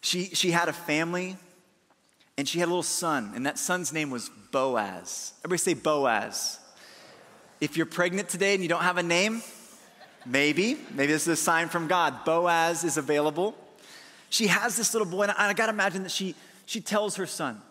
She, 0.02 0.24
she 0.34 0.50
had 0.50 0.68
a 0.68 0.74
family 0.74 1.38
and 2.36 2.46
she 2.46 2.58
had 2.58 2.66
a 2.66 2.72
little 2.72 2.82
son, 2.82 3.32
and 3.34 3.46
that 3.46 3.58
son's 3.58 3.90
name 3.90 4.10
was 4.10 4.30
Boaz. 4.52 5.32
Everybody 5.40 5.58
say 5.60 5.72
Boaz. 5.72 6.60
If 7.58 7.78
you're 7.78 7.86
pregnant 7.86 8.28
today 8.28 8.52
and 8.52 8.62
you 8.62 8.68
don't 8.68 8.82
have 8.82 8.98
a 8.98 9.02
name, 9.02 9.42
maybe, 10.26 10.76
maybe 10.94 11.10
this 11.10 11.22
is 11.22 11.28
a 11.28 11.36
sign 11.36 11.68
from 11.68 11.88
God. 11.88 12.26
Boaz 12.26 12.84
is 12.84 12.98
available. 12.98 13.56
She 14.28 14.48
has 14.48 14.76
this 14.76 14.92
little 14.92 15.08
boy, 15.08 15.22
and 15.22 15.32
I, 15.32 15.48
I 15.48 15.54
gotta 15.54 15.72
imagine 15.72 16.02
that 16.02 16.12
she, 16.12 16.34
she 16.68 16.82
tells 16.82 17.16
her 17.16 17.24
son 17.24 17.62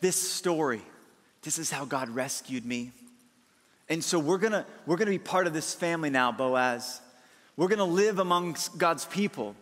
this 0.00 0.14
story. 0.14 0.82
This 1.40 1.58
is 1.58 1.70
how 1.70 1.86
God 1.86 2.10
rescued 2.10 2.66
me. 2.66 2.92
And 3.88 4.04
so 4.04 4.18
we're 4.18 4.36
gonna, 4.36 4.66
we're 4.84 4.98
gonna 4.98 5.10
be 5.10 5.18
part 5.18 5.46
of 5.46 5.54
this 5.54 5.72
family 5.72 6.10
now, 6.10 6.30
Boaz. 6.30 7.00
We're 7.56 7.68
gonna 7.68 7.86
live 7.86 8.18
amongst 8.18 8.76
God's 8.76 9.06
people. 9.06 9.56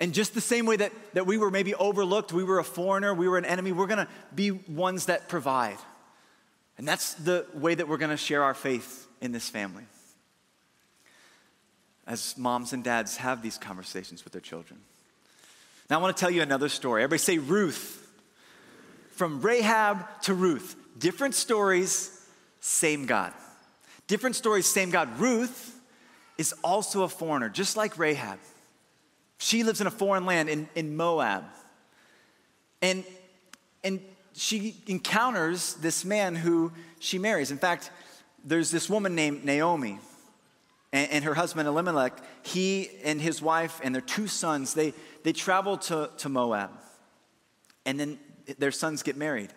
And 0.00 0.12
just 0.12 0.34
the 0.34 0.42
same 0.42 0.66
way 0.66 0.76
that, 0.76 0.92
that 1.14 1.26
we 1.26 1.38
were 1.38 1.50
maybe 1.50 1.74
overlooked, 1.74 2.30
we 2.30 2.44
were 2.44 2.58
a 2.58 2.64
foreigner, 2.64 3.14
we 3.14 3.26
were 3.26 3.38
an 3.38 3.46
enemy, 3.46 3.72
we're 3.72 3.86
gonna 3.86 4.08
be 4.34 4.50
ones 4.50 5.06
that 5.06 5.26
provide. 5.30 5.78
And 6.76 6.86
that's 6.86 7.14
the 7.14 7.46
way 7.54 7.74
that 7.74 7.88
we're 7.88 7.96
to 7.96 8.18
share 8.18 8.42
our 8.42 8.54
faith 8.54 9.06
in 9.22 9.32
this 9.32 9.48
family. 9.48 9.84
As 12.06 12.36
moms 12.36 12.74
and 12.74 12.84
dads 12.84 13.16
have 13.16 13.40
these 13.40 13.56
conversations 13.56 14.24
with 14.24 14.34
their 14.34 14.42
children. 14.42 14.78
Now, 15.88 15.98
I 15.98 16.02
want 16.02 16.16
to 16.16 16.20
tell 16.20 16.30
you 16.30 16.42
another 16.42 16.68
story. 16.68 17.02
Everybody 17.02 17.18
say 17.18 17.38
Ruth. 17.38 17.94
From 19.12 19.40
Rahab 19.40 20.06
to 20.22 20.34
Ruth. 20.34 20.76
Different 20.98 21.34
stories, 21.34 22.26
same 22.60 23.06
God. 23.06 23.32
Different 24.06 24.36
stories, 24.36 24.66
same 24.66 24.90
God. 24.90 25.18
Ruth 25.18 25.78
is 26.36 26.54
also 26.62 27.02
a 27.02 27.08
foreigner, 27.08 27.48
just 27.48 27.76
like 27.76 27.98
Rahab. 27.98 28.38
She 29.38 29.62
lives 29.62 29.80
in 29.80 29.86
a 29.86 29.90
foreign 29.90 30.26
land 30.26 30.48
in, 30.48 30.68
in 30.74 30.96
Moab. 30.96 31.44
And, 32.82 33.04
and 33.82 34.00
she 34.34 34.76
encounters 34.86 35.74
this 35.74 36.04
man 36.04 36.36
who 36.36 36.72
she 37.00 37.18
marries. 37.18 37.50
In 37.50 37.58
fact, 37.58 37.90
there's 38.44 38.70
this 38.70 38.88
woman 38.88 39.14
named 39.14 39.44
Naomi 39.44 39.98
and, 40.92 41.10
and, 41.10 41.24
her 41.24 41.34
husband 41.34 41.68
Elimelech. 41.68 42.18
He 42.42 42.90
and 43.04 43.20
his 43.20 43.42
wife 43.42 43.80
and 43.82 43.94
their 43.94 44.02
two 44.02 44.26
sons, 44.26 44.74
they, 44.74 44.94
they 45.22 45.32
travel 45.32 45.76
to, 45.78 46.10
to 46.18 46.28
Moab. 46.28 46.70
And 47.84 48.00
then 48.00 48.18
their 48.58 48.72
sons 48.72 49.02
get 49.02 49.16
married. 49.16 49.50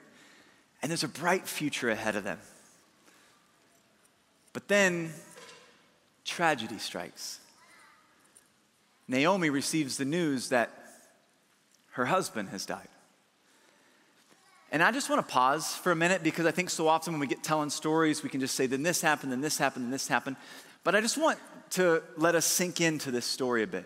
And 0.81 0.89
there's 0.89 1.03
a 1.03 1.07
bright 1.07 1.47
future 1.47 1.89
ahead 1.89 2.15
of 2.15 2.23
them. 2.23 2.39
But 4.53 4.67
then 4.67 5.13
tragedy 6.25 6.77
strikes. 6.77 7.39
Naomi 9.07 9.50
receives 9.50 9.97
the 9.97 10.05
news 10.05 10.50
that 10.50 10.71
her 11.91 12.05
husband 12.05 12.50
has 12.50 12.65
died. 12.65 12.88
And 14.71 14.81
I 14.81 14.91
just 14.91 15.09
want 15.09 15.25
to 15.27 15.31
pause 15.31 15.75
for 15.75 15.91
a 15.91 15.95
minute 15.95 16.23
because 16.23 16.45
I 16.45 16.51
think 16.51 16.69
so 16.69 16.88
often 16.88 17.11
when 17.11 17.19
we 17.19 17.27
get 17.27 17.43
telling 17.43 17.69
stories, 17.69 18.23
we 18.23 18.29
can 18.29 18.39
just 18.39 18.55
say, 18.55 18.67
then 18.67 18.83
this 18.83 19.01
happened, 19.01 19.31
then 19.33 19.41
this 19.41 19.57
happened, 19.57 19.85
then 19.85 19.91
this 19.91 20.07
happened. 20.07 20.38
But 20.83 20.95
I 20.95 21.01
just 21.01 21.17
want 21.17 21.39
to 21.71 22.01
let 22.17 22.35
us 22.35 22.45
sink 22.45 22.81
into 22.81 23.11
this 23.11 23.25
story 23.25 23.63
a 23.63 23.67
bit. 23.67 23.85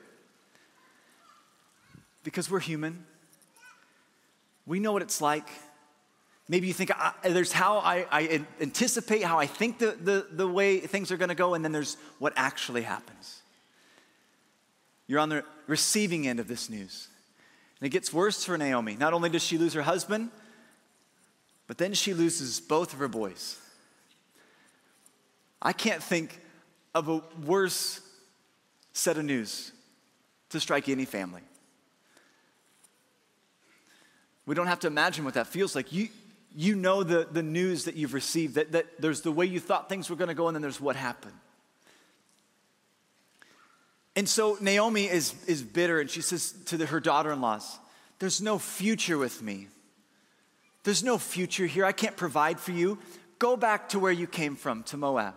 Because 2.24 2.50
we're 2.50 2.60
human. 2.60 3.06
We 4.66 4.80
know 4.80 4.94
what 4.94 5.02
it's 5.02 5.22
like. 5.22 5.48
Maybe 6.48 6.68
you 6.68 6.74
think 6.74 6.92
there's 7.24 7.52
how 7.52 7.78
I, 7.80 8.06
I, 8.12 8.46
anticipate 8.62 9.24
how 9.24 9.40
I 9.40 9.48
think 9.48 9.80
the, 9.80 9.98
the, 10.00 10.28
the 10.32 10.48
way 10.48 10.80
things 10.80 11.12
are 11.12 11.18
going 11.18 11.30
to 11.30 11.36
go, 11.36 11.54
and 11.54 11.66
then 11.66 11.72
there's 11.72 11.98
what 12.20 12.34
actually 12.36 12.84
happens. 12.84 13.42
You're 15.08 15.20
on 15.20 15.30
the 15.30 15.44
receiving 15.68 16.28
end 16.28 16.40
of 16.40 16.48
this 16.48 16.70
news. 16.70 17.08
And 17.80 17.88
it 17.88 17.90
gets 17.90 18.14
worse 18.14 18.44
for 18.44 18.58
Naomi. 18.58 18.96
Not 18.96 19.14
only 19.14 19.30
does 19.30 19.44
she 19.44 19.58
lose 19.58 19.74
her 19.74 19.82
husband, 19.82 20.30
but 21.68 21.78
then 21.78 21.94
she 21.94 22.14
loses 22.14 22.60
both 22.60 22.94
of 22.94 23.00
her 23.00 23.08
boys. 23.08 23.60
I 25.62 25.74
can't 25.74 26.02
think 26.02 26.40
of 26.96 27.10
a 27.10 27.22
worse 27.46 28.00
set 28.94 29.18
of 29.18 29.26
news 29.26 29.74
to 30.50 30.60
strike 30.60 30.88
any 30.88 31.06
family. 31.06 31.42
We 34.46 34.56
don't 34.56 34.68
have 34.68 34.80
to 34.80 34.88
imagine 34.88 35.26
what 35.26 35.34
that 35.34 35.48
feels 35.48 35.76
like. 35.76 35.92
You, 35.92 36.08
you 36.56 36.76
know 36.76 37.04
the, 37.04 37.28
the 37.30 37.44
news 37.44 37.86
that 37.86 37.96
you've 37.96 38.14
received, 38.14 38.56
that, 38.56 38.72
that 38.72 38.86
there's 39.00 39.22
the 39.22 39.32
way 39.32 39.46
you 39.46 39.60
thought 39.60 39.90
things 39.90 40.10
were 40.10 40.16
going 40.16 40.30
to 40.30 40.34
go, 40.34 40.48
and 40.48 40.56
then 40.56 40.62
there's 40.62 40.80
what 40.80 40.96
happened. 40.96 41.34
And 44.16 44.30
so 44.30 44.58
Naomi 44.62 45.06
is, 45.10 45.36
is 45.46 45.62
bitter, 45.62 46.00
and 46.00 46.10
she 46.10 46.22
says 46.22 46.54
to 46.68 46.78
the, 46.78 46.86
her 46.86 47.02
daughter 47.02 47.34
in 47.34 47.42
laws, 47.42 47.78
There's 48.20 48.42
no 48.42 48.58
future 48.58 49.18
with 49.18 49.42
me. 49.42 49.68
There's 50.84 51.04
no 51.04 51.18
future 51.18 51.66
here. 51.66 51.84
I 51.84 51.92
can't 51.92 52.16
provide 52.16 52.60
for 52.60 52.72
you. 52.72 53.00
Go 53.40 53.58
back 53.58 53.90
to 53.90 54.00
where 54.00 54.12
you 54.12 54.28
came 54.28 54.56
from, 54.56 54.84
to 54.84 54.98
Moab. 54.98 55.34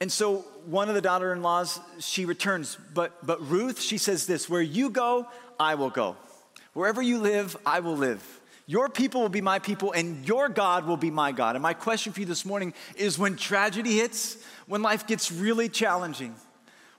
And 0.00 0.10
so 0.10 0.38
one 0.64 0.88
of 0.88 0.94
the 0.94 1.02
daughter 1.02 1.32
in 1.32 1.42
laws, 1.42 1.78
she 1.98 2.24
returns. 2.24 2.78
But, 2.94 3.24
but 3.24 3.46
Ruth, 3.48 3.80
she 3.80 3.98
says 3.98 4.26
this 4.26 4.48
Where 4.48 4.62
you 4.62 4.90
go, 4.90 5.26
I 5.58 5.74
will 5.74 5.90
go. 5.90 6.16
Wherever 6.72 7.02
you 7.02 7.18
live, 7.18 7.56
I 7.66 7.80
will 7.80 7.96
live. 7.96 8.40
Your 8.66 8.88
people 8.88 9.20
will 9.20 9.28
be 9.28 9.40
my 9.40 9.58
people, 9.58 9.90
and 9.90 10.26
your 10.26 10.48
God 10.48 10.86
will 10.86 10.96
be 10.96 11.10
my 11.10 11.32
God. 11.32 11.56
And 11.56 11.62
my 11.62 11.74
question 11.74 12.12
for 12.12 12.20
you 12.20 12.26
this 12.26 12.44
morning 12.44 12.72
is 12.94 13.18
when 13.18 13.34
tragedy 13.34 13.96
hits, 13.96 14.36
when 14.66 14.80
life 14.80 15.08
gets 15.08 15.32
really 15.32 15.68
challenging, 15.68 16.36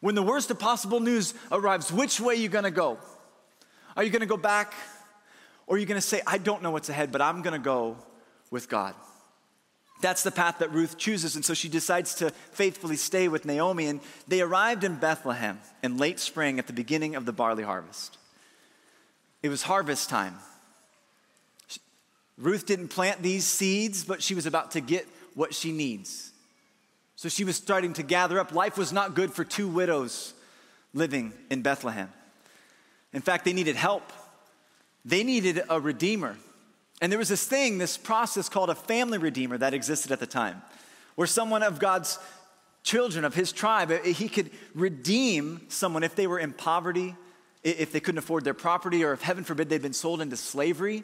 when 0.01 0.13
the 0.13 0.21
worst 0.21 0.51
of 0.51 0.59
possible 0.59 0.99
news 0.99 1.33
arrives, 1.49 1.89
which 1.89 2.19
way 2.19 2.33
are 2.33 2.37
you 2.37 2.49
gonna 2.49 2.71
go? 2.71 2.97
Are 3.95 4.03
you 4.03 4.09
gonna 4.09 4.25
go 4.25 4.35
back? 4.35 4.73
Or 5.65 5.77
are 5.77 5.79
you 5.79 5.85
gonna 5.85 6.01
say, 6.01 6.21
I 6.27 6.37
don't 6.37 6.61
know 6.61 6.71
what's 6.71 6.89
ahead, 6.89 7.11
but 7.11 7.21
I'm 7.21 7.41
gonna 7.41 7.57
go 7.57 7.95
with 8.49 8.67
God? 8.67 8.93
That's 10.01 10.23
the 10.23 10.31
path 10.31 10.59
that 10.59 10.71
Ruth 10.71 10.97
chooses. 10.97 11.35
And 11.35 11.45
so 11.45 11.53
she 11.53 11.69
decides 11.69 12.15
to 12.15 12.31
faithfully 12.51 12.95
stay 12.95 13.27
with 13.27 13.45
Naomi. 13.45 13.87
And 13.87 14.01
they 14.27 14.41
arrived 14.41 14.83
in 14.83 14.95
Bethlehem 14.95 15.59
in 15.83 15.97
late 15.97 16.19
spring 16.19 16.59
at 16.59 16.67
the 16.67 16.73
beginning 16.73 17.15
of 17.15 17.25
the 17.25 17.33
barley 17.33 17.63
harvest. 17.63 18.17
It 19.43 19.49
was 19.49 19.63
harvest 19.63 20.09
time. 20.09 20.35
Ruth 22.37 22.65
didn't 22.65 22.89
plant 22.89 23.21
these 23.21 23.45
seeds, 23.45 24.03
but 24.03 24.23
she 24.23 24.33
was 24.33 24.45
about 24.45 24.71
to 24.71 24.81
get 24.81 25.07
what 25.35 25.53
she 25.53 25.71
needs. 25.71 26.31
So 27.15 27.29
she 27.29 27.43
was 27.43 27.55
starting 27.55 27.93
to 27.93 28.03
gather 28.03 28.39
up. 28.39 28.51
Life 28.51 28.77
was 28.77 28.91
not 28.91 29.13
good 29.13 29.31
for 29.31 29.43
two 29.43 29.67
widows 29.67 30.33
living 30.93 31.33
in 31.49 31.61
Bethlehem. 31.61 32.11
In 33.13 33.21
fact, 33.21 33.45
they 33.45 33.53
needed 33.53 33.75
help, 33.75 34.11
they 35.05 35.23
needed 35.23 35.61
a 35.69 35.79
redeemer. 35.79 36.35
And 37.01 37.11
there 37.11 37.17
was 37.17 37.29
this 37.29 37.45
thing, 37.45 37.79
this 37.79 37.97
process 37.97 38.47
called 38.47 38.69
a 38.69 38.75
family 38.75 39.17
redeemer 39.17 39.57
that 39.57 39.73
existed 39.73 40.11
at 40.11 40.19
the 40.19 40.27
time, 40.27 40.61
where 41.15 41.27
someone 41.27 41.63
of 41.63 41.79
God's 41.79 42.19
children, 42.83 43.25
of 43.25 43.33
his 43.33 43.51
tribe, 43.51 43.91
eh, 43.91 44.11
he 44.11 44.29
could 44.29 44.51
redeem 44.75 45.61
someone 45.67 46.03
if 46.03 46.15
they 46.15 46.27
were 46.27 46.39
in 46.39 46.53
poverty, 46.53 47.15
if 47.63 47.91
they 47.91 47.99
couldn't 47.99 48.19
afford 48.19 48.43
their 48.43 48.53
property, 48.53 49.03
or 49.03 49.13
if 49.13 49.21
heaven 49.21 49.43
forbid 49.43 49.67
they'd 49.67 49.81
been 49.81 49.93
sold 49.93 50.21
into 50.21 50.37
slavery. 50.37 51.03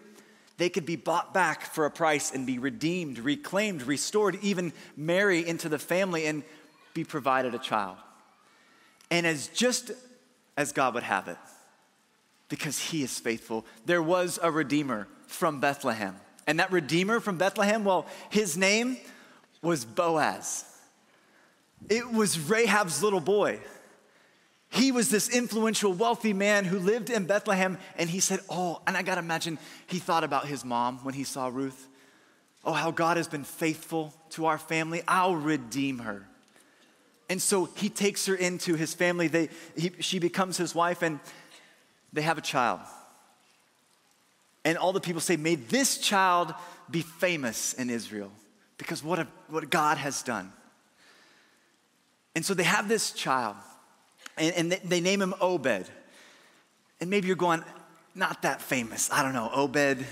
They 0.58 0.70
could 0.70 0.86
be 0.86 0.96
bought 0.96 1.34
back 1.34 1.62
for 1.62 1.86
a 1.86 1.92
price 1.92 2.32
and 2.32 2.46
be 2.46 2.58
redeemed, 2.58 3.20
reclaimed, 3.20 3.84
restored, 3.84 4.40
even 4.42 4.74
marry 4.96 5.48
into 5.48 5.70
the 5.70 5.78
family 5.78 6.26
and 6.26 6.44
be 6.94 7.04
provided 7.04 7.54
a 7.54 7.60
child. 7.60 7.98
And 9.12 9.28
as 9.28 9.48
just 9.50 9.92
as 10.56 10.72
God 10.72 10.96
would 10.96 11.04
have 11.04 11.28
it, 11.28 11.38
because 12.50 12.80
he 12.80 13.04
is 13.04 13.20
faithful, 13.20 13.66
there 13.86 14.02
was 14.02 14.40
a 14.42 14.50
redeemer 14.50 15.08
from 15.28 15.60
Bethlehem. 15.60 16.16
And 16.48 16.60
that 16.60 16.72
redeemer 16.72 17.20
from 17.20 17.38
Bethlehem, 17.38 17.84
well, 17.84 18.06
his 18.30 18.58
name 18.58 18.98
was 19.62 19.86
Boaz. 19.86 20.66
It 21.90 22.12
was 22.12 22.40
Rahab's 22.40 23.04
little 23.04 23.20
boy. 23.20 23.60
He 24.70 24.92
was 24.92 25.10
this 25.10 25.30
influential, 25.30 25.94
wealthy 25.94 26.34
man 26.34 26.66
who 26.66 26.80
lived 26.80 27.10
in 27.10 27.26
Bethlehem, 27.26 27.78
and 27.98 28.10
he 28.10 28.20
said, 28.20 28.40
Oh, 28.50 28.82
and 28.86 28.98
I 28.98 29.02
gotta 29.02 29.20
imagine 29.20 29.60
he 29.88 30.00
thought 30.00 30.24
about 30.24 30.48
his 30.48 30.66
mom 30.66 31.00
when 31.04 31.14
he 31.14 31.24
saw 31.24 31.48
Ruth. 31.48 31.88
Oh, 32.66 32.74
how 32.74 32.92
God 32.92 33.18
has 33.18 33.28
been 33.28 33.46
faithful 33.46 34.14
to 34.32 34.46
our 34.46 34.58
family. 34.58 35.02
I'll 35.08 35.36
redeem 35.36 36.00
her. 36.00 36.28
And 37.30 37.42
so 37.42 37.66
he 37.76 37.90
takes 37.90 38.26
her 38.26 38.36
into 38.36 38.76
his 38.76 38.94
family. 38.94 39.28
They, 39.28 39.50
he, 39.76 39.92
she 40.00 40.20
becomes 40.20 40.58
his 40.58 40.76
wife, 40.76 41.02
and 41.02 41.20
they 42.12 42.22
have 42.22 42.38
a 42.38 42.42
child. 42.42 42.80
And 44.68 44.78
all 44.78 44.92
the 44.92 45.00
people 45.00 45.22
say, 45.22 45.38
May 45.38 45.56
this 45.56 45.98
child 45.98 46.54
be 46.92 47.02
famous 47.02 47.72
in 47.72 47.90
Israel 47.90 48.30
because 48.78 49.02
what, 49.02 49.18
a, 49.18 49.28
what 49.48 49.70
God 49.70 49.98
has 49.98 50.22
done. 50.22 50.52
And 52.36 52.46
so 52.46 52.54
they 52.54 52.64
have 52.64 52.90
this 52.90 53.12
child 53.12 53.56
and, 54.38 54.54
and 54.56 54.72
they, 54.74 54.80
they 54.84 55.00
name 55.00 55.22
him 55.22 55.34
Obed. 55.40 55.88
And 57.00 57.10
maybe 57.10 57.28
you're 57.28 57.38
going, 57.38 57.64
not 58.14 58.42
that 58.42 58.62
famous. 58.62 59.10
I 59.10 59.24
don't 59.24 59.32
know, 59.32 59.50
Obed, 59.54 60.06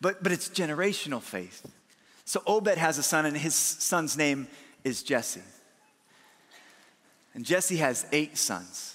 but, 0.00 0.22
but 0.22 0.30
it's 0.30 0.50
generational 0.50 1.20
faith. 1.20 1.66
So 2.24 2.44
Obed 2.46 2.78
has 2.78 2.98
a 2.98 3.02
son, 3.02 3.26
and 3.26 3.36
his 3.36 3.56
son's 3.56 4.16
name 4.16 4.46
is 4.84 5.02
Jesse. 5.02 5.42
And 7.34 7.44
Jesse 7.44 7.78
has 7.78 8.06
eight 8.12 8.38
sons. 8.38 8.94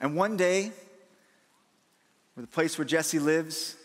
And 0.00 0.16
one 0.16 0.36
day, 0.36 0.72
the 2.42 2.48
place 2.48 2.78
where 2.78 2.84
Jesse 2.84 3.18
lives, 3.18 3.76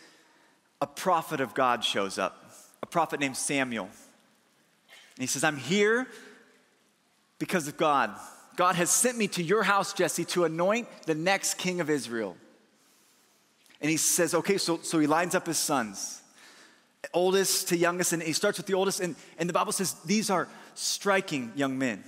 a 0.82 0.88
prophet 0.88 1.42
of 1.42 1.54
God 1.54 1.84
shows 1.84 2.18
up, 2.18 2.52
a 2.82 2.86
prophet 2.86 3.20
named 3.20 3.38
Samuel. 3.38 3.86
And 3.86 5.22
he 5.22 5.28
says, 5.28 5.44
I'm 5.44 5.58
here 5.58 6.08
because 7.40 7.68
of 7.68 7.78
God. 7.78 8.12
God 8.56 8.76
has 8.76 8.90
sent 8.90 9.18
me 9.18 9.28
to 9.30 9.44
your 9.44 9.64
house, 9.64 9.94
Jesse, 9.94 10.26
to 10.26 10.46
anoint 10.46 10.88
the 11.06 11.16
next 11.16 11.56
king 11.56 11.82
of 11.82 11.90
Israel. 11.90 12.36
And 13.82 13.90
he 13.90 13.98
says, 13.98 14.34
okay, 14.34 14.58
so, 14.58 14.80
so 14.82 15.00
he 15.00 15.08
lines 15.08 15.36
up 15.36 15.48
his 15.48 15.58
sons, 15.58 16.22
oldest 17.14 17.70
to 17.70 17.78
youngest, 17.78 18.14
and 18.14 18.22
he 18.22 18.34
starts 18.34 18.58
with 18.58 18.68
the 18.68 18.76
oldest. 18.76 19.00
And, 19.02 19.16
and 19.38 19.50
the 19.50 19.54
Bible 19.54 19.72
says 19.72 19.94
these 20.06 20.30
are 20.30 20.48
striking 20.76 21.52
young 21.56 21.78
men, 21.78 22.04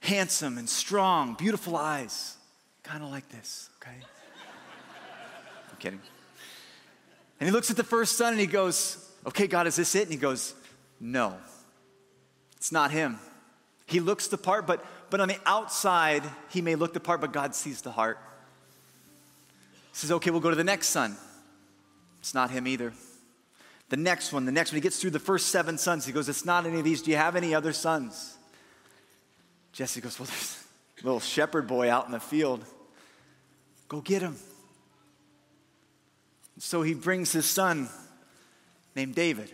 handsome 0.00 0.56
and 0.56 0.68
strong, 0.68 1.34
beautiful 1.34 1.76
eyes, 1.76 2.36
kind 2.82 3.02
of 3.02 3.10
like 3.10 3.28
this, 3.28 3.68
okay? 3.82 3.96
Kidding. 5.84 6.00
And 7.40 7.46
he 7.46 7.52
looks 7.52 7.70
at 7.70 7.76
the 7.76 7.84
first 7.84 8.16
son 8.16 8.32
and 8.32 8.40
he 8.40 8.46
goes, 8.46 9.06
okay, 9.26 9.46
God, 9.46 9.66
is 9.66 9.76
this 9.76 9.94
it? 9.94 10.04
And 10.04 10.12
he 10.12 10.16
goes, 10.16 10.54
no, 10.98 11.34
it's 12.56 12.72
not 12.72 12.90
him. 12.90 13.18
He 13.84 14.00
looks 14.00 14.28
the 14.28 14.38
part, 14.38 14.66
but 14.66 14.82
but 15.10 15.20
on 15.20 15.28
the 15.28 15.36
outside, 15.44 16.22
he 16.48 16.62
may 16.62 16.74
look 16.74 16.94
the 16.94 17.00
part, 17.00 17.20
but 17.20 17.34
God 17.34 17.54
sees 17.54 17.82
the 17.82 17.90
heart. 17.90 18.18
He 19.92 19.98
says, 19.98 20.10
okay, 20.10 20.30
we'll 20.30 20.40
go 20.40 20.48
to 20.48 20.56
the 20.56 20.64
next 20.64 20.88
son. 20.88 21.18
It's 22.20 22.32
not 22.32 22.50
him 22.50 22.66
either. 22.66 22.94
The 23.90 23.98
next 23.98 24.32
one, 24.32 24.46
the 24.46 24.52
next 24.52 24.72
one, 24.72 24.76
he 24.76 24.80
gets 24.80 24.98
through 24.98 25.10
the 25.10 25.18
first 25.18 25.48
seven 25.48 25.76
sons. 25.76 26.06
He 26.06 26.12
goes, 26.12 26.30
It's 26.30 26.46
not 26.46 26.64
any 26.64 26.78
of 26.78 26.84
these. 26.84 27.02
Do 27.02 27.10
you 27.10 27.18
have 27.18 27.36
any 27.36 27.54
other 27.54 27.74
sons? 27.74 28.38
Jesse 29.72 30.00
goes, 30.00 30.18
Well, 30.18 30.26
there's 30.26 30.64
a 31.02 31.04
little 31.04 31.20
shepherd 31.20 31.66
boy 31.66 31.90
out 31.90 32.06
in 32.06 32.12
the 32.12 32.20
field. 32.20 32.64
Go 33.88 34.00
get 34.00 34.22
him. 34.22 34.36
So 36.58 36.82
he 36.82 36.94
brings 36.94 37.32
his 37.32 37.46
son 37.46 37.88
named 38.94 39.14
David. 39.14 39.50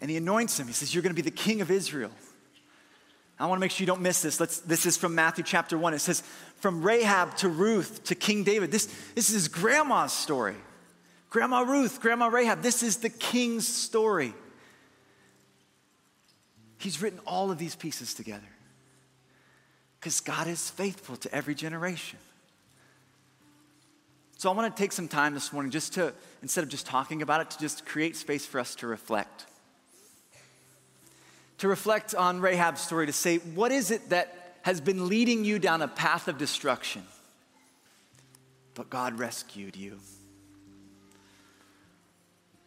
And 0.00 0.10
he 0.10 0.16
anoints 0.16 0.58
him. 0.58 0.66
He 0.66 0.72
says, 0.72 0.94
You're 0.94 1.02
going 1.02 1.14
to 1.14 1.22
be 1.22 1.28
the 1.28 1.30
king 1.30 1.60
of 1.60 1.70
Israel. 1.70 2.12
I 3.40 3.46
want 3.46 3.58
to 3.58 3.60
make 3.60 3.70
sure 3.70 3.82
you 3.82 3.86
don't 3.86 4.00
miss 4.00 4.20
this. 4.20 4.40
Let's, 4.40 4.60
this 4.60 4.84
is 4.84 4.96
from 4.96 5.14
Matthew 5.14 5.44
chapter 5.44 5.78
1. 5.78 5.94
It 5.94 6.00
says, 6.00 6.22
From 6.56 6.82
Rahab 6.82 7.36
to 7.38 7.48
Ruth 7.48 8.04
to 8.04 8.14
King 8.14 8.44
David. 8.44 8.70
This, 8.70 8.86
this 9.14 9.30
is 9.30 9.48
grandma's 9.48 10.12
story. 10.12 10.56
Grandma 11.30 11.60
Ruth, 11.60 12.00
Grandma 12.00 12.28
Rahab. 12.28 12.62
This 12.62 12.82
is 12.82 12.98
the 12.98 13.10
king's 13.10 13.68
story. 13.68 14.34
He's 16.78 17.02
written 17.02 17.18
all 17.26 17.50
of 17.50 17.58
these 17.58 17.74
pieces 17.74 18.14
together 18.14 18.48
because 20.00 20.20
God 20.20 20.46
is 20.46 20.70
faithful 20.70 21.16
to 21.16 21.34
every 21.34 21.54
generation. 21.54 22.18
So 24.38 24.48
I 24.48 24.54
want 24.54 24.74
to 24.74 24.80
take 24.80 24.92
some 24.92 25.08
time 25.08 25.34
this 25.34 25.52
morning 25.52 25.72
just 25.72 25.94
to, 25.94 26.14
instead 26.42 26.62
of 26.62 26.70
just 26.70 26.86
talking 26.86 27.22
about 27.22 27.40
it, 27.40 27.50
to 27.50 27.58
just 27.58 27.84
create 27.84 28.14
space 28.14 28.46
for 28.46 28.60
us 28.60 28.76
to 28.76 28.86
reflect. 28.86 29.46
To 31.58 31.66
reflect 31.66 32.14
on 32.14 32.40
Rahab's 32.40 32.80
story, 32.80 33.06
to 33.06 33.12
say, 33.12 33.38
what 33.38 33.72
is 33.72 33.90
it 33.90 34.10
that 34.10 34.60
has 34.62 34.80
been 34.80 35.08
leading 35.08 35.44
you 35.44 35.58
down 35.58 35.82
a 35.82 35.88
path 35.88 36.28
of 36.28 36.38
destruction? 36.38 37.02
But 38.74 38.88
God 38.88 39.18
rescued 39.18 39.74
you. 39.74 39.98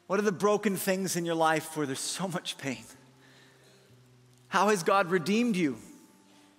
What 0.07 0.19
are 0.19 0.23
the 0.23 0.33
broken 0.33 0.75
things 0.75 1.15
in 1.15 1.23
your 1.23 1.35
life 1.35 1.77
where 1.77 1.85
there's 1.85 1.99
so 1.99 2.27
much 2.27 2.57
pain? 2.57 2.83
How 4.49 4.67
has 4.67 4.83
God 4.83 5.09
redeemed 5.09 5.55
you 5.55 5.77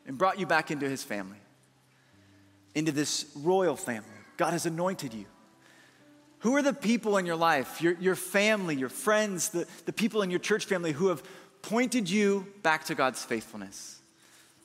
and 0.07 0.17
brought 0.17 0.41
you 0.41 0.47
back 0.47 0.71
into 0.71 0.89
his 0.89 1.05
family, 1.05 1.37
into 2.75 2.93
this 2.93 3.27
royal 3.37 3.77
family? 3.77 4.09
God 4.43 4.55
has 4.55 4.67
anointed 4.67 5.15
you. 5.15 5.27
Who 6.41 6.57
are 6.57 6.63
the 6.63 6.73
people 6.73 7.17
in 7.17 7.27
your 7.27 7.37
life, 7.37 7.81
your, 7.81 7.93
your 8.01 8.17
family, 8.17 8.75
your 8.75 8.89
friends, 8.89 9.51
the, 9.51 9.69
the 9.87 9.93
people 9.93 10.21
in 10.23 10.31
your 10.31 10.41
church 10.41 10.65
family 10.65 10.91
who 10.91 11.07
have 11.11 11.23
pointed 11.63 12.11
you 12.11 12.49
back 12.65 12.87
to 12.87 12.97
God's 12.97 13.25
faithfulness? 13.25 14.01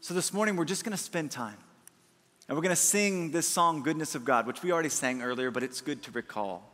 So 0.02 0.16
this 0.16 0.34
morning, 0.34 0.56
we're 0.56 0.66
just 0.66 0.84
going 0.84 0.98
to 0.98 1.04
spend 1.04 1.30
time. 1.30 1.58
And 2.48 2.58
we're 2.58 2.64
going 2.64 2.76
to 2.76 2.76
sing 2.76 3.30
this 3.30 3.48
song, 3.48 3.84
Goodness 3.84 4.16
of 4.16 4.26
God, 4.26 4.48
which 4.48 4.64
we 4.64 4.72
already 4.72 4.90
sang 4.90 5.22
earlier, 5.22 5.52
but 5.52 5.62
it's 5.62 5.82
good 5.82 6.02
to 6.02 6.12
recall. 6.12 6.68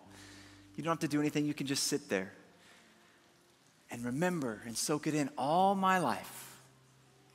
You 0.78 0.84
don't 0.86 0.92
have 0.92 1.00
to 1.00 1.10
do 1.10 1.20
anything, 1.20 1.46
you 1.46 1.54
can 1.54 1.68
just 1.68 1.84
sit 1.88 2.08
there 2.08 2.32
and 3.92 4.06
remember 4.06 4.62
and 4.66 4.78
soak 4.78 5.08
it 5.08 5.14
in. 5.14 5.30
All 5.38 5.76
my 5.76 5.98
life, 5.98 6.62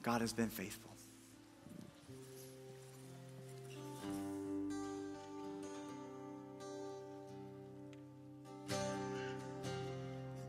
God 0.00 0.22
has 0.22 0.32
been 0.32 0.48
faithful. 0.48 0.87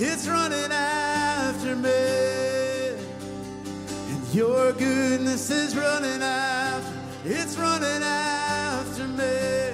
it's 0.00 0.28
running 0.28 0.70
after 0.70 1.74
me. 1.74 1.90
And 4.10 4.34
your 4.34 4.72
goodness 4.72 5.50
is 5.50 5.76
running 5.76 6.22
after, 6.22 6.94
it's 7.24 7.56
running 7.56 8.02
after 8.02 9.08
me. 9.08 9.72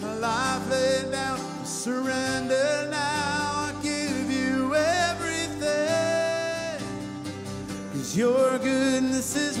My 0.00 0.14
life 0.16 0.70
laid 0.70 1.12
down, 1.12 1.38
surrender 1.64 2.88
now. 2.90 3.70
I 3.70 3.74
give 3.82 4.30
you 4.30 4.74
everything. 4.74 5.62
Cause 7.92 8.16
your 8.16 8.58
goodness 8.58 9.36
is 9.36 9.60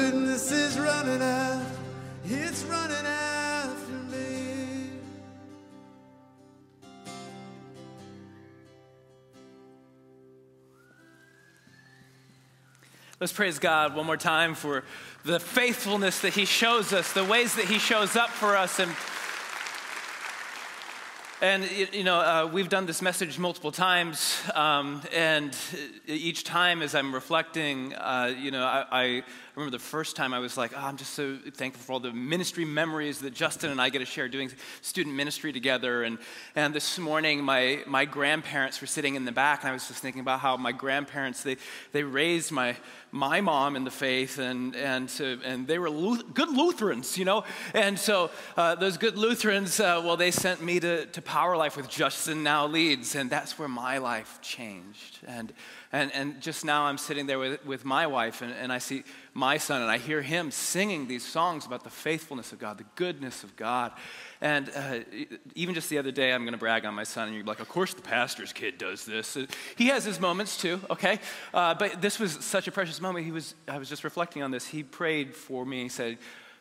Let's 13.21 13.33
praise 13.33 13.59
God 13.59 13.93
one 13.93 14.07
more 14.07 14.17
time 14.17 14.55
for 14.55 14.83
the 15.25 15.39
faithfulness 15.39 16.21
that 16.21 16.33
He 16.33 16.43
shows 16.43 16.91
us, 16.91 17.13
the 17.13 17.23
ways 17.23 17.53
that 17.53 17.65
He 17.65 17.77
shows 17.77 18.15
up 18.15 18.31
for 18.31 18.57
us. 18.57 18.79
And, 18.79 18.91
and 21.39 21.93
you 21.93 22.03
know, 22.03 22.15
uh, 22.15 22.49
we've 22.51 22.67
done 22.67 22.87
this 22.87 22.99
message 22.99 23.37
multiple 23.37 23.71
times. 23.71 24.41
Um, 24.55 25.03
and 25.13 25.55
each 26.07 26.45
time 26.45 26.81
as 26.81 26.95
I'm 26.95 27.13
reflecting, 27.13 27.93
uh, 27.93 28.33
you 28.35 28.49
know, 28.49 28.63
I, 28.63 28.85
I 28.91 29.23
remember 29.55 29.77
the 29.77 29.83
first 29.83 30.15
time 30.15 30.33
I 30.33 30.39
was 30.39 30.55
like, 30.55 30.71
oh, 30.73 30.79
I'm 30.79 30.95
just 30.95 31.13
so 31.13 31.37
thankful 31.55 31.83
for 31.83 31.93
all 31.93 31.99
the 31.99 32.13
ministry 32.13 32.63
memories 32.63 33.19
that 33.19 33.33
Justin 33.33 33.69
and 33.69 33.81
I 33.81 33.89
get 33.89 33.99
to 33.99 34.05
share 34.05 34.29
doing 34.29 34.49
student 34.81 35.15
ministry 35.15 35.51
together. 35.51 36.03
And, 36.03 36.19
and 36.55 36.73
this 36.73 36.97
morning, 36.97 37.43
my, 37.43 37.81
my 37.85 38.05
grandparents 38.05 38.79
were 38.79 38.87
sitting 38.87 39.15
in 39.15 39.25
the 39.25 39.31
back, 39.31 39.61
and 39.61 39.69
I 39.69 39.73
was 39.73 39.87
just 39.87 40.01
thinking 40.01 40.21
about 40.21 40.39
how 40.39 40.55
my 40.55 40.71
grandparents, 40.71 41.43
they, 41.43 41.57
they 41.91 42.03
raised 42.03 42.51
my, 42.51 42.77
my 43.11 43.41
mom 43.41 43.75
in 43.75 43.83
the 43.83 43.91
faith, 43.91 44.37
and, 44.37 44.73
and, 44.75 45.09
to, 45.09 45.39
and 45.43 45.67
they 45.67 45.79
were 45.79 45.89
Luth- 45.89 46.33
good 46.33 46.49
Lutherans, 46.49 47.17
you 47.17 47.25
know? 47.25 47.43
And 47.73 47.99
so 47.99 48.31
uh, 48.55 48.75
those 48.75 48.97
good 48.97 49.17
Lutherans, 49.17 49.81
uh, 49.81 50.01
well, 50.03 50.15
they 50.15 50.31
sent 50.31 50.63
me 50.63 50.79
to, 50.79 51.07
to 51.07 51.21
Power 51.21 51.57
Life 51.57 51.75
with 51.75 51.89
Justin 51.89 52.41
Now 52.41 52.67
Leads, 52.67 53.15
and 53.15 53.29
that's 53.29 53.59
where 53.59 53.67
my 53.67 53.97
life 53.97 54.39
changed. 54.41 55.19
And, 55.27 55.51
and, 55.91 56.09
and 56.13 56.39
just 56.39 56.63
now 56.63 56.83
I'm 56.83 56.97
sitting 56.97 57.25
there 57.25 57.39
with, 57.39 57.65
with 57.65 57.83
my 57.83 58.07
wife, 58.07 58.41
and, 58.41 58.53
and 58.53 58.71
I 58.71 58.77
see 58.77 59.03
my 59.33 59.57
son, 59.57 59.81
and 59.81 59.89
I 59.89 59.97
hear 59.97 60.21
him 60.21 60.51
singing 60.51 61.07
these 61.07 61.25
songs 61.25 61.65
about 61.65 61.83
the 61.83 61.89
faithfulness 61.89 62.51
of 62.51 62.59
God, 62.59 62.77
the 62.77 62.85
goodness 62.95 63.43
of 63.43 63.55
God. 63.55 63.93
And 64.41 64.69
uh, 64.75 64.99
even 65.55 65.73
just 65.73 65.89
the 65.89 65.97
other 65.97 66.11
day, 66.11 66.33
I'm 66.33 66.43
going 66.43 66.51
to 66.53 66.59
brag 66.59 66.85
on 66.85 66.93
my 66.93 67.03
son, 67.03 67.27
and 67.27 67.35
you're 67.35 67.45
like, 67.45 67.61
of 67.61 67.69
course 67.69 67.93
the 67.93 68.01
pastor's 68.01 68.51
kid 68.51 68.77
does 68.77 69.05
this. 69.05 69.37
Uh, 69.37 69.45
He 69.77 69.87
has 69.87 70.03
his 70.03 70.19
moments 70.19 70.57
too, 70.57 70.81
okay? 70.89 71.19
Uh, 71.53 71.73
but 71.75 72.01
this 72.01 72.19
was 72.19 72.33
such 72.43 72.67
a 72.67 72.71
precious 72.71 72.99
moment. 72.99 73.25
He 73.25 73.31
was, 73.31 73.55
I 73.67 73.77
was 73.77 73.87
just 73.87 74.03
reflecting 74.03 74.43
on 74.43 74.51
this. 74.51 74.67
He 74.67 74.83
prayed 74.83 75.33
for 75.33 75.65
me. 75.65 75.83
He 75.83 75.89
said, 75.89 76.17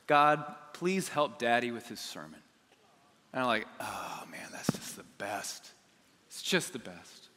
God, 0.06 0.44
please 0.72 1.09
help 1.09 1.38
daddy 1.38 1.72
with 1.72 1.88
his 1.88 2.00
sermon. 2.00 2.40
And 3.33 3.42
I'm 3.42 3.48
like, 3.48 3.66
oh 3.80 4.24
man, 4.30 4.48
that's 4.52 4.70
just 4.70 4.96
the 4.96 5.04
best. 5.18 5.70
It's 6.28 6.42
just 6.42 6.72
the 6.72 6.78
best. 6.78 7.28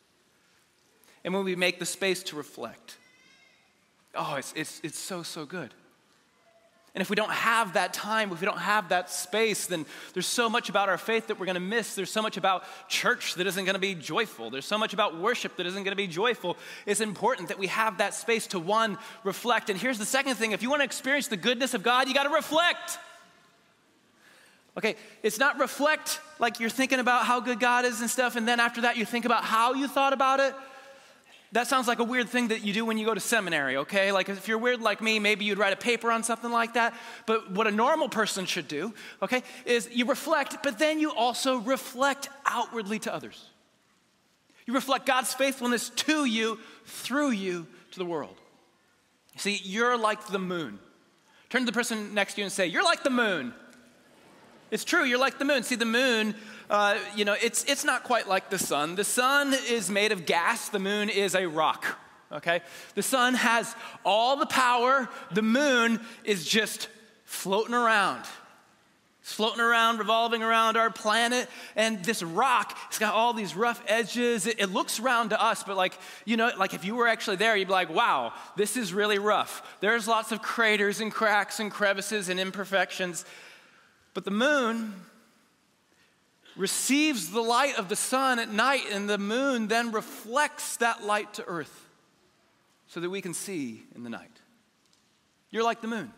And 1.23 1.33
when 1.33 1.43
we 1.43 1.55
make 1.55 1.79
the 1.79 1.85
space 1.85 2.21
to 2.23 2.35
reflect, 2.35 2.97
oh, 4.15 4.36
it's, 4.36 4.54
it's, 4.56 4.82
it's 4.84 4.99
so, 4.99 5.23
so 5.23 5.45
good. 5.45 5.73
And 6.95 7.02
if 7.02 7.10
we 7.10 7.15
don't 7.15 7.32
have 7.32 7.73
that 7.73 7.91
time, 7.91 8.32
if 8.32 8.39
we 8.39 8.45
don't 8.45 8.60
have 8.60 8.89
that 8.89 9.10
space, 9.10 9.65
then 9.65 9.88
there's 10.13 10.28
so 10.28 10.47
much 10.47 10.69
about 10.69 10.89
our 10.89 10.97
faith 10.99 11.28
that 11.28 11.39
we're 11.39 11.47
going 11.47 11.56
to 11.56 11.60
miss. 11.60 11.95
There's 11.95 12.12
so 12.12 12.21
much 12.21 12.38
about 12.38 12.65
church 12.88 13.34
that 13.36 13.47
isn't 13.47 13.65
going 13.65 13.73
to 13.73 13.80
be 13.80 13.95
joyful. 13.95 14.52
There's 14.52 14.65
so 14.65 14.78
much 14.78 14.93
about 14.93 15.17
worship 15.17 15.58
that 15.58 15.65
isn't 15.65 15.84
going 15.84 15.91
to 15.91 15.95
be 15.95 16.06
joyful. 16.06 16.56
It's 16.86 17.02
important 17.02 17.47
that 17.47 17.58
we 17.58 17.65
have 17.67 17.97
that 17.97 18.13
space 18.13 18.45
to 18.47 18.60
one, 18.60 18.99
reflect. 19.23 19.71
And 19.71 19.80
here's 19.80 19.97
the 19.97 20.06
second 20.06 20.36
thing 20.36 20.52
if 20.52 20.62
you 20.62 20.69
want 20.69 20.82
to 20.82 20.86
experience 20.86 21.30
the 21.30 21.38
goodness 21.38 21.73
of 21.73 21.82
God, 21.82 22.08
you 22.08 22.13
got 22.13 22.23
to 22.23 22.30
reflect. 22.30 22.99
Okay, 24.78 24.95
it's 25.23 25.39
not 25.39 25.60
reflect 25.60 26.19
like 26.39 26.60
you're 26.60 26.69
thinking 26.69 26.99
about 26.99 27.26
how 27.26 27.39
good 27.39 27.60
God 27.60 27.86
is 27.86 28.02
and 28.02 28.10
stuff, 28.10 28.36
and 28.36 28.47
then 28.47 28.60
after 28.60 28.82
that 28.82 28.97
you 28.97 29.06
think 29.06 29.26
about 29.26 29.43
how 29.43 29.73
you 29.73 29.88
thought 29.88 30.13
about 30.13 30.39
it. 30.39 30.54
That 31.53 31.67
sounds 31.67 31.87
like 31.87 31.99
a 31.99 32.03
weird 32.03 32.29
thing 32.29 32.47
that 32.49 32.65
you 32.65 32.73
do 32.73 32.83
when 32.83 32.97
you 32.97 33.05
go 33.05 33.13
to 33.13 33.19
seminary, 33.19 33.77
okay? 33.77 34.11
Like 34.11 34.27
if 34.27 34.47
you're 34.47 34.57
weird 34.57 34.81
like 34.81 35.01
me, 35.01 35.19
maybe 35.19 35.45
you'd 35.45 35.59
write 35.59 35.71
a 35.71 35.77
paper 35.77 36.11
on 36.11 36.23
something 36.23 36.51
like 36.51 36.73
that. 36.73 36.95
But 37.27 37.51
what 37.51 37.67
a 37.67 37.71
normal 37.71 38.09
person 38.09 38.45
should 38.45 38.67
do, 38.67 38.93
okay, 39.21 39.43
is 39.65 39.87
you 39.91 40.05
reflect, 40.05 40.57
but 40.63 40.79
then 40.79 40.99
you 40.99 41.13
also 41.13 41.57
reflect 41.57 42.29
outwardly 42.45 42.97
to 42.99 43.13
others. 43.13 43.49
You 44.65 44.73
reflect 44.73 45.05
God's 45.05 45.33
faithfulness 45.33 45.89
to 45.89 46.25
you, 46.25 46.57
through 46.85 47.31
you, 47.31 47.67
to 47.91 47.99
the 47.99 48.05
world. 48.05 48.35
See, 49.37 49.59
you're 49.63 49.97
like 49.97 50.27
the 50.27 50.39
moon. 50.39 50.79
Turn 51.49 51.61
to 51.61 51.65
the 51.67 51.71
person 51.71 52.15
next 52.15 52.33
to 52.35 52.41
you 52.41 52.45
and 52.45 52.51
say, 52.51 52.65
You're 52.65 52.83
like 52.83 53.03
the 53.03 53.09
moon. 53.09 53.53
It's 54.73 54.83
true, 54.83 55.03
you're 55.03 55.19
like 55.19 55.38
the 55.38 55.45
moon. 55.45 55.62
See, 55.62 55.75
the 55.75 55.86
moon, 55.86 56.33
uh, 56.67 56.97
you 57.15 57.25
know, 57.25 57.36
it's, 57.39 57.63
it's 57.65 57.86
not 57.86 58.03
quite 58.03 58.27
like 58.27 58.49
the 58.49 58.57
sun. 58.57 58.95
The 58.95 59.03
sun 59.03 59.53
is 59.69 59.88
made 59.88 60.12
of 60.12 60.25
gas, 60.25 60.69
the 60.69 60.79
moon 60.79 61.09
is 61.09 61.36
a 61.36 61.47
rock, 61.47 61.86
okay? 62.31 62.62
The 62.95 63.03
sun 63.03 63.36
has 63.36 63.75
all 64.03 64.36
the 64.36 64.47
power, 64.47 65.07
the 65.31 65.43
moon 65.43 66.01
is 66.23 66.43
just 66.43 66.89
floating 67.23 67.75
around. 67.75 68.25
It's 69.21 69.31
floating 69.31 69.62
around, 69.62 69.99
revolving 69.99 70.41
around 70.41 70.75
our 70.75 70.89
planet, 70.89 71.47
and 71.75 72.03
this 72.03 72.23
rock, 72.23 72.75
it's 72.88 72.97
got 72.97 73.13
all 73.13 73.31
these 73.33 73.55
rough 73.55 73.83
edges. 73.88 74.47
It, 74.47 74.59
it, 74.59 74.71
looks 74.71 74.99
round 74.99 75.29
to 75.29 75.39
us, 75.39 75.63
but 75.63 75.77
like, 75.77 75.93
you 76.25 76.36
know, 76.36 76.49
like 76.57 76.73
if 76.73 76.83
you 76.83 76.95
were 76.95 77.07
actually 77.07 77.36
there, 77.36 77.55
you'd 77.55 77.67
be 77.67 77.73
like, 77.73 77.93
wow, 77.93 78.33
this 78.57 78.75
is 78.75 78.91
really 78.91 79.19
rough. 79.19 79.77
There's 79.81 80.07
lots 80.07 80.31
of 80.31 80.41
craters 80.41 80.99
and 80.99 81.12
cracks 81.12 81.59
and 81.59 81.69
crevices 81.69 82.27
and 82.27 82.39
imperfections. 82.39 83.23
But 84.13 84.26
the 84.26 84.32
moon 84.32 84.93
receives 86.56 87.32
the 87.32 87.41
light 87.41 87.78
of 87.78 87.89
the 87.89 87.95
sun 87.95 88.39
at 88.39 88.49
night, 88.49 88.84
and 88.91 89.10
the 89.10 89.17
moon 89.17 89.67
then 89.67 89.91
reflects 89.91 90.78
that 90.78 91.04
light 91.04 91.34
to 91.36 91.45
earth 91.45 91.88
so 92.88 92.99
that 92.99 93.10
we 93.10 93.21
can 93.21 93.34
see 93.34 93.84
in 93.95 94.04
the 94.04 94.10
night. 94.10 94.30
You're 95.49 95.63
like 95.63 95.82
the 95.82 95.88
moon. 95.88 96.12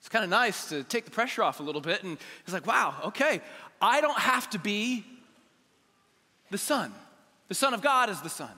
It's 0.00 0.08
kind 0.08 0.24
of 0.24 0.30
nice 0.30 0.70
to 0.70 0.82
take 0.82 1.04
the 1.04 1.10
pressure 1.10 1.42
off 1.42 1.60
a 1.60 1.62
little 1.62 1.80
bit. 1.80 2.02
And 2.02 2.18
it's 2.44 2.52
like, 2.52 2.66
wow, 2.66 2.94
okay, 3.06 3.40
I 3.80 4.00
don't 4.00 4.18
have 4.18 4.50
to 4.50 4.58
be 4.58 5.04
the 6.50 6.58
sun. 6.58 6.92
The 7.48 7.54
Son 7.54 7.74
of 7.74 7.82
God 7.82 8.08
is 8.10 8.20
the 8.20 8.28
Son. 8.28 8.50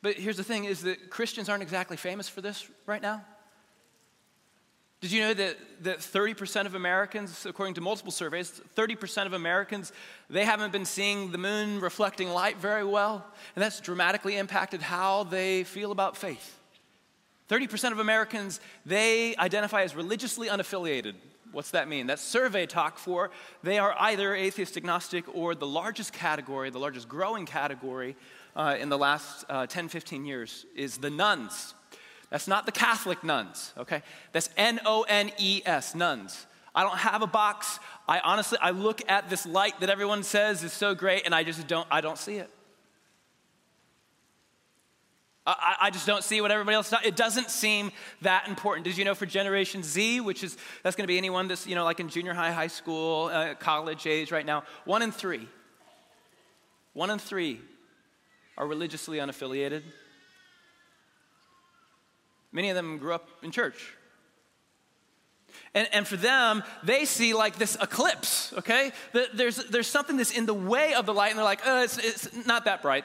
But 0.00 0.14
here's 0.14 0.36
the 0.36 0.44
thing 0.44 0.64
is 0.64 0.82
that 0.82 1.10
Christians 1.10 1.48
aren't 1.48 1.62
exactly 1.62 1.96
famous 1.96 2.28
for 2.28 2.40
this 2.40 2.68
right 2.86 3.02
now. 3.02 3.24
Did 5.00 5.12
you 5.12 5.20
know 5.20 5.34
that, 5.34 5.56
that 5.82 5.98
30% 5.98 6.66
of 6.66 6.74
Americans, 6.74 7.46
according 7.46 7.74
to 7.74 7.80
multiple 7.80 8.10
surveys, 8.10 8.60
30% 8.76 9.26
of 9.26 9.32
Americans, 9.32 9.92
they 10.28 10.44
haven't 10.44 10.72
been 10.72 10.84
seeing 10.84 11.30
the 11.30 11.38
moon 11.38 11.78
reflecting 11.80 12.30
light 12.30 12.56
very 12.56 12.84
well? 12.84 13.24
And 13.54 13.62
that's 13.62 13.80
dramatically 13.80 14.36
impacted 14.36 14.82
how 14.82 15.22
they 15.22 15.62
feel 15.62 15.92
about 15.92 16.16
faith. 16.16 16.58
30% 17.48 17.92
of 17.92 18.00
Americans, 18.00 18.60
they 18.84 19.36
identify 19.36 19.82
as 19.82 19.94
religiously 19.94 20.48
unaffiliated. 20.48 21.14
What's 21.52 21.70
that 21.70 21.88
mean? 21.88 22.08
That's 22.08 22.20
survey 22.20 22.66
talk 22.66 22.98
for 22.98 23.30
they 23.62 23.78
are 23.78 23.94
either 24.00 24.34
atheist 24.34 24.76
agnostic 24.76 25.24
or 25.34 25.54
the 25.54 25.66
largest 25.66 26.12
category, 26.12 26.70
the 26.70 26.78
largest 26.78 27.08
growing 27.08 27.46
category 27.46 28.16
uh, 28.54 28.76
in 28.78 28.88
the 28.88 28.98
last 28.98 29.44
uh, 29.48 29.66
10, 29.66 29.88
15 29.88 30.26
years 30.26 30.66
is 30.74 30.98
the 30.98 31.08
nones. 31.08 31.74
That's 32.30 32.48
not 32.48 32.66
the 32.66 32.72
Catholic 32.72 33.24
nuns, 33.24 33.72
okay? 33.78 34.02
That's 34.32 34.50
N 34.56 34.80
O 34.84 35.02
N 35.02 35.30
E 35.38 35.62
S, 35.64 35.94
nones. 35.94 36.46
I 36.74 36.82
don't 36.82 36.98
have 36.98 37.22
a 37.22 37.26
box. 37.26 37.80
I 38.06 38.20
honestly, 38.20 38.58
I 38.60 38.70
look 38.70 39.00
at 39.08 39.30
this 39.30 39.46
light 39.46 39.80
that 39.80 39.90
everyone 39.90 40.22
says 40.22 40.62
is 40.62 40.72
so 40.72 40.94
great 40.94 41.24
and 41.24 41.34
I 41.34 41.42
just 41.42 41.66
don't, 41.66 41.88
I 41.90 42.00
don't 42.00 42.18
see 42.18 42.36
it. 42.36 42.50
I, 45.46 45.76
I, 45.82 45.90
just 45.90 46.06
don't 46.06 46.22
see 46.22 46.42
what 46.42 46.50
everybody 46.50 46.74
else 46.74 46.90
does. 46.90 47.00
It 47.04 47.16
doesn't 47.16 47.50
seem 47.50 47.90
that 48.20 48.46
important. 48.48 48.84
Did 48.84 48.98
you 48.98 49.04
know 49.06 49.14
for 49.14 49.24
Generation 49.24 49.82
Z, 49.82 50.20
which 50.20 50.44
is, 50.44 50.58
that's 50.82 50.94
to 50.94 51.06
be 51.06 51.16
anyone 51.16 51.48
that's, 51.48 51.66
you 51.66 51.74
know, 51.74 51.84
like 51.84 52.00
in 52.00 52.10
junior 52.10 52.34
high, 52.34 52.52
high 52.52 52.66
school, 52.66 53.30
uh, 53.32 53.54
college 53.54 54.06
age 54.06 54.30
right 54.30 54.44
now, 54.44 54.64
one 54.84 55.00
in 55.00 55.10
three, 55.10 55.48
one 56.92 57.08
in 57.08 57.18
three 57.18 57.62
are 58.58 58.66
religiously 58.66 59.18
unaffiliated. 59.18 59.82
Many 62.52 62.70
of 62.70 62.76
them 62.76 62.98
grew 62.98 63.14
up 63.14 63.28
in 63.42 63.50
church. 63.50 63.94
And, 65.74 65.88
and 65.92 66.06
for 66.06 66.16
them, 66.16 66.62
they 66.82 67.04
see 67.04 67.34
like 67.34 67.56
this 67.56 67.76
eclipse, 67.80 68.52
okay? 68.58 68.92
There's, 69.34 69.56
there's 69.66 69.86
something 69.86 70.16
that's 70.16 70.30
in 70.30 70.46
the 70.46 70.54
way 70.54 70.94
of 70.94 71.06
the 71.06 71.14
light, 71.14 71.30
and 71.30 71.38
they're 71.38 71.44
like, 71.44 71.60
oh, 71.64 71.82
it's, 71.82 71.98
it's 71.98 72.46
not 72.46 72.64
that 72.64 72.82
bright. 72.82 73.04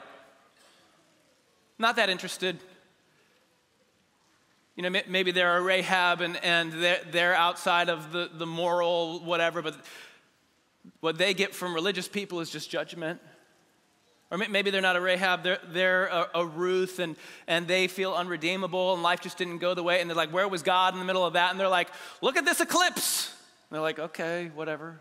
Not 1.78 1.96
that 1.96 2.08
interested. 2.08 2.58
You 4.76 4.82
know, 4.88 5.00
maybe 5.08 5.30
they're 5.30 5.56
a 5.56 5.62
Rahab 5.62 6.20
and, 6.20 6.36
and 6.42 6.72
they're, 6.72 7.00
they're 7.10 7.34
outside 7.34 7.88
of 7.88 8.12
the, 8.12 8.28
the 8.32 8.46
moral 8.46 9.20
whatever, 9.20 9.62
but 9.62 9.76
what 11.00 11.16
they 11.16 11.32
get 11.32 11.54
from 11.54 11.74
religious 11.74 12.08
people 12.08 12.40
is 12.40 12.50
just 12.50 12.70
judgment. 12.70 13.20
Or 14.34 14.36
maybe 14.36 14.72
they're 14.72 14.80
not 14.82 14.96
a 14.96 15.00
Rahab, 15.00 15.44
they're, 15.44 15.60
they're 15.68 16.06
a, 16.06 16.28
a, 16.34 16.44
Ruth 16.44 16.98
and, 16.98 17.14
and 17.46 17.68
they 17.68 17.86
feel 17.86 18.12
unredeemable 18.12 18.92
and 18.92 19.00
life 19.00 19.20
just 19.20 19.38
didn't 19.38 19.58
go 19.58 19.74
the 19.74 19.82
way. 19.84 20.00
And 20.00 20.10
they're 20.10 20.16
like, 20.16 20.32
Where 20.32 20.48
was 20.48 20.64
God 20.64 20.92
in 20.92 20.98
the 20.98 21.04
middle 21.04 21.24
of 21.24 21.34
that? 21.34 21.52
And 21.52 21.60
they're 21.60 21.68
like, 21.68 21.88
Look 22.20 22.36
at 22.36 22.44
this 22.44 22.60
eclipse. 22.60 23.28
And 23.28 23.76
they're 23.76 23.80
like, 23.80 24.00
Okay, 24.00 24.50
whatever. 24.56 24.98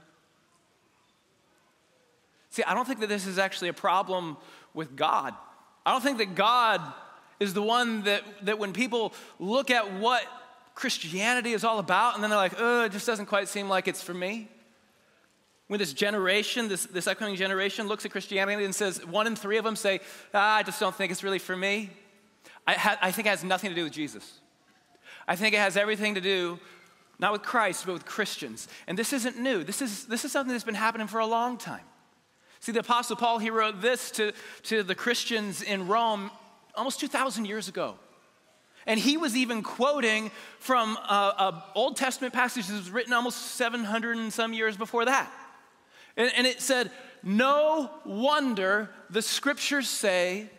See, 2.51 2.61
I 2.61 2.75
don't 2.75 2.87
think 2.87 2.99
that 2.99 3.09
this 3.09 3.25
is 3.25 3.39
actually 3.39 3.69
a 3.69 3.73
problem 3.73 4.37
with 4.75 4.95
God. 4.95 5.33
I 5.83 5.93
don't 5.93 6.03
think 6.03 6.19
that 6.19 6.35
God 6.35 6.79
is 7.39 7.55
the 7.55 7.63
one 7.63 8.03
that, 8.03 8.21
that 8.43 8.59
when 8.59 8.71
people 8.71 9.15
look 9.39 9.71
at 9.71 9.93
what 9.93 10.23
Christianity 10.75 11.53
is 11.53 11.63
all 11.63 11.79
about 11.79 12.13
and 12.13 12.21
then 12.23 12.29
they're 12.29 12.37
like, 12.37 12.53
oh, 12.59 12.83
it 12.83 12.91
just 12.91 13.07
doesn't 13.07 13.25
quite 13.25 13.47
seem 13.47 13.67
like 13.67 13.87
it's 13.87 14.03
for 14.03 14.13
me. 14.13 14.47
When 15.73 15.79
this 15.79 15.93
generation, 15.93 16.67
this, 16.67 16.85
this 16.85 17.07
upcoming 17.07 17.35
generation, 17.35 17.87
looks 17.87 18.05
at 18.05 18.11
Christianity 18.11 18.63
and 18.63 18.75
says, 18.75 19.03
one 19.07 19.25
in 19.25 19.35
three 19.35 19.57
of 19.57 19.63
them 19.63 19.75
say, 19.75 20.01
ah, 20.31 20.57
I 20.57 20.61
just 20.61 20.79
don't 20.79 20.93
think 20.93 21.11
it's 21.11 21.23
really 21.23 21.39
for 21.39 21.57
me. 21.57 21.89
I, 22.67 22.73
ha- 22.73 22.99
I 23.01 23.09
think 23.09 23.25
it 23.25 23.31
has 23.31 23.43
nothing 23.43 23.71
to 23.71 23.75
do 23.75 23.83
with 23.85 23.91
Jesus. 23.91 24.39
I 25.27 25.35
think 25.35 25.55
it 25.55 25.57
has 25.57 25.75
everything 25.75 26.13
to 26.13 26.21
do 26.21 26.59
not 27.17 27.31
with 27.31 27.41
Christ, 27.41 27.87
but 27.87 27.93
with 27.93 28.05
Christians. 28.05 28.67
And 28.85 28.99
this 28.99 29.13
isn't 29.13 29.39
new. 29.39 29.63
This 29.63 29.81
is, 29.81 30.05
this 30.05 30.23
is 30.23 30.31
something 30.31 30.51
that's 30.51 30.63
been 30.63 30.75
happening 30.75 31.07
for 31.07 31.17
a 31.19 31.25
long 31.25 31.57
time. 31.57 31.81
See, 32.59 32.71
the 32.71 32.81
Apostle 32.81 33.15
Paul, 33.15 33.39
he 33.39 33.49
wrote 33.49 33.81
this 33.81 34.11
to, 34.11 34.31
to 34.65 34.83
the 34.83 34.93
Christians 34.93 35.63
in 35.63 35.87
Rome 35.87 36.29
almost 36.75 36.99
2,000 36.99 37.45
years 37.45 37.67
ago. 37.67 37.95
And 38.85 38.99
he 38.99 39.17
was 39.17 39.35
even 39.35 39.63
quoting 39.63 40.29
from 40.59 40.99
an 41.09 41.63
Old 41.73 41.95
Testament 41.95 42.31
passage 42.31 42.67
that 42.67 42.75
was 42.75 42.91
written 42.91 43.11
almost 43.11 43.55
700 43.55 44.17
and 44.17 44.31
some 44.31 44.53
years 44.53 44.77
before 44.77 45.05
that. 45.05 45.31
And, 46.17 46.31
and 46.35 46.47
it 46.47 46.61
said, 46.61 46.91
No 47.23 47.89
wonder 48.05 48.89
the 49.09 49.21
scriptures 49.21 49.89
say 49.89 50.49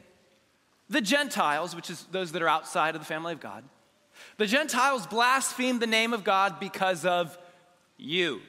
the 0.88 1.00
Gentiles, 1.00 1.74
which 1.74 1.90
is 1.90 2.04
those 2.10 2.32
that 2.32 2.42
are 2.42 2.48
outside 2.48 2.94
of 2.94 3.00
the 3.00 3.06
family 3.06 3.32
of 3.32 3.40
God, 3.40 3.64
the 4.36 4.46
Gentiles 4.46 5.06
blaspheme 5.06 5.78
the 5.78 5.86
name 5.86 6.12
of 6.12 6.24
God 6.24 6.60
because 6.60 7.04
of 7.04 7.36
you. 7.96 8.40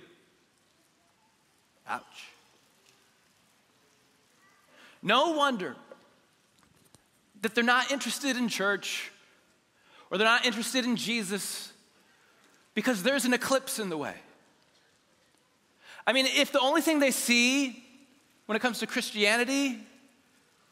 Ouch. 1.87 2.29
No 5.01 5.31
wonder 5.31 5.75
that 7.41 7.53
they're 7.53 7.63
not 7.63 7.91
interested 7.91 8.37
in 8.37 8.49
church 8.49 9.11
or 10.09 10.17
they're 10.17 10.27
not 10.27 10.45
interested 10.45 10.83
in 10.83 10.95
Jesus 10.95 11.71
because 12.73 13.03
there's 13.03 13.25
an 13.25 13.33
eclipse 13.33 13.77
in 13.77 13.89
the 13.89 13.97
way. 13.97 14.15
I 16.07 16.13
mean, 16.13 16.27
if 16.27 16.51
the 16.51 16.59
only 16.59 16.81
thing 16.81 16.99
they 16.99 17.11
see 17.11 17.83
when 18.45 18.55
it 18.55 18.59
comes 18.59 18.79
to 18.79 18.87
Christianity 18.87 19.79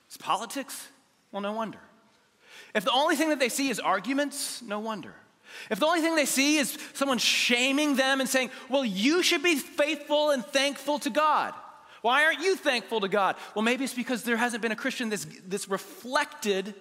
is 0.09 0.17
politics, 0.17 0.87
well, 1.31 1.41
no 1.41 1.53
wonder. 1.53 1.79
If 2.75 2.85
the 2.85 2.91
only 2.91 3.15
thing 3.15 3.29
that 3.29 3.39
they 3.39 3.49
see 3.49 3.69
is 3.69 3.79
arguments, 3.79 4.61
no 4.61 4.79
wonder. 4.79 5.13
If 5.69 5.79
the 5.79 5.85
only 5.85 6.01
thing 6.01 6.15
they 6.15 6.25
see 6.25 6.57
is 6.57 6.77
someone 6.93 7.17
shaming 7.17 7.95
them 7.95 8.19
and 8.19 8.29
saying, 8.29 8.49
well, 8.69 8.83
you 8.83 9.21
should 9.23 9.43
be 9.43 9.55
faithful 9.55 10.31
and 10.31 10.43
thankful 10.45 10.99
to 10.99 11.09
God, 11.09 11.53
why 12.01 12.25
aren't 12.25 12.41
you 12.41 12.55
thankful 12.55 12.99
to 13.01 13.07
God? 13.07 13.37
Well, 13.55 13.63
maybe 13.63 13.83
it's 13.83 13.93
because 13.93 14.23
there 14.23 14.35
hasn't 14.35 14.61
been 14.61 14.71
a 14.71 14.75
Christian 14.75 15.09
that's, 15.09 15.25
that's 15.47 15.69
reflected 15.69 16.75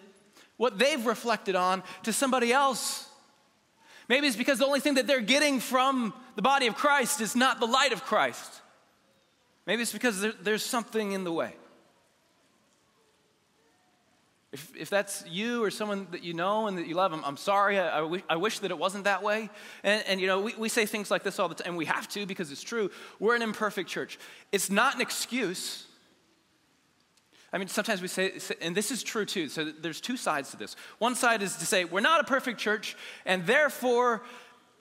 what 0.56 0.78
they've 0.78 1.04
reflected 1.04 1.54
on 1.54 1.82
to 2.02 2.12
somebody 2.12 2.52
else. 2.52 3.08
Maybe 4.12 4.26
it's 4.26 4.36
because 4.36 4.58
the 4.58 4.66
only 4.66 4.80
thing 4.80 4.96
that 4.96 5.06
they're 5.06 5.22
getting 5.22 5.58
from 5.58 6.12
the 6.36 6.42
body 6.42 6.66
of 6.66 6.74
Christ 6.74 7.22
is 7.22 7.34
not 7.34 7.60
the 7.60 7.66
light 7.66 7.94
of 7.94 8.04
Christ. 8.04 8.60
Maybe 9.66 9.80
it's 9.80 9.94
because 9.94 10.20
there, 10.20 10.34
there's 10.42 10.62
something 10.62 11.12
in 11.12 11.24
the 11.24 11.32
way. 11.32 11.54
If, 14.52 14.70
if 14.76 14.90
that's 14.90 15.24
you 15.26 15.64
or 15.64 15.70
someone 15.70 16.08
that 16.10 16.22
you 16.22 16.34
know 16.34 16.66
and 16.66 16.76
that 16.76 16.86
you 16.86 16.94
love, 16.94 17.14
I'm, 17.14 17.24
I'm 17.24 17.38
sorry. 17.38 17.78
I, 17.78 18.00
I, 18.00 18.02
wish, 18.02 18.22
I 18.28 18.36
wish 18.36 18.58
that 18.58 18.70
it 18.70 18.76
wasn't 18.76 19.04
that 19.04 19.22
way. 19.22 19.48
And, 19.82 20.04
and 20.06 20.20
you 20.20 20.26
know, 20.26 20.42
we, 20.42 20.54
we 20.58 20.68
say 20.68 20.84
things 20.84 21.10
like 21.10 21.22
this 21.22 21.38
all 21.38 21.48
the 21.48 21.54
time, 21.54 21.68
and 21.68 21.78
we 21.78 21.86
have 21.86 22.06
to 22.08 22.26
because 22.26 22.52
it's 22.52 22.62
true. 22.62 22.90
We're 23.18 23.34
an 23.34 23.40
imperfect 23.40 23.88
church. 23.88 24.18
It's 24.52 24.68
not 24.68 24.94
an 24.94 25.00
excuse. 25.00 25.86
I 27.52 27.58
mean, 27.58 27.68
sometimes 27.68 28.00
we 28.00 28.08
say, 28.08 28.32
and 28.62 28.74
this 28.74 28.90
is 28.90 29.02
true 29.02 29.26
too. 29.26 29.48
So 29.48 29.64
there's 29.64 30.00
two 30.00 30.16
sides 30.16 30.50
to 30.52 30.56
this. 30.56 30.74
One 30.98 31.14
side 31.14 31.42
is 31.42 31.56
to 31.56 31.66
say, 31.66 31.84
we're 31.84 32.00
not 32.00 32.20
a 32.20 32.24
perfect 32.24 32.58
church, 32.58 32.96
and 33.26 33.46
therefore, 33.46 34.22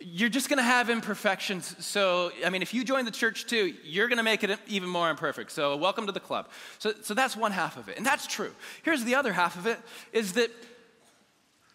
you're 0.04 0.30
just 0.30 0.50
going 0.50 0.58
to 0.58 0.64
have 0.64 0.90
imperfections. 0.90 1.76
So, 1.86 2.32
I 2.44 2.50
mean, 2.50 2.62
if 2.62 2.74
you 2.74 2.84
join 2.84 3.06
the 3.06 3.12
church 3.12 3.46
too, 3.46 3.76
you're 3.84 4.08
going 4.08 4.18
to 4.18 4.24
make 4.24 4.44
it 4.44 4.58
even 4.68 4.90
more 4.90 5.10
imperfect. 5.10 5.52
So, 5.52 5.76
welcome 5.76 6.08
to 6.08 6.12
the 6.12 6.20
club. 6.20 6.50
So, 6.80 6.94
so 7.02 7.14
that's 7.14 7.36
one 7.36 7.52
half 7.52 7.78
of 7.78 7.88
it, 7.90 7.98
and 7.98 8.06
that's 8.06 8.26
true. 8.26 8.52
Here's 8.84 9.04
the 9.04 9.16
other 9.16 9.34
half 9.34 9.58
of 9.58 9.68
it 9.68 9.80
is 10.14 10.34
that 10.34 10.50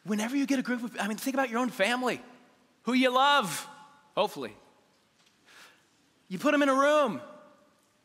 whenever 0.04 0.36
you 0.36 0.46
get 0.46 0.58
a 0.58 0.62
group 0.62 0.82
of, 0.82 0.96
I 0.98 1.08
mean, 1.08 1.18
think 1.18 1.34
about 1.34 1.50
your 1.50 1.60
own 1.60 1.70
family, 1.70 2.20
who 2.82 2.94
you 2.94 3.10
love, 3.10 3.68
hopefully. 4.16 4.54
You 6.28 6.38
put 6.38 6.52
them 6.52 6.62
in 6.62 6.68
a 6.68 6.74
room. 6.74 7.20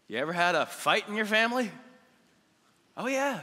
You 0.08 0.18
ever 0.18 0.34
had 0.34 0.56
a 0.56 0.66
fight 0.66 1.08
in 1.08 1.16
your 1.16 1.26
family? 1.26 1.72
Oh, 3.02 3.08
yeah. 3.08 3.40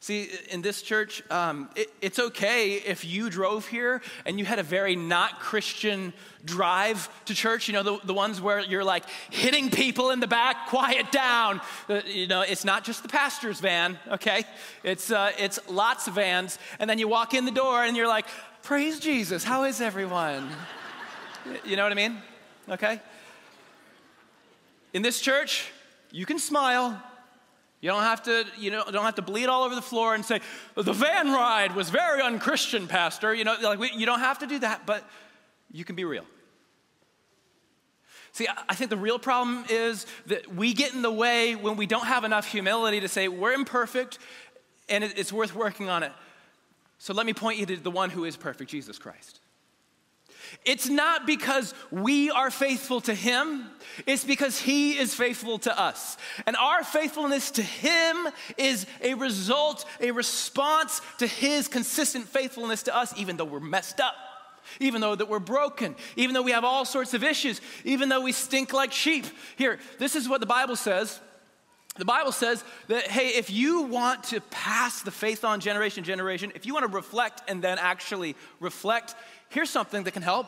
See, 0.00 0.28
in 0.50 0.60
this 0.60 0.82
church, 0.82 1.22
um, 1.30 1.70
it, 1.74 1.90
it's 2.02 2.18
okay 2.18 2.74
if 2.74 3.02
you 3.02 3.30
drove 3.30 3.66
here 3.66 4.02
and 4.26 4.38
you 4.38 4.44
had 4.44 4.58
a 4.58 4.62
very 4.62 4.94
not 4.94 5.40
Christian 5.40 6.12
drive 6.44 7.08
to 7.24 7.34
church. 7.34 7.66
You 7.66 7.72
know, 7.72 7.82
the, 7.82 7.98
the 8.04 8.12
ones 8.12 8.42
where 8.42 8.60
you're 8.60 8.84
like 8.84 9.04
hitting 9.30 9.70
people 9.70 10.10
in 10.10 10.20
the 10.20 10.26
back, 10.26 10.68
quiet 10.68 11.10
down. 11.10 11.62
Uh, 11.88 12.02
you 12.06 12.26
know, 12.26 12.42
it's 12.42 12.66
not 12.66 12.84
just 12.84 13.02
the 13.02 13.08
pastor's 13.08 13.58
van, 13.58 13.98
okay? 14.08 14.44
It's, 14.84 15.10
uh, 15.10 15.32
it's 15.38 15.58
lots 15.66 16.08
of 16.08 16.14
vans. 16.14 16.58
And 16.78 16.90
then 16.90 16.98
you 16.98 17.08
walk 17.08 17.32
in 17.32 17.46
the 17.46 17.50
door 17.50 17.84
and 17.84 17.96
you're 17.96 18.06
like, 18.06 18.26
Praise 18.62 19.00
Jesus, 19.00 19.44
how 19.44 19.64
is 19.64 19.80
everyone? 19.80 20.46
you 21.64 21.74
know 21.76 21.84
what 21.84 21.92
I 21.92 21.94
mean? 21.94 22.18
Okay? 22.68 23.00
In 24.92 25.00
this 25.00 25.20
church, 25.22 25.72
you 26.10 26.26
can 26.26 26.38
smile. 26.38 27.02
You 27.80 27.90
don't 27.90 28.02
have 28.02 28.24
to, 28.24 28.44
you 28.58 28.70
know, 28.70 28.84
don't 28.90 29.04
have 29.04 29.14
to 29.16 29.22
bleed 29.22 29.46
all 29.46 29.62
over 29.62 29.74
the 29.74 29.82
floor 29.82 30.14
and 30.14 30.24
say, 30.24 30.40
the 30.74 30.92
van 30.92 31.30
ride 31.32 31.76
was 31.76 31.90
very 31.90 32.20
unchristian, 32.20 32.88
Pastor. 32.88 33.32
You 33.32 33.44
know, 33.44 33.56
like 33.62 33.78
we, 33.78 33.92
you 33.92 34.04
don't 34.04 34.20
have 34.20 34.40
to 34.40 34.46
do 34.46 34.58
that, 34.58 34.84
but 34.84 35.04
you 35.70 35.84
can 35.84 35.94
be 35.94 36.04
real. 36.04 36.24
See, 38.32 38.48
I 38.68 38.74
think 38.74 38.90
the 38.90 38.96
real 38.96 39.18
problem 39.18 39.64
is 39.68 40.06
that 40.26 40.54
we 40.54 40.72
get 40.72 40.92
in 40.92 41.02
the 41.02 41.10
way 41.10 41.54
when 41.54 41.76
we 41.76 41.86
don't 41.86 42.06
have 42.06 42.24
enough 42.24 42.46
humility 42.46 43.00
to 43.00 43.08
say, 43.08 43.28
we're 43.28 43.52
imperfect 43.52 44.18
and 44.88 45.04
it's 45.04 45.32
worth 45.32 45.54
working 45.54 45.88
on 45.88 46.02
it. 46.02 46.12
So 46.98 47.14
let 47.14 47.26
me 47.26 47.32
point 47.32 47.58
you 47.58 47.66
to 47.66 47.76
the 47.76 47.90
one 47.90 48.10
who 48.10 48.24
is 48.24 48.36
perfect, 48.36 48.70
Jesus 48.70 48.98
Christ. 48.98 49.40
It's 50.64 50.88
not 50.88 51.26
because 51.26 51.74
we 51.90 52.30
are 52.30 52.50
faithful 52.50 53.00
to 53.02 53.14
Him, 53.14 53.66
it's 54.06 54.24
because 54.24 54.58
He 54.58 54.98
is 54.98 55.14
faithful 55.14 55.58
to 55.60 55.78
us. 55.78 56.16
And 56.46 56.56
our 56.56 56.84
faithfulness 56.84 57.50
to 57.52 57.62
Him 57.62 58.28
is 58.56 58.86
a 59.02 59.14
result, 59.14 59.84
a 60.00 60.10
response 60.10 61.00
to 61.18 61.26
His 61.26 61.68
consistent 61.68 62.28
faithfulness 62.28 62.84
to 62.84 62.96
us, 62.96 63.12
even 63.16 63.36
though 63.36 63.44
we're 63.44 63.60
messed 63.60 64.00
up. 64.00 64.14
Even 64.80 65.00
though 65.00 65.14
that 65.14 65.30
we're 65.30 65.38
broken, 65.38 65.96
even 66.16 66.34
though 66.34 66.42
we 66.42 66.50
have 66.50 66.62
all 66.62 66.84
sorts 66.84 67.14
of 67.14 67.24
issues, 67.24 67.62
even 67.84 68.10
though 68.10 68.20
we 68.20 68.32
stink 68.32 68.74
like 68.74 68.92
sheep. 68.92 69.24
Here, 69.56 69.78
this 69.98 70.14
is 70.14 70.28
what 70.28 70.40
the 70.40 70.46
Bible 70.46 70.76
says 70.76 71.20
the 71.98 72.04
Bible 72.04 72.30
says 72.30 72.62
that, 72.86 73.08
hey, 73.08 73.30
if 73.30 73.50
you 73.50 73.82
want 73.82 74.22
to 74.24 74.40
pass 74.40 75.02
the 75.02 75.10
faith 75.10 75.44
on 75.44 75.58
generation 75.58 76.04
generation, 76.04 76.52
if 76.54 76.64
you 76.64 76.72
want 76.72 76.86
to 76.88 76.96
reflect 76.96 77.42
and 77.48 77.60
then 77.60 77.76
actually 77.78 78.36
reflect, 78.60 79.16
here's 79.50 79.70
something 79.70 80.04
that 80.04 80.12
can 80.12 80.22
help 80.22 80.46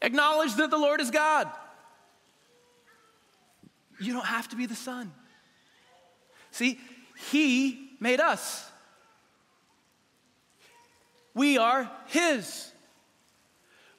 acknowledge 0.00 0.54
that 0.56 0.70
the 0.70 0.78
Lord 0.78 1.00
is 1.00 1.10
God. 1.10 1.48
You 4.00 4.12
don't 4.12 4.26
have 4.26 4.48
to 4.48 4.56
be 4.56 4.66
the 4.66 4.74
sun. 4.74 5.12
See, 6.50 6.78
He 7.30 7.90
made 8.00 8.20
us. 8.20 8.68
We 11.34 11.56
are 11.56 11.90
His. 12.06 12.70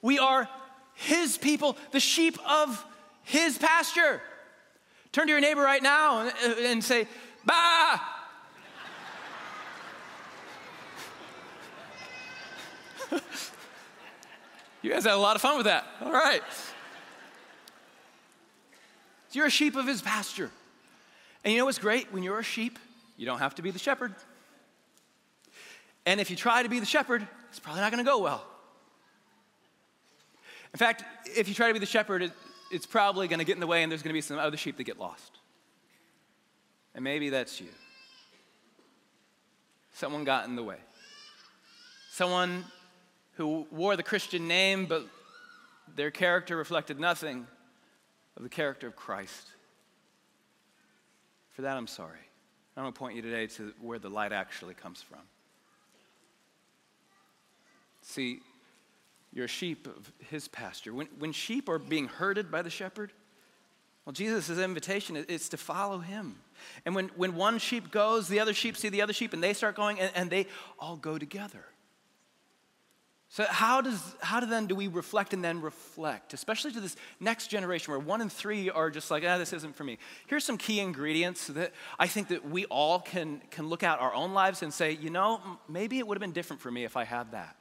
We 0.01 0.19
are 0.19 0.49
His 0.93 1.37
people, 1.37 1.77
the 1.91 1.99
sheep 1.99 2.37
of 2.47 2.85
His 3.23 3.57
pasture. 3.57 4.21
Turn 5.13 5.27
to 5.27 5.31
your 5.31 5.41
neighbor 5.41 5.61
right 5.61 5.81
now 5.81 6.31
and, 6.43 6.83
say, 6.83 7.07
Bah! 7.45 7.99
You 14.83 14.91
guys 14.91 15.05
had 15.05 15.13
a 15.13 15.17
lot 15.17 15.35
of 15.35 15.41
fun 15.41 15.57
with 15.57 15.65
that. 15.65 15.85
All 16.01 16.11
right. 16.11 16.43
You're 19.31 19.47
a 19.47 19.49
sheep 19.49 19.75
of 19.75 19.87
his 19.87 20.01
pasture. 20.01 20.51
And 21.43 21.51
you 21.51 21.57
know 21.57 21.65
what's 21.65 21.79
great? 21.79 22.13
When 22.13 22.21
you're 22.21 22.37
a 22.37 22.43
sheep, 22.43 22.77
you 23.17 23.25
don't 23.25 23.39
have 23.39 23.55
to 23.55 23.61
be 23.61 23.71
the 23.71 23.79
shepherd. 23.79 24.13
And 26.05 26.19
if 26.19 26.29
you 26.29 26.35
try 26.35 26.61
to 26.61 26.69
be 26.69 26.79
the 26.79 26.85
shepherd, 26.85 27.25
it's 27.49 27.59
probably 27.59 27.81
not 27.81 27.91
going 27.91 28.03
to 28.03 28.09
go 28.09 28.19
well. 28.19 28.45
In 30.73 30.77
fact, 30.77 31.03
if 31.25 31.47
you 31.47 31.55
try 31.55 31.67
to 31.67 31.73
be 31.73 31.79
the 31.79 31.85
shepherd, 31.85 32.21
it, 32.21 32.31
it's 32.71 32.85
probably 32.85 33.27
going 33.27 33.39
to 33.39 33.45
get 33.45 33.53
in 33.53 33.61
the 33.61 33.67
way, 33.67 33.83
and 33.83 33.91
there's 33.91 34.03
going 34.03 34.11
to 34.11 34.17
be 34.17 34.21
some 34.21 34.37
other 34.37 34.57
sheep 34.57 34.77
that 34.77 34.83
get 34.83 34.99
lost. 34.99 35.39
And 36.93 37.03
maybe 37.03 37.29
that's 37.29 37.61
you. 37.61 37.69
Someone 39.93 40.23
got 40.25 40.45
in 40.45 40.55
the 40.55 40.63
way. 40.63 40.77
Someone 42.11 42.65
who 43.35 43.67
wore 43.71 43.95
the 43.95 44.03
Christian 44.03 44.47
name, 44.47 44.85
but 44.85 45.05
their 45.95 46.11
character 46.11 46.55
reflected 46.55 46.99
nothing 46.99 47.47
of 48.37 48.43
the 48.43 48.49
character 48.49 48.87
of 48.87 48.95
Christ. 48.95 49.47
For 51.51 51.63
that, 51.63 51.77
I'm 51.77 51.87
sorry. 51.87 52.19
I'm 52.75 52.83
going 52.83 52.93
to 52.93 52.97
point 52.97 53.15
you 53.15 53.21
today 53.21 53.47
to 53.47 53.73
where 53.79 53.99
the 53.99 54.09
light 54.09 54.31
actually 54.31 54.73
comes 54.73 55.01
from. 55.01 55.19
See, 58.01 58.39
you're 59.31 59.45
a 59.45 59.47
sheep 59.47 59.87
of 59.87 60.11
his 60.29 60.47
pasture. 60.47 60.93
When, 60.93 61.07
when 61.19 61.31
sheep 61.31 61.69
are 61.69 61.79
being 61.79 62.07
herded 62.07 62.51
by 62.51 62.61
the 62.61 62.69
shepherd, 62.69 63.11
well, 64.05 64.13
Jesus' 64.13 64.57
invitation 64.57 65.15
is 65.15 65.49
to 65.49 65.57
follow 65.57 65.99
him. 65.99 66.35
And 66.85 66.93
when, 66.93 67.09
when 67.15 67.35
one 67.35 67.57
sheep 67.57 67.91
goes, 67.91 68.27
the 68.27 68.39
other 68.39 68.53
sheep 68.53 68.75
see 68.75 68.89
the 68.89 69.01
other 69.01 69.13
sheep 69.13 69.33
and 69.33 69.41
they 69.41 69.53
start 69.53 69.75
going 69.75 69.99
and, 69.99 70.11
and 70.15 70.29
they 70.29 70.47
all 70.77 70.97
go 70.97 71.17
together. 71.17 71.63
So 73.33 73.45
how 73.49 73.81
does 73.81 73.99
how 74.21 74.41
do 74.41 74.45
then 74.45 74.67
do 74.67 74.75
we 74.75 74.87
reflect 74.87 75.33
and 75.33 75.43
then 75.43 75.59
reflect, 75.59 76.35
especially 76.35 76.71
to 76.73 76.79
this 76.79 76.95
next 77.19 77.47
generation 77.47 77.91
where 77.91 77.99
one 77.99 78.21
and 78.21 78.31
three 78.31 78.69
are 78.69 78.91
just 78.91 79.09
like, 79.09 79.23
ah, 79.25 79.39
this 79.39 79.53
isn't 79.53 79.75
for 79.75 79.83
me. 79.83 79.97
Here's 80.27 80.43
some 80.43 80.55
key 80.55 80.79
ingredients 80.79 81.47
that 81.47 81.71
I 81.97 82.05
think 82.05 82.27
that 82.27 82.47
we 82.47 82.65
all 82.65 82.99
can 82.99 83.41
can 83.49 83.69
look 83.69 83.81
at 83.81 83.97
our 83.99 84.13
own 84.13 84.35
lives 84.35 84.61
and 84.61 84.71
say, 84.71 84.91
you 84.91 85.09
know, 85.09 85.41
maybe 85.67 85.97
it 85.97 86.05
would 86.05 86.15
have 86.15 86.21
been 86.21 86.31
different 86.31 86.61
for 86.61 86.69
me 86.69 86.83
if 86.83 86.95
I 86.95 87.05
had 87.05 87.31
that. 87.31 87.55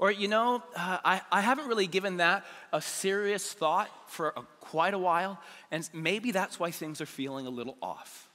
Or, 0.00 0.10
you 0.10 0.26
know, 0.26 0.60
uh, 0.74 0.98
I, 1.04 1.20
I 1.30 1.40
haven't 1.40 1.68
really 1.68 1.86
given 1.86 2.16
that 2.16 2.44
a 2.72 2.80
serious 2.80 3.52
thought 3.52 3.90
for 4.08 4.32
a, 4.36 4.42
quite 4.58 4.94
a 4.94 4.98
while, 4.98 5.38
and 5.70 5.88
maybe 5.92 6.32
that's 6.32 6.58
why 6.58 6.72
things 6.72 7.00
are 7.00 7.06
feeling 7.06 7.46
a 7.46 7.50
little 7.50 7.76
off. 7.80 8.29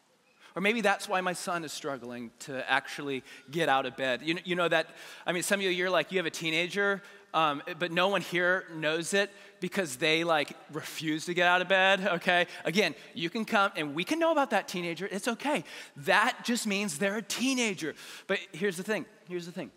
Or 0.55 0.61
maybe 0.61 0.81
that's 0.81 1.09
why 1.09 1.19
my 1.21 1.33
son 1.33 1.65
is 1.65 1.73
struggling 1.73 2.31
to 2.39 2.69
actually 2.71 3.23
get 3.51 3.67
out 3.67 3.85
of 3.85 3.97
bed. 3.97 4.21
You, 4.23 4.37
you 4.45 4.55
know 4.55 4.69
that, 4.69 4.87
I 5.25 5.33
mean, 5.33 5.43
some 5.43 5.59
of 5.59 5.63
you, 5.63 5.69
you're 5.69 5.89
like, 5.89 6.13
you 6.13 6.17
have 6.17 6.25
a 6.25 6.31
teenager, 6.31 7.01
um, 7.33 7.61
but 7.77 7.91
no 7.91 8.07
one 8.07 8.21
here 8.21 8.63
knows 8.73 9.13
it 9.13 9.29
because 9.59 9.97
they 9.97 10.23
like 10.23 10.55
refuse 10.71 11.25
to 11.25 11.33
get 11.33 11.47
out 11.47 11.61
of 11.61 11.67
bed, 11.67 12.07
okay? 12.07 12.47
Again, 12.63 12.95
you 13.13 13.29
can 13.29 13.43
come 13.43 13.71
and 13.75 13.93
we 13.93 14.05
can 14.05 14.17
know 14.17 14.31
about 14.31 14.51
that 14.51 14.69
teenager. 14.69 15.09
It's 15.11 15.27
okay. 15.27 15.65
That 15.97 16.37
just 16.45 16.65
means 16.65 16.97
they're 16.97 17.17
a 17.17 17.21
teenager. 17.21 17.93
But 18.27 18.39
here's 18.53 18.77
the 18.77 18.83
thing 18.83 19.05
here's 19.27 19.45
the 19.45 19.51
thing 19.51 19.71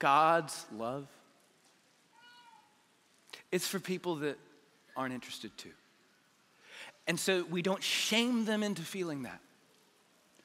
God's 0.00 0.66
love, 0.76 1.06
it's 3.52 3.68
for 3.68 3.78
people 3.78 4.16
that 4.16 4.38
aren't 4.96 5.14
interested 5.14 5.56
too. 5.56 5.70
And 7.06 7.18
so 7.18 7.44
we 7.48 7.62
don't 7.62 7.82
shame 7.82 8.44
them 8.44 8.62
into 8.62 8.82
feeling 8.82 9.22
that. 9.22 9.40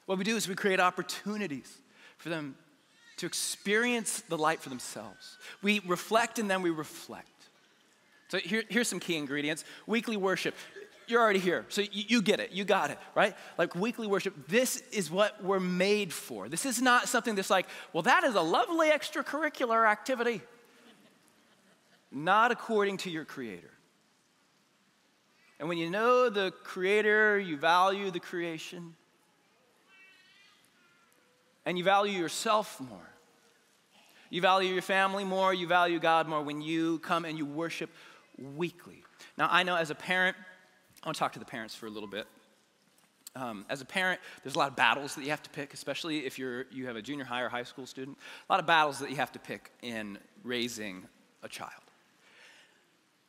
What 0.06 0.18
we 0.18 0.24
do 0.24 0.36
is 0.36 0.48
we 0.48 0.54
create 0.54 0.80
opportunities 0.80 1.78
for 2.18 2.28
them 2.28 2.56
to 3.18 3.26
experience 3.26 4.22
the 4.28 4.38
light 4.38 4.60
for 4.60 4.68
themselves. 4.68 5.38
We 5.62 5.80
reflect 5.86 6.38
and 6.38 6.50
then 6.50 6.62
we 6.62 6.70
reflect. 6.70 7.28
So 8.28 8.38
here, 8.38 8.62
here's 8.68 8.88
some 8.88 9.00
key 9.00 9.16
ingredients 9.16 9.64
weekly 9.86 10.16
worship. 10.16 10.54
You're 11.08 11.20
already 11.20 11.40
here, 11.40 11.66
so 11.68 11.82
you, 11.82 11.88
you 11.92 12.22
get 12.22 12.40
it, 12.40 12.52
you 12.52 12.64
got 12.64 12.90
it, 12.90 12.98
right? 13.14 13.36
Like 13.58 13.74
weekly 13.74 14.06
worship, 14.06 14.48
this 14.48 14.82
is 14.92 15.10
what 15.10 15.42
we're 15.42 15.60
made 15.60 16.12
for. 16.12 16.48
This 16.48 16.64
is 16.64 16.80
not 16.80 17.08
something 17.08 17.34
that's 17.34 17.50
like, 17.50 17.66
well, 17.92 18.04
that 18.04 18.24
is 18.24 18.34
a 18.34 18.40
lovely 18.40 18.88
extracurricular 18.88 19.86
activity. 19.86 20.40
Not 22.10 22.52
according 22.52 22.98
to 22.98 23.10
your 23.10 23.24
Creator. 23.24 23.70
And 25.62 25.68
when 25.68 25.78
you 25.78 25.90
know 25.90 26.28
the 26.28 26.52
Creator, 26.64 27.38
you 27.38 27.56
value 27.56 28.10
the 28.10 28.18
creation, 28.18 28.96
and 31.64 31.78
you 31.78 31.84
value 31.84 32.18
yourself 32.18 32.80
more. 32.80 33.08
You 34.28 34.40
value 34.40 34.72
your 34.72 34.82
family 34.82 35.22
more, 35.22 35.54
you 35.54 35.68
value 35.68 36.00
God 36.00 36.26
more 36.26 36.42
when 36.42 36.62
you 36.62 36.98
come 36.98 37.24
and 37.24 37.38
you 37.38 37.46
worship 37.46 37.90
weekly. 38.56 39.04
Now, 39.38 39.46
I 39.52 39.62
know 39.62 39.76
as 39.76 39.90
a 39.90 39.94
parent, 39.94 40.36
I 41.00 41.06
want 41.06 41.14
to 41.14 41.20
talk 41.20 41.32
to 41.34 41.38
the 41.38 41.44
parents 41.44 41.76
for 41.76 41.86
a 41.86 41.90
little 41.90 42.08
bit. 42.08 42.26
Um, 43.36 43.64
as 43.68 43.80
a 43.80 43.84
parent, 43.84 44.20
there's 44.42 44.56
a 44.56 44.58
lot 44.58 44.68
of 44.68 44.74
battles 44.74 45.14
that 45.14 45.22
you 45.22 45.30
have 45.30 45.44
to 45.44 45.50
pick, 45.50 45.74
especially 45.74 46.26
if 46.26 46.40
you're, 46.40 46.66
you 46.72 46.88
have 46.88 46.96
a 46.96 47.02
junior 47.02 47.24
high 47.24 47.42
or 47.42 47.48
high 47.48 47.62
school 47.62 47.86
student. 47.86 48.18
A 48.48 48.52
lot 48.52 48.58
of 48.58 48.66
battles 48.66 48.98
that 48.98 49.10
you 49.10 49.16
have 49.16 49.30
to 49.30 49.38
pick 49.38 49.70
in 49.80 50.18
raising 50.42 51.04
a 51.44 51.48
child. 51.48 51.70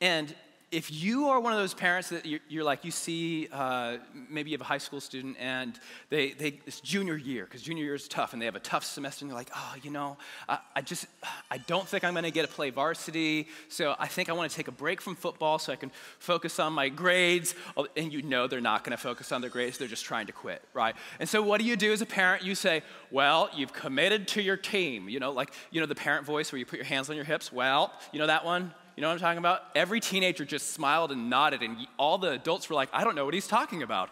And 0.00 0.34
if 0.74 0.90
you 0.90 1.28
are 1.28 1.38
one 1.38 1.52
of 1.52 1.58
those 1.58 1.72
parents 1.72 2.08
that 2.08 2.26
you're, 2.26 2.40
you're 2.48 2.64
like, 2.64 2.84
you 2.84 2.90
see, 2.90 3.48
uh, 3.52 3.98
maybe 4.28 4.50
you 4.50 4.54
have 4.54 4.60
a 4.60 4.64
high 4.64 4.78
school 4.78 5.00
student 5.00 5.36
and 5.38 5.78
they, 6.10 6.32
they 6.32 6.60
it's 6.66 6.80
junior 6.80 7.16
year, 7.16 7.44
because 7.44 7.62
junior 7.62 7.84
year 7.84 7.94
is 7.94 8.08
tough 8.08 8.32
and 8.32 8.42
they 8.42 8.46
have 8.46 8.56
a 8.56 8.60
tough 8.60 8.84
semester 8.84 9.24
and 9.24 9.30
you're 9.30 9.38
like, 9.38 9.50
oh, 9.54 9.74
you 9.82 9.90
know, 9.90 10.16
I, 10.48 10.58
I 10.74 10.80
just, 10.80 11.06
I 11.50 11.58
don't 11.58 11.86
think 11.86 12.02
I'm 12.02 12.12
going 12.12 12.24
to 12.24 12.32
get 12.32 12.42
to 12.42 12.52
play 12.52 12.70
varsity, 12.70 13.48
so 13.68 13.94
I 13.98 14.08
think 14.08 14.28
I 14.28 14.32
want 14.32 14.50
to 14.50 14.56
take 14.56 14.66
a 14.66 14.72
break 14.72 15.00
from 15.00 15.14
football 15.14 15.60
so 15.60 15.72
I 15.72 15.76
can 15.76 15.92
focus 16.18 16.58
on 16.58 16.72
my 16.72 16.88
grades. 16.88 17.54
Oh, 17.76 17.86
and 17.96 18.12
you 18.12 18.22
know 18.22 18.48
they're 18.48 18.60
not 18.60 18.82
going 18.82 18.96
to 18.96 19.02
focus 19.02 19.30
on 19.30 19.40
their 19.40 19.50
grades, 19.50 19.78
they're 19.78 19.86
just 19.86 20.04
trying 20.04 20.26
to 20.26 20.32
quit, 20.32 20.62
right? 20.74 20.96
And 21.20 21.28
so 21.28 21.40
what 21.40 21.60
do 21.60 21.66
you 21.66 21.76
do 21.76 21.92
as 21.92 22.02
a 22.02 22.06
parent? 22.06 22.42
You 22.42 22.56
say, 22.56 22.82
well, 23.12 23.48
you've 23.54 23.72
committed 23.72 24.26
to 24.28 24.42
your 24.42 24.56
team. 24.56 25.08
You 25.08 25.20
know, 25.20 25.30
like, 25.30 25.52
you 25.70 25.80
know, 25.80 25.86
the 25.86 25.94
parent 25.94 26.26
voice 26.26 26.50
where 26.50 26.58
you 26.58 26.66
put 26.66 26.78
your 26.78 26.86
hands 26.86 27.08
on 27.10 27.16
your 27.16 27.24
hips. 27.24 27.52
Well, 27.52 27.92
you 28.12 28.18
know 28.18 28.26
that 28.26 28.44
one? 28.44 28.74
You 28.96 29.00
know 29.00 29.08
what 29.08 29.14
I'm 29.14 29.20
talking 29.20 29.38
about? 29.38 29.62
Every 29.74 29.98
teenager 29.98 30.44
just 30.44 30.72
smiled 30.72 31.10
and 31.10 31.28
nodded, 31.28 31.62
and 31.62 31.76
all 31.98 32.16
the 32.16 32.30
adults 32.30 32.68
were 32.70 32.76
like, 32.76 32.88
I 32.92 33.02
don't 33.02 33.16
know 33.16 33.24
what 33.24 33.34
he's 33.34 33.48
talking 33.48 33.82
about. 33.82 34.10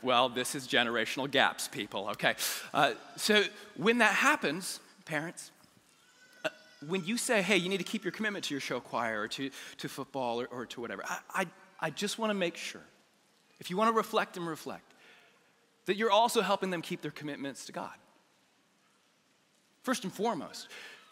Well, 0.00 0.28
this 0.28 0.54
is 0.54 0.68
generational 0.68 1.30
gaps, 1.30 1.68
people, 1.68 2.08
okay? 2.10 2.34
Uh, 2.72 2.92
so 3.16 3.44
when 3.76 3.98
that 3.98 4.14
happens, 4.14 4.80
parents, 5.04 5.50
uh, 6.44 6.50
when 6.86 7.04
you 7.04 7.16
say, 7.16 7.42
hey, 7.42 7.56
you 7.56 7.68
need 7.68 7.78
to 7.78 7.84
keep 7.84 8.04
your 8.04 8.12
commitment 8.12 8.44
to 8.46 8.54
your 8.54 8.60
show 8.60 8.80
choir 8.80 9.22
or 9.22 9.28
to, 9.28 9.50
to 9.78 9.88
football 9.88 10.40
or, 10.40 10.46
or 10.46 10.66
to 10.66 10.80
whatever, 10.80 11.04
I, 11.04 11.18
I, 11.34 11.46
I 11.80 11.90
just 11.90 12.18
want 12.18 12.30
to 12.30 12.34
make 12.34 12.56
sure, 12.56 12.82
if 13.58 13.70
you 13.70 13.76
want 13.76 13.90
to 13.90 13.96
reflect 13.96 14.36
and 14.36 14.46
reflect, 14.46 14.92
that 15.86 15.96
you're 15.96 16.10
also 16.10 16.42
helping 16.42 16.70
them 16.70 16.82
keep 16.82 17.00
their 17.00 17.10
commitments 17.10 17.66
to 17.66 17.72
God. 17.72 17.94
First 19.82 20.04
and 20.04 20.12
foremost, 20.12 20.68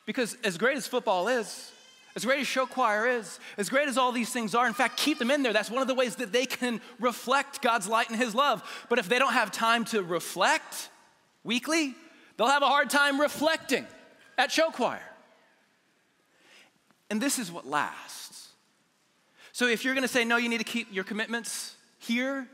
because 0.06 0.36
as 0.44 0.58
great 0.58 0.76
as 0.76 0.86
football 0.86 1.26
is, 1.26 1.72
as 2.16 2.24
great 2.24 2.40
as 2.40 2.46
show 2.46 2.66
choir 2.66 3.06
is, 3.06 3.38
as 3.56 3.68
great 3.68 3.88
as 3.88 3.96
all 3.96 4.11
these 4.11 4.30
things 4.30 4.54
are, 4.54 4.66
in 4.66 4.72
fact, 4.72 4.96
keep 4.96 5.18
them 5.18 5.30
in 5.30 5.42
there. 5.42 5.52
That's 5.52 5.70
one 5.70 5.82
of 5.82 5.88
the 5.88 5.94
ways 5.94 6.16
that 6.16 6.32
they 6.32 6.44
can 6.44 6.80
reflect 6.98 7.62
God's 7.62 7.86
light 7.86 8.11
and 8.11 8.18
His 8.18 8.34
love. 8.34 8.62
But 8.88 8.98
if 8.98 9.08
they 9.08 9.18
don't 9.18 9.32
have 9.32 9.52
time 9.52 9.84
to 9.86 10.02
reflect 10.02 10.90
weekly, 11.44 11.94
they'll 12.36 12.48
have 12.48 12.62
a 12.62 12.68
hard 12.68 12.90
time 12.90 13.20
reflecting 13.20 13.86
at 14.36 14.50
show 14.50 14.70
choir. 14.70 15.02
And 17.11 17.20
this 17.20 17.38
is 17.38 17.52
what 17.52 17.66
lasts. 17.66 18.48
So 19.52 19.66
if 19.66 19.84
you're 19.84 19.94
gonna 19.94 20.08
say, 20.08 20.24
no, 20.24 20.36
you 20.36 20.48
need 20.48 20.58
to 20.58 20.64
keep 20.64 20.92
your 20.92 21.04
commitments 21.04 21.76
here, 21.98 22.46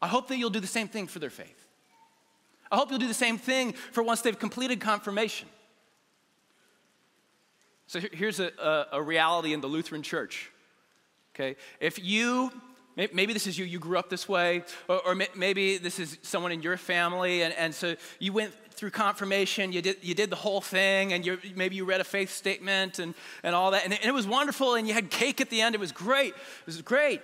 I 0.00 0.08
hope 0.08 0.28
that 0.28 0.36
you'll 0.36 0.50
do 0.50 0.60
the 0.60 0.66
same 0.66 0.88
thing 0.88 1.06
for 1.06 1.18
their 1.18 1.30
faith. 1.30 1.66
I 2.70 2.76
hope 2.76 2.90
you'll 2.90 2.98
do 2.98 3.08
the 3.08 3.14
same 3.14 3.38
thing 3.38 3.72
for 3.72 4.02
once 4.02 4.22
they've 4.22 4.38
completed 4.38 4.80
confirmation. 4.80 5.48
So 7.92 8.00
here's 8.00 8.40
a, 8.40 8.50
a, 8.58 8.86
a 8.92 9.02
reality 9.02 9.52
in 9.52 9.60
the 9.60 9.66
Lutheran 9.66 10.02
church. 10.02 10.50
Okay? 11.34 11.56
If 11.78 12.02
you 12.02 12.50
Maybe 12.94 13.32
this 13.32 13.46
is 13.46 13.56
you, 13.56 13.64
you 13.64 13.78
grew 13.78 13.96
up 13.96 14.10
this 14.10 14.28
way, 14.28 14.64
or, 14.86 15.00
or, 15.06 15.22
maybe 15.34 15.78
this 15.78 15.98
is 15.98 16.18
someone 16.20 16.52
in 16.52 16.60
your 16.60 16.76
family, 16.76 17.40
and, 17.40 17.54
and 17.54 17.74
so 17.74 17.96
you 18.18 18.34
went 18.34 18.52
through 18.74 18.90
confirmation, 18.90 19.72
you 19.72 19.80
did, 19.80 19.96
you 20.02 20.14
did 20.14 20.28
the 20.28 20.36
whole 20.36 20.60
thing, 20.60 21.14
and 21.14 21.26
maybe 21.56 21.74
you 21.74 21.86
read 21.86 22.02
a 22.02 22.04
faith 22.04 22.30
statement 22.30 22.98
and, 22.98 23.14
and 23.42 23.54
all 23.54 23.70
that, 23.70 23.84
and 23.84 23.94
and 23.94 24.04
it 24.04 24.12
was 24.12 24.26
wonderful, 24.26 24.74
and 24.74 24.86
you 24.86 24.92
had 24.92 25.08
cake 25.08 25.40
at 25.40 25.48
the 25.48 25.62
end, 25.62 25.74
it 25.74 25.80
was 25.80 25.90
great, 25.90 26.34
it 26.34 26.66
was 26.66 26.82
great. 26.82 27.22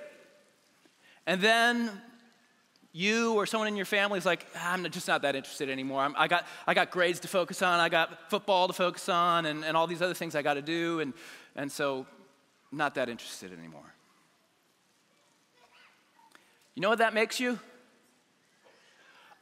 And 1.27 1.43
then 1.43 1.91
you 2.99 3.35
or 3.35 3.47
someone 3.47 3.69
in 3.69 3.77
your 3.77 3.87
family 3.87 4.19
is 4.19 4.27
like, 4.27 4.45
I'm 4.61 4.89
just 4.91 5.07
not 5.07 5.23
that 5.23 5.37
interested 5.37 5.71
anymore. 5.71 6.01
I'm, 6.01 6.15
i 6.19 6.27
got, 6.27 6.45
I 6.67 6.75
got 6.75 6.91
grades 6.91 7.21
to 7.21 7.29
focus 7.29 7.63
on, 7.63 7.79
I 7.79 7.89
got 7.89 8.29
football 8.29 8.67
to 8.67 8.73
focus 8.73 9.09
on, 9.09 9.47
and, 9.47 9.65
and 9.65 9.77
all 9.77 9.87
these 9.87 10.03
other 10.03 10.15
things 10.15 10.35
I 10.35 10.43
got 10.43 10.55
to 10.55 10.63
do, 10.63 10.99
and, 10.99 11.15
and 11.55 11.71
so 11.71 12.07
not 12.73 12.97
that 12.97 13.09
interested 13.09 13.53
anymore. 13.57 13.95
You 16.75 16.83
know 16.83 16.89
what 16.89 16.99
that 16.99 17.15
makes 17.15 17.39
you? 17.39 17.59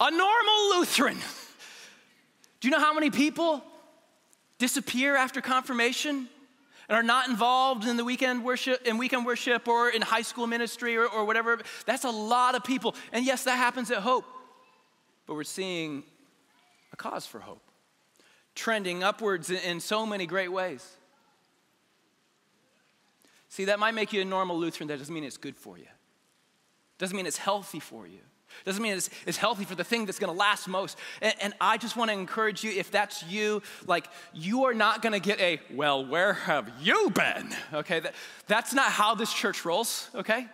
A 0.01 0.11
normal 0.11 0.79
Lutheran. 0.79 1.17
Do 2.61 2.69
you 2.69 2.71
know 2.71 2.81
how 2.81 2.93
many 2.93 3.09
people 3.09 3.65
disappear 4.59 5.17
after 5.17 5.41
confirmation? 5.41 6.29
And 6.89 6.97
are 6.97 7.03
not 7.03 7.29
involved 7.29 7.87
in 7.87 7.97
the 7.97 8.05
weekend 8.05 8.45
worship, 8.45 8.87
in 8.87 8.99
weekend 8.99 9.27
worship 9.27 9.69
or 9.69 9.91
in 9.91 10.03
high 10.03 10.23
school 10.23 10.47
ministry 10.47 10.97
or, 10.97 11.07
or 11.07 11.25
whatever, 11.25 11.59
that's 11.85 12.05
a 12.05 12.11
lot 12.11 12.55
of 12.55 12.65
people. 12.65 12.95
And 13.13 13.25
yes, 13.25 13.45
that 13.45 13.57
happens 13.57 13.91
at 13.91 13.99
Hope. 13.99 14.25
But 15.27 15.35
we're 15.35 15.45
seeing 15.45 16.05
a 16.93 16.97
cause 16.97 17.27
for 17.27 17.41
hope, 17.41 17.63
trending 18.55 19.03
upwards 19.03 19.51
in, 19.51 19.59
in 19.59 19.81
so 19.81 20.07
many 20.07 20.27
great 20.27 20.53
ways. 20.53 20.89
See, 23.49 23.65
that 23.65 23.79
might 23.79 23.95
make 23.95 24.13
you 24.13 24.23
a 24.23 24.25
normal 24.25 24.59
Lutheran, 24.59 24.89
that 24.89 24.99
doesn't 24.99 25.13
mean 25.15 25.25
it's 25.25 25.37
good 25.37 25.57
for 25.57 25.79
you. 25.79 25.87
Doesn't 26.99 27.17
mean 27.17 27.27
it's 27.27 27.39
healthy 27.39 27.81
for 27.81 28.07
you. 28.07 28.21
Doesn't 28.65 28.83
mean 28.83 28.95
it's, 28.95 29.11
it's 29.27 29.37
healthy 29.37 29.65
for 29.65 29.75
the 29.75 29.85
thing 29.85 30.07
that's 30.07 30.19
gonna 30.19 30.33
last 30.33 30.69
most. 30.69 30.99
And, 31.21 31.35
and 31.41 31.55
I 31.61 31.77
just 31.77 31.97
wanna 31.97 32.13
encourage 32.13 32.65
you, 32.65 32.71
if 32.71 32.91
that's 32.91 33.23
you, 33.25 33.63
like, 33.87 34.09
you 34.33 34.65
are 34.65 34.75
not 34.75 35.03
gonna 35.03 35.21
get 35.21 35.41
a, 35.41 35.61
well, 35.75 36.05
where 36.05 36.33
have 36.33 36.71
you 36.81 37.11
been? 37.11 37.55
Okay, 37.73 38.01
that, 38.01 38.15
that's 38.47 38.73
not 38.73 38.91
how 38.93 39.15
this 39.15 39.33
church 39.33 39.65
rolls, 39.65 40.09
okay? 40.15 40.47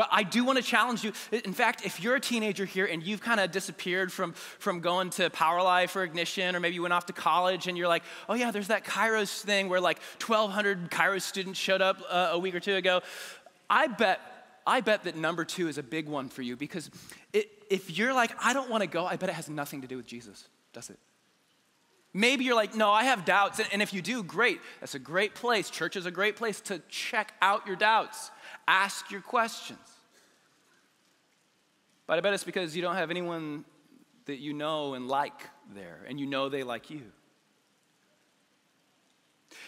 But 0.00 0.08
I 0.10 0.22
do 0.22 0.44
want 0.44 0.56
to 0.56 0.64
challenge 0.64 1.04
you. 1.04 1.12
In 1.30 1.52
fact, 1.52 1.84
if 1.84 2.02
you're 2.02 2.14
a 2.14 2.20
teenager 2.20 2.64
here 2.64 2.86
and 2.86 3.02
you've 3.02 3.20
kind 3.20 3.38
of 3.38 3.50
disappeared 3.50 4.10
from, 4.10 4.32
from 4.32 4.80
going 4.80 5.10
to 5.10 5.28
Power 5.28 5.62
Life 5.62 5.94
or 5.94 6.04
Ignition, 6.04 6.56
or 6.56 6.60
maybe 6.60 6.74
you 6.74 6.80
went 6.80 6.94
off 6.94 7.04
to 7.04 7.12
college 7.12 7.66
and 7.66 7.76
you're 7.76 7.86
like, 7.86 8.02
oh 8.26 8.32
yeah, 8.32 8.50
there's 8.50 8.68
that 8.68 8.86
Kairos 8.86 9.42
thing 9.42 9.68
where 9.68 9.78
like 9.78 10.00
1,200 10.26 10.90
Kairos 10.90 11.20
students 11.20 11.58
showed 11.58 11.82
up 11.82 12.00
uh, 12.08 12.30
a 12.32 12.38
week 12.38 12.54
or 12.54 12.60
two 12.60 12.76
ago. 12.76 13.02
I 13.68 13.88
bet 13.88 14.20
I 14.66 14.80
bet 14.80 15.04
that 15.04 15.16
number 15.16 15.44
two 15.44 15.68
is 15.68 15.78
a 15.78 15.82
big 15.82 16.08
one 16.08 16.28
for 16.28 16.42
you 16.42 16.56
because 16.56 16.90
it, 17.32 17.50
if 17.70 17.96
you're 17.96 18.12
like, 18.12 18.32
I 18.42 18.52
don't 18.52 18.70
want 18.70 18.82
to 18.82 18.86
go, 18.86 19.06
I 19.06 19.16
bet 19.16 19.28
it 19.28 19.34
has 19.34 19.48
nothing 19.48 19.82
to 19.82 19.86
do 19.86 19.96
with 19.96 20.06
Jesus, 20.06 20.48
does 20.72 20.90
it? 20.90 20.98
Maybe 22.12 22.44
you're 22.44 22.56
like, 22.56 22.74
no, 22.74 22.90
I 22.90 23.04
have 23.04 23.24
doubts. 23.24 23.60
And 23.72 23.80
if 23.80 23.94
you 23.94 24.02
do, 24.02 24.22
great. 24.22 24.60
That's 24.80 24.96
a 24.96 24.98
great 24.98 25.34
place. 25.34 25.70
Church 25.70 25.96
is 25.96 26.06
a 26.06 26.10
great 26.10 26.36
place 26.36 26.60
to 26.62 26.80
check 26.88 27.32
out 27.40 27.66
your 27.66 27.76
doubts, 27.76 28.30
ask 28.66 29.10
your 29.10 29.20
questions. 29.20 29.78
But 32.06 32.18
I 32.18 32.20
bet 32.20 32.34
it's 32.34 32.42
because 32.42 32.74
you 32.74 32.82
don't 32.82 32.96
have 32.96 33.10
anyone 33.10 33.64
that 34.24 34.40
you 34.40 34.52
know 34.52 34.94
and 34.94 35.06
like 35.06 35.48
there, 35.74 36.00
and 36.08 36.18
you 36.18 36.26
know 36.26 36.48
they 36.48 36.64
like 36.64 36.90
you. 36.90 37.02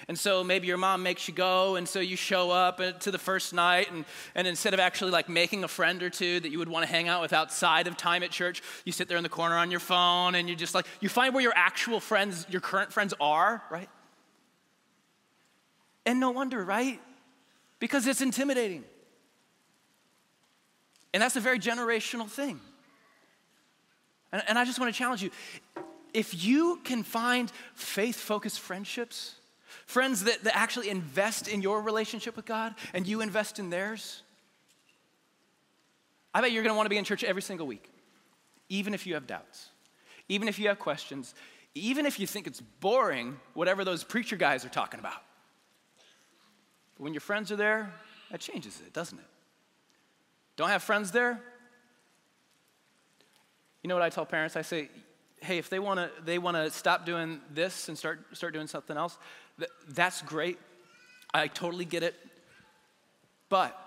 And 0.09 0.19
so 0.19 0.43
maybe 0.43 0.67
your 0.67 0.77
mom 0.77 1.03
makes 1.03 1.29
you 1.29 1.35
go, 1.35 1.77
and 1.77 1.89
so 1.89 2.01
you 2.01 2.17
show 2.17 2.51
up 2.51 2.81
uh, 2.81 2.93
to 2.93 3.11
the 3.11 3.19
first 3.19 3.53
night, 3.53 3.91
and, 3.93 4.05
and 4.35 4.47
instead 4.47 4.75
of 4.75 4.81
actually 4.81 5.11
like 5.11 5.29
making 5.29 5.65
a 5.65 5.69
friend 5.69 6.03
or 6.03 6.11
two 6.11 6.41
that 6.41 6.51
you 6.51 6.59
would 6.59 6.69
want 6.69 6.85
to 6.85 6.91
hang 6.91 7.09
out 7.09 7.23
with 7.23 7.33
outside 7.33 7.87
of 7.87 7.97
time 7.97 8.23
at 8.23 8.31
church, 8.31 8.63
you 8.85 8.93
sit 8.93 9.09
there 9.09 9.17
in 9.17 9.23
the 9.23 9.29
corner 9.29 9.57
on 9.57 9.71
your 9.71 9.81
phone, 9.81 10.35
and 10.35 10.49
you 10.49 10.57
just 10.57 10.75
like, 10.75 10.87
you 11.01 11.09
find 11.09 11.35
where 11.35 11.43
your 11.43 11.55
actual 11.55 12.01
friends, 12.01 12.47
your 12.51 12.61
current 12.61 12.93
friends 12.93 13.15
are, 13.21 13.63
right? 13.71 13.89
And 16.05 16.19
no 16.19 16.31
wonder, 16.31 16.65
right? 16.65 17.01
Because 17.79 18.07
it's 18.07 18.21
intimidating. 18.21 18.85
And 21.15 21.23
that's 21.23 21.37
a 21.37 21.41
very 21.41 21.59
generational 21.59 22.29
thing. 22.29 22.61
And, 24.33 24.43
and 24.49 24.59
I 24.59 24.65
just 24.65 24.81
want 24.81 24.93
to 24.93 24.99
challenge 24.99 25.23
you 25.23 25.31
if 26.15 26.45
you 26.45 26.79
can 26.85 27.03
find 27.03 27.51
faith 27.75 28.17
focused 28.17 28.61
friendships, 28.61 29.35
Friends 29.87 30.25
that, 30.25 30.45
that 30.45 30.57
actually 30.57 30.89
invest 30.89 31.49
in 31.49 31.63
your 31.63 31.83
relationship 31.83 32.37
with 32.37 32.45
God 32.45 32.75
and 32.95 33.07
you 33.07 33.21
invest 33.21 33.59
in 33.59 33.71
theirs. 33.71 34.23
I 36.35 36.41
bet 36.41 36.53
you're 36.53 36.63
going 36.63 36.73
to 36.73 36.77
want 36.77 36.87
to 36.87 36.91
be 36.91 36.99
in 36.99 37.05
church 37.05 37.25
every 37.25 37.43
single 37.43 37.67
week, 37.67 37.91
even 38.69 38.95
if 38.95 39.07
you 39.07 39.15
have 39.15 39.27
doubts, 39.27 39.69
even 40.29 40.49
if 40.49 40.59
you 40.59 40.69
have 40.69 40.79
questions, 40.79 41.35
even 41.75 42.07
if 42.07 42.19
you 42.19 42.27
think 42.27 42.47
it's 42.47 42.61
boring, 42.61 43.39
whatever 43.55 43.85
those 43.85 44.05
preacher 44.05 44.37
guys 44.37 44.65
are 44.65 44.71
talking 44.71 45.01
about. 45.01 45.23
But 46.97 47.05
when 47.05 47.13
your 47.13 47.21
friends 47.21 47.53
are 47.53 47.57
there, 47.57 47.93
that 48.31 48.41
changes 48.41 48.81
it, 48.85 48.93
doesn't 48.93 49.19
it? 49.19 49.25
Don't 50.57 50.69
have 50.69 50.83
friends 50.83 51.13
there? 51.13 51.41
You 53.83 53.89
know 53.89 53.95
what 53.95 54.05
I 54.05 54.11
tell 54.11 54.25
parents? 54.25 54.57
I 54.57 54.63
say, 54.63 54.89
hey, 55.41 55.59
if 55.59 55.69
they 55.69 55.79
want 55.79 55.99
to 55.99 56.11
they 56.25 56.39
want 56.39 56.57
to 56.57 56.71
stop 56.71 57.05
doing 57.05 57.41
this 57.53 57.89
and 57.89 57.99
start 57.99 58.21
start 58.33 58.55
doing 58.55 58.67
something 58.67 58.97
else, 58.97 59.19
that's 59.89 60.23
great. 60.23 60.59
I 61.35 61.49
totally 61.49 61.85
get 61.85 62.03
it. 62.03 62.15
But 63.49 63.79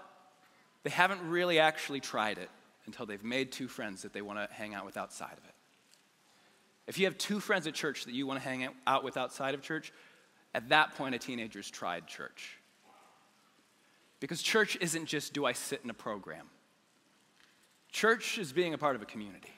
they 0.83 0.89
haven't 0.89 1.27
really 1.27 1.59
actually 1.59 1.99
tried 1.99 2.37
it 2.37 2.49
until 2.85 3.05
they've 3.05 3.23
made 3.23 3.51
two 3.51 3.67
friends 3.67 4.03
that 4.03 4.13
they 4.13 4.21
want 4.21 4.37
to 4.37 4.53
hang 4.53 4.73
out 4.75 4.85
with 4.85 4.97
outside 4.97 5.33
of 5.33 5.43
it. 5.45 5.55
If 6.87 6.99
you 6.99 7.05
have 7.05 7.17
two 7.17 7.39
friends 7.39 7.65
at 7.65 7.73
church 7.73 8.05
that 8.05 8.13
you 8.13 8.27
want 8.27 8.41
to 8.41 8.47
hang 8.47 8.67
out 8.85 9.03
with 9.03 9.17
outside 9.17 9.55
of 9.55 9.61
church, 9.61 9.91
at 10.53 10.69
that 10.69 10.95
point, 10.95 11.15
a 11.15 11.17
teenager's 11.17 11.69
tried 11.69 12.07
church. 12.07 12.59
Because 14.19 14.41
church 14.41 14.77
isn't 14.79 15.05
just 15.05 15.33
do 15.33 15.45
I 15.45 15.53
sit 15.53 15.81
in 15.83 15.89
a 15.89 15.95
program? 15.95 16.47
Church 17.91 18.37
is 18.37 18.53
being 18.53 18.73
a 18.73 18.77
part 18.77 18.95
of 18.95 19.01
a 19.01 19.05
community. 19.05 19.53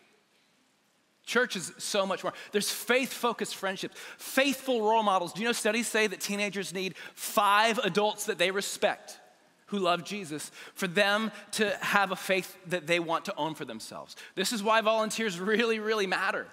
Church 1.28 1.58
is 1.58 1.74
so 1.78 2.06
much 2.06 2.24
more. 2.24 2.34
There's 2.54 2.72
faith 2.72 3.12
focused 3.12 3.58
friendships, 3.58 3.98
faithful 4.18 4.82
role 4.82 5.04
models. 5.04 5.34
Do 5.34 5.42
you 5.42 5.46
know 5.46 5.52
studies 5.52 5.86
say 5.86 6.08
that 6.08 6.22
teenagers 6.22 6.74
need 6.74 6.96
five 7.16 7.80
adults 7.80 8.28
that 8.28 8.38
they 8.38 8.50
respect 8.50 9.20
who 9.66 9.80
love 9.80 10.06
Jesus 10.06 10.52
for 10.74 10.88
them 10.88 11.32
to 11.52 11.76
have 11.82 12.14
a 12.14 12.16
faith 12.16 12.58
that 12.68 12.88
they 12.88 13.02
want 13.02 13.26
to 13.26 13.36
own 13.36 13.56
for 13.56 13.66
themselves? 13.66 14.16
This 14.36 14.54
is 14.54 14.64
why 14.64 14.80
volunteers 14.80 15.38
really, 15.38 15.80
really 15.80 16.08
matter. 16.08 16.48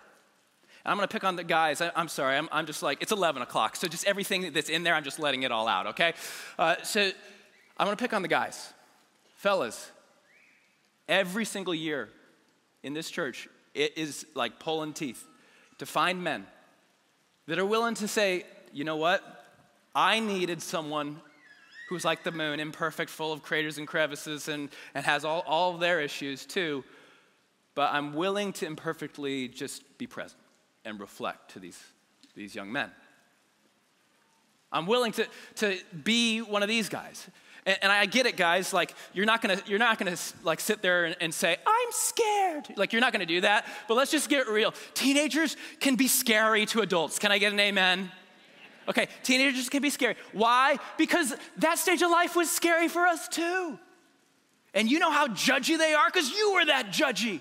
I'm 0.85 0.97
gonna 0.97 1.07
pick 1.07 1.23
on 1.23 1.37
the 1.37 1.45
guys. 1.45 1.81
I, 1.81 1.93
am 1.95 2.09
sorry, 2.09 2.37
I'm, 2.37 2.49
I'm, 2.51 2.67
just 2.67 2.83
like, 2.83 3.01
it's 3.01 3.13
11 3.13 3.43
o'clock, 3.43 3.77
so 3.77 3.87
just 3.87 4.05
everything 4.07 4.53
that's 4.53 4.69
in 4.69 4.83
there, 4.83 4.95
I'm 4.95 5.05
just 5.05 5.21
letting 5.21 5.45
it 5.45 5.53
all 5.53 5.69
out, 5.69 5.87
okay? 5.87 6.15
Uh, 6.59 6.75
so 6.83 7.13
I'm 7.79 7.87
gonna 7.87 7.97
pick 7.97 8.13
on 8.13 8.23
the 8.23 8.29
guys. 8.29 8.73
Fellas, 9.37 9.93
every 11.09 11.45
single 11.45 11.75
year 11.77 12.09
in 12.83 12.93
this 12.93 13.09
church, 13.09 13.49
it 13.75 13.99
is 13.99 14.27
like 14.35 14.59
pulling 14.59 14.93
teeth 14.93 15.27
to 15.79 15.87
find 15.87 16.23
men 16.23 16.47
that 17.47 17.59
are 17.59 17.67
willing 17.67 17.95
to 17.97 18.09
say, 18.09 18.45
you 18.73 18.85
know 18.85 18.97
what? 18.97 19.23
I 19.95 20.21
needed 20.21 20.63
someone 20.63 21.21
who's 21.89 22.05
like 22.05 22.25
the 22.25 22.33
moon, 22.33 22.61
imperfect, 22.61 23.11
full 23.11 23.33
of 23.33 23.43
craters 23.43 23.79
and 23.79 23.87
crevices, 23.87 24.49
and, 24.49 24.71
and 24.95 25.05
has 25.05 25.25
all, 25.25 25.45
all 25.47 25.77
their 25.77 26.01
issues 26.01 26.47
too. 26.47 26.83
But 27.75 27.93
I'm 27.93 28.15
willing 28.15 28.53
to 28.55 28.67
imperfectly 28.67 29.49
just 29.49 29.99
be 29.99 30.07
present 30.07 30.41
and 30.85 30.99
reflect 30.99 31.53
to 31.53 31.59
these, 31.59 31.81
these 32.35 32.55
young 32.55 32.73
men. 32.73 32.91
I'm 34.73 34.87
willing 34.87 35.13
to, 35.13 35.27
to 35.57 35.79
be 36.03 36.41
one 36.41 36.63
of 36.63 36.69
these 36.69 36.89
guys. 36.89 37.29
And, 37.67 37.79
and, 37.83 37.93
I 37.93 38.05
get 38.07 38.27
it, 38.27 38.37
guys. 38.37 38.73
Like, 38.73 38.95
you're 39.15 39.25
not 39.25 39.41
gonna, 39.41 39.59
you're 39.67 39.79
not 39.79 39.99
gonna 39.99 40.17
like 40.43 40.61
sit 40.61 40.83
there 40.83 41.07
and, 41.07 41.17
and 41.21 41.33
say, 41.33 41.57
I'm 41.67 41.89
scared. 41.91 42.69
Like, 42.77 42.93
you're 42.93 43.01
not 43.01 43.13
gonna 43.13 43.27
do 43.27 43.41
that. 43.41 43.67
But 43.89 43.95
let's 43.95 44.11
just 44.11 44.29
get 44.29 44.49
real. 44.49 44.75
Teenagers 44.93 45.57
can 45.81 45.97
be 45.97 46.09
scary 46.09 46.67
to 46.67 46.81
adults. 46.81 47.19
Can 47.19 47.33
I 47.33 47.39
get 47.39 47.53
an 47.53 47.61
amen? 47.61 48.11
Okay, 48.87 49.09
teenagers 49.23 49.69
can 49.69 49.81
be 49.81 49.91
scary. 49.91 50.17
Why? 50.33 50.79
Because 50.99 51.35
that 51.59 51.79
stage 51.79 52.03
of 52.03 52.11
life 52.11 52.37
was 52.37 52.51
scary 52.51 52.89
for 52.89 53.07
us 53.07 53.29
too. 53.29 53.79
And 54.75 54.91
you 54.91 54.99
know 54.99 55.11
how 55.11 55.29
judgy 55.29 55.79
they 55.79 55.95
are 55.95 56.09
because 56.13 56.31
you 56.31 56.53
were 56.55 56.65
that 56.67 56.89
judgy. 56.89 57.41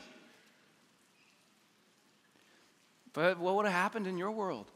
But 3.11 3.39
what 3.39 3.55
would 3.55 3.65
have 3.65 3.73
happened 3.73 4.07
in 4.07 4.17
your 4.17 4.31
world 4.31 4.67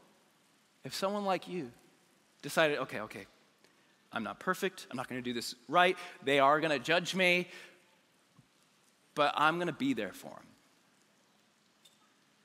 if 0.84 0.94
someone 0.94 1.24
like 1.24 1.48
you 1.48 1.70
decided, 2.42 2.78
okay, 2.78 3.00
okay, 3.00 3.26
I'm 4.12 4.22
not 4.22 4.40
perfect. 4.40 4.86
I'm 4.90 4.96
not 4.96 5.08
going 5.08 5.20
to 5.22 5.24
do 5.24 5.34
this 5.34 5.54
right. 5.68 5.96
They 6.24 6.38
are 6.38 6.60
going 6.60 6.70
to 6.70 6.78
judge 6.78 7.14
me, 7.14 7.48
but 9.14 9.34
I'm 9.36 9.56
going 9.56 9.66
to 9.66 9.72
be 9.72 9.92
there 9.92 10.12
for 10.12 10.28
them. 10.30 10.46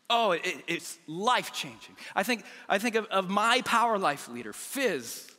Oh, 0.09 0.31
it, 0.31 0.45
it's 0.67 0.99
life 1.07 1.53
changing. 1.53 1.95
I 2.15 2.23
think, 2.23 2.43
I 2.67 2.77
think 2.77 2.95
of, 2.95 3.05
of 3.05 3.29
my 3.29 3.61
power 3.65 3.97
life 3.97 4.27
leader, 4.27 4.53
Fizz. 4.53 5.31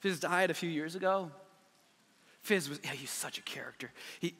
Fizz 0.00 0.20
died 0.20 0.50
a 0.50 0.54
few 0.54 0.68
years 0.68 0.94
ago. 0.96 1.30
Fizz 2.42 2.68
was, 2.68 2.80
yeah, 2.82 2.90
he's 2.90 3.10
such 3.10 3.38
a 3.38 3.42
character. 3.42 3.90
He, 4.18 4.34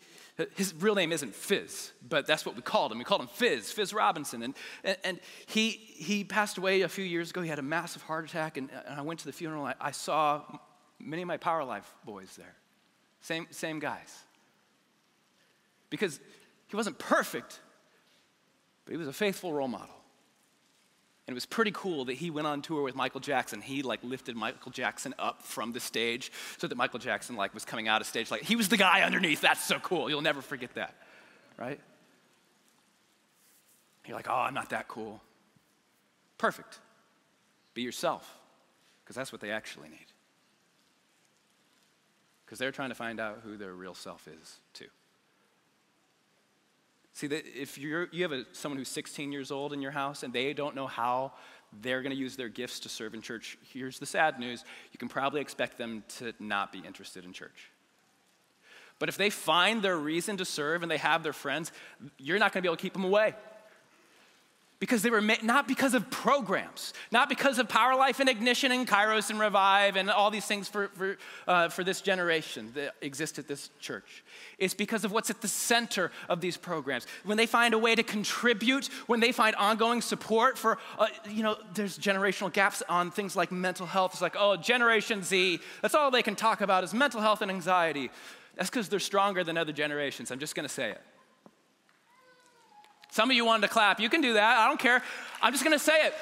his 0.56 0.74
real 0.74 0.94
name 0.94 1.12
isn't 1.12 1.34
Fizz, 1.34 1.92
but 2.08 2.26
that's 2.26 2.46
what 2.46 2.56
we 2.56 2.62
called 2.62 2.92
him. 2.92 2.98
We 2.98 3.04
called 3.04 3.22
him 3.22 3.28
Fizz, 3.28 3.72
Fizz 3.72 3.92
Robinson. 3.92 4.42
And, 4.42 4.54
and, 4.84 4.96
and 5.04 5.20
he, 5.46 5.70
he 5.70 6.24
passed 6.24 6.58
away 6.58 6.82
a 6.82 6.88
few 6.88 7.04
years 7.04 7.30
ago. 7.30 7.42
He 7.42 7.48
had 7.48 7.58
a 7.58 7.62
massive 7.62 8.02
heart 8.02 8.28
attack, 8.28 8.56
and, 8.56 8.70
and 8.86 8.98
I 8.98 9.02
went 9.02 9.20
to 9.20 9.26
the 9.26 9.32
funeral. 9.32 9.64
I, 9.64 9.74
I 9.80 9.90
saw 9.90 10.42
many 10.98 11.22
of 11.22 11.28
my 11.28 11.36
Power 11.36 11.64
Life 11.64 11.92
boys 12.04 12.34
there. 12.36 12.54
Same, 13.20 13.46
same 13.50 13.78
guys. 13.78 14.24
Because 15.90 16.20
he 16.68 16.76
wasn't 16.76 16.98
perfect, 16.98 17.58
but 18.84 18.92
he 18.92 18.96
was 18.96 19.08
a 19.08 19.12
faithful 19.12 19.52
role 19.52 19.68
model. 19.68 19.99
And 21.30 21.34
it 21.34 21.36
was 21.36 21.46
pretty 21.46 21.70
cool 21.70 22.06
that 22.06 22.14
he 22.14 22.28
went 22.28 22.48
on 22.48 22.60
tour 22.60 22.82
with 22.82 22.96
Michael 22.96 23.20
Jackson. 23.20 23.60
He 23.60 23.82
like 23.82 24.02
lifted 24.02 24.34
Michael 24.34 24.72
Jackson 24.72 25.14
up 25.16 25.44
from 25.44 25.70
the 25.70 25.78
stage 25.78 26.32
so 26.58 26.66
that 26.66 26.74
Michael 26.74 26.98
Jackson 26.98 27.36
like 27.36 27.54
was 27.54 27.64
coming 27.64 27.86
out 27.86 28.00
of 28.00 28.08
stage 28.08 28.32
like 28.32 28.42
he 28.42 28.56
was 28.56 28.68
the 28.68 28.76
guy 28.76 29.02
underneath. 29.02 29.40
That's 29.40 29.64
so 29.64 29.78
cool. 29.78 30.10
You'll 30.10 30.22
never 30.22 30.42
forget 30.42 30.74
that. 30.74 30.92
Right? 31.56 31.78
You're 34.08 34.16
like, 34.16 34.26
"Oh, 34.28 34.34
I'm 34.34 34.54
not 34.54 34.70
that 34.70 34.88
cool." 34.88 35.20
Perfect. 36.36 36.80
Be 37.74 37.82
yourself 37.82 38.28
because 39.04 39.14
that's 39.14 39.30
what 39.30 39.40
they 39.40 39.52
actually 39.52 39.88
need. 39.88 40.06
Because 42.44 42.58
they're 42.58 42.72
trying 42.72 42.88
to 42.88 42.96
find 42.96 43.20
out 43.20 43.42
who 43.44 43.56
their 43.56 43.72
real 43.72 43.94
self 43.94 44.26
is, 44.26 44.58
too. 44.72 44.88
See, 47.20 47.26
that 47.26 47.44
if 47.54 47.76
you're, 47.76 48.08
you 48.12 48.22
have 48.22 48.32
a, 48.32 48.46
someone 48.52 48.78
who's 48.78 48.88
16 48.88 49.30
years 49.30 49.50
old 49.50 49.74
in 49.74 49.82
your 49.82 49.90
house 49.90 50.22
and 50.22 50.32
they 50.32 50.54
don't 50.54 50.74
know 50.74 50.86
how 50.86 51.32
they're 51.82 52.00
going 52.00 52.16
to 52.16 52.18
use 52.18 52.34
their 52.34 52.48
gifts 52.48 52.80
to 52.80 52.88
serve 52.88 53.12
in 53.12 53.20
church, 53.20 53.58
here's 53.74 53.98
the 53.98 54.06
sad 54.06 54.40
news 54.40 54.64
you 54.90 54.98
can 54.98 55.06
probably 55.06 55.42
expect 55.42 55.76
them 55.76 56.02
to 56.16 56.32
not 56.40 56.72
be 56.72 56.78
interested 56.78 57.26
in 57.26 57.34
church. 57.34 57.70
But 58.98 59.10
if 59.10 59.18
they 59.18 59.28
find 59.28 59.82
their 59.82 59.98
reason 59.98 60.38
to 60.38 60.46
serve 60.46 60.80
and 60.80 60.90
they 60.90 60.96
have 60.96 61.22
their 61.22 61.34
friends, 61.34 61.72
you're 62.16 62.38
not 62.38 62.54
going 62.54 62.62
to 62.62 62.66
be 62.66 62.68
able 62.68 62.78
to 62.78 62.82
keep 62.82 62.94
them 62.94 63.04
away 63.04 63.34
because 64.80 65.02
they 65.02 65.10
were 65.10 65.20
made, 65.20 65.42
not 65.42 65.68
because 65.68 65.92
of 65.92 66.10
programs, 66.10 66.94
not 67.12 67.28
because 67.28 67.58
of 67.58 67.68
Power 67.68 67.94
Life 67.94 68.18
and 68.18 68.30
Ignition 68.30 68.72
and 68.72 68.88
Kairos 68.88 69.28
and 69.28 69.38
Revive 69.38 69.96
and 69.96 70.10
all 70.10 70.30
these 70.30 70.46
things 70.46 70.68
for, 70.68 70.88
for, 70.94 71.18
uh, 71.46 71.68
for 71.68 71.84
this 71.84 72.00
generation 72.00 72.72
that 72.74 72.94
exist 73.02 73.38
at 73.38 73.46
this 73.46 73.68
church. 73.78 74.24
It's 74.58 74.72
because 74.72 75.04
of 75.04 75.12
what's 75.12 75.28
at 75.28 75.42
the 75.42 75.48
center 75.48 76.10
of 76.30 76.40
these 76.40 76.56
programs. 76.56 77.06
When 77.24 77.36
they 77.36 77.44
find 77.44 77.74
a 77.74 77.78
way 77.78 77.94
to 77.94 78.02
contribute, 78.02 78.86
when 79.06 79.20
they 79.20 79.32
find 79.32 79.54
ongoing 79.56 80.00
support 80.00 80.56
for, 80.56 80.78
uh, 80.98 81.08
you 81.28 81.42
know, 81.42 81.58
there's 81.74 81.98
generational 81.98 82.50
gaps 82.50 82.82
on 82.88 83.10
things 83.10 83.36
like 83.36 83.52
mental 83.52 83.86
health. 83.86 84.12
It's 84.14 84.22
like, 84.22 84.36
oh, 84.38 84.56
Generation 84.56 85.22
Z, 85.22 85.60
that's 85.82 85.94
all 85.94 86.10
they 86.10 86.22
can 86.22 86.36
talk 86.36 86.62
about 86.62 86.84
is 86.84 86.94
mental 86.94 87.20
health 87.20 87.42
and 87.42 87.50
anxiety. 87.50 88.10
That's 88.56 88.70
because 88.70 88.88
they're 88.88 88.98
stronger 88.98 89.44
than 89.44 89.58
other 89.58 89.72
generations. 89.72 90.30
I'm 90.30 90.38
just 90.38 90.54
gonna 90.54 90.68
say 90.68 90.90
it. 90.90 91.00
Some 93.10 93.30
of 93.30 93.36
you 93.36 93.44
wanted 93.44 93.66
to 93.66 93.72
clap. 93.72 94.00
You 94.00 94.08
can 94.08 94.20
do 94.20 94.34
that. 94.34 94.58
I 94.58 94.68
don't 94.68 94.80
care. 94.80 95.02
I'm 95.42 95.52
just 95.52 95.64
going 95.64 95.76
to 95.76 95.82
say 95.84 96.06
it. 96.06 96.14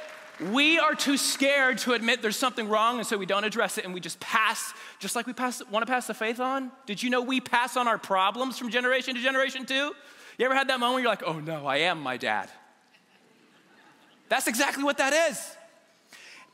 We 0.53 0.79
are 0.79 0.95
too 0.95 1.17
scared 1.17 1.79
to 1.79 1.95
admit 1.95 2.23
there's 2.23 2.37
something 2.37 2.69
wrong, 2.69 2.99
and 2.99 3.07
so 3.07 3.17
we 3.17 3.27
don't 3.27 3.43
address 3.43 3.77
it, 3.77 3.85
and 3.85 3.93
we 3.93 3.99
just 3.99 4.21
pass, 4.21 4.73
just 5.01 5.17
like 5.17 5.27
we 5.27 5.33
pass, 5.33 5.61
want 5.71 5.85
to 5.85 5.93
pass 5.93 6.07
the 6.07 6.15
faith 6.15 6.39
on. 6.39 6.71
Did 6.87 7.03
you 7.03 7.11
know 7.11 7.21
we 7.21 7.41
pass 7.41 7.77
on 7.77 7.89
our 7.89 7.99
problems 7.99 8.57
from 8.57 8.71
generation 8.71 9.17
to 9.17 9.21
generation 9.21 9.67
too? 9.67 9.93
You 10.39 10.45
ever 10.45 10.55
had 10.55 10.69
that 10.69 10.79
moment 10.79 10.95
where 10.95 11.03
you're 11.03 11.11
like, 11.11 11.25
oh 11.27 11.41
no, 11.41 11.67
I 11.67 11.79
am 11.79 12.01
my 12.01 12.17
dad? 12.17 12.49
That's 14.29 14.47
exactly 14.47 14.85
what 14.85 14.99
that 14.99 15.13
is 15.13 15.57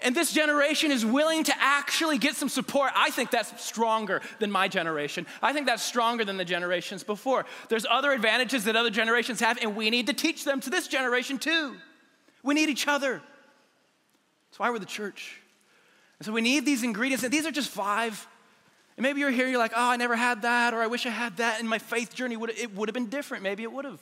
and 0.05 0.15
this 0.15 0.33
generation 0.33 0.93
is 0.93 1.05
willing 1.05 1.45
to 1.45 1.55
actually 1.59 2.19
get 2.19 2.37
some 2.37 2.49
support, 2.49 2.93
I 2.95 3.11
think 3.11 3.31
that's 3.31 3.65
stronger 3.65 4.21
than 4.39 4.51
my 4.51 4.69
generation. 4.69 5.27
I 5.43 5.53
think 5.53 5.67
that's 5.67 5.83
stronger 5.83 6.25
than 6.25 6.37
the 6.37 6.45
generations 6.45 7.03
before. 7.03 7.47
There's 7.71 7.87
other 7.89 8.13
advantages 8.13 8.65
that 8.65 8.77
other 8.77 8.91
generations 8.91 9.41
have, 9.41 9.59
and 9.61 9.75
we 9.75 9.89
need 9.89 10.07
to 10.09 10.13
teach 10.13 10.45
them 10.45 10.61
to 10.61 10.71
this 10.71 10.89
generation 10.89 11.39
too. 11.39 11.75
We 12.43 12.55
need 12.55 12.69
each 12.69 12.87
other. 12.87 13.23
That's 14.51 14.59
why 14.59 14.71
we're 14.71 14.79
the 14.79 14.87
church. 14.87 15.41
And 16.19 16.27
so 16.27 16.33
we 16.33 16.43
need 16.43 16.67
these 16.67 16.83
ingredients, 16.83 17.25
and 17.25 17.33
these 17.33 17.47
are 17.47 17.51
just 17.51 17.71
five. 17.71 18.29
And 18.97 19.03
maybe 19.03 19.21
you're 19.21 19.31
here, 19.31 19.49
you're 19.49 19.59
like, 19.59 19.73
oh, 19.75 19.91
I 19.91 19.97
never 19.97 20.15
had 20.15 20.43
that, 20.43 20.75
or 20.75 20.83
I 20.83 20.87
wish 20.87 21.07
I 21.07 21.11
had 21.11 21.39
that, 21.39 21.61
and 21.61 21.69
my 21.69 21.79
faith 21.79 22.15
journey 22.15 22.37
would 22.37 22.51
it 22.51 22.75
would 22.75 22.89
have 22.89 22.95
been 22.95 23.09
different. 23.09 23.43
Maybe 23.43 23.63
it 23.63 23.73
would 23.73 23.85
have. 23.87 24.01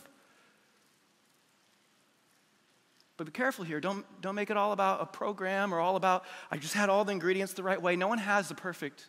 But 3.16 3.26
be 3.26 3.32
careful 3.32 3.64
here. 3.64 3.80
Don't, 3.80 4.04
don't 4.20 4.34
make 4.34 4.50
it 4.50 4.56
all 4.56 4.72
about 4.72 5.02
a 5.02 5.06
program 5.06 5.72
or 5.72 5.80
all 5.80 5.96
about, 5.96 6.24
I 6.50 6.56
just 6.56 6.74
had 6.74 6.88
all 6.88 7.04
the 7.04 7.12
ingredients 7.12 7.52
the 7.52 7.62
right 7.62 7.80
way. 7.80 7.96
No 7.96 8.08
one 8.08 8.18
has 8.18 8.48
the 8.48 8.54
perfect 8.54 9.06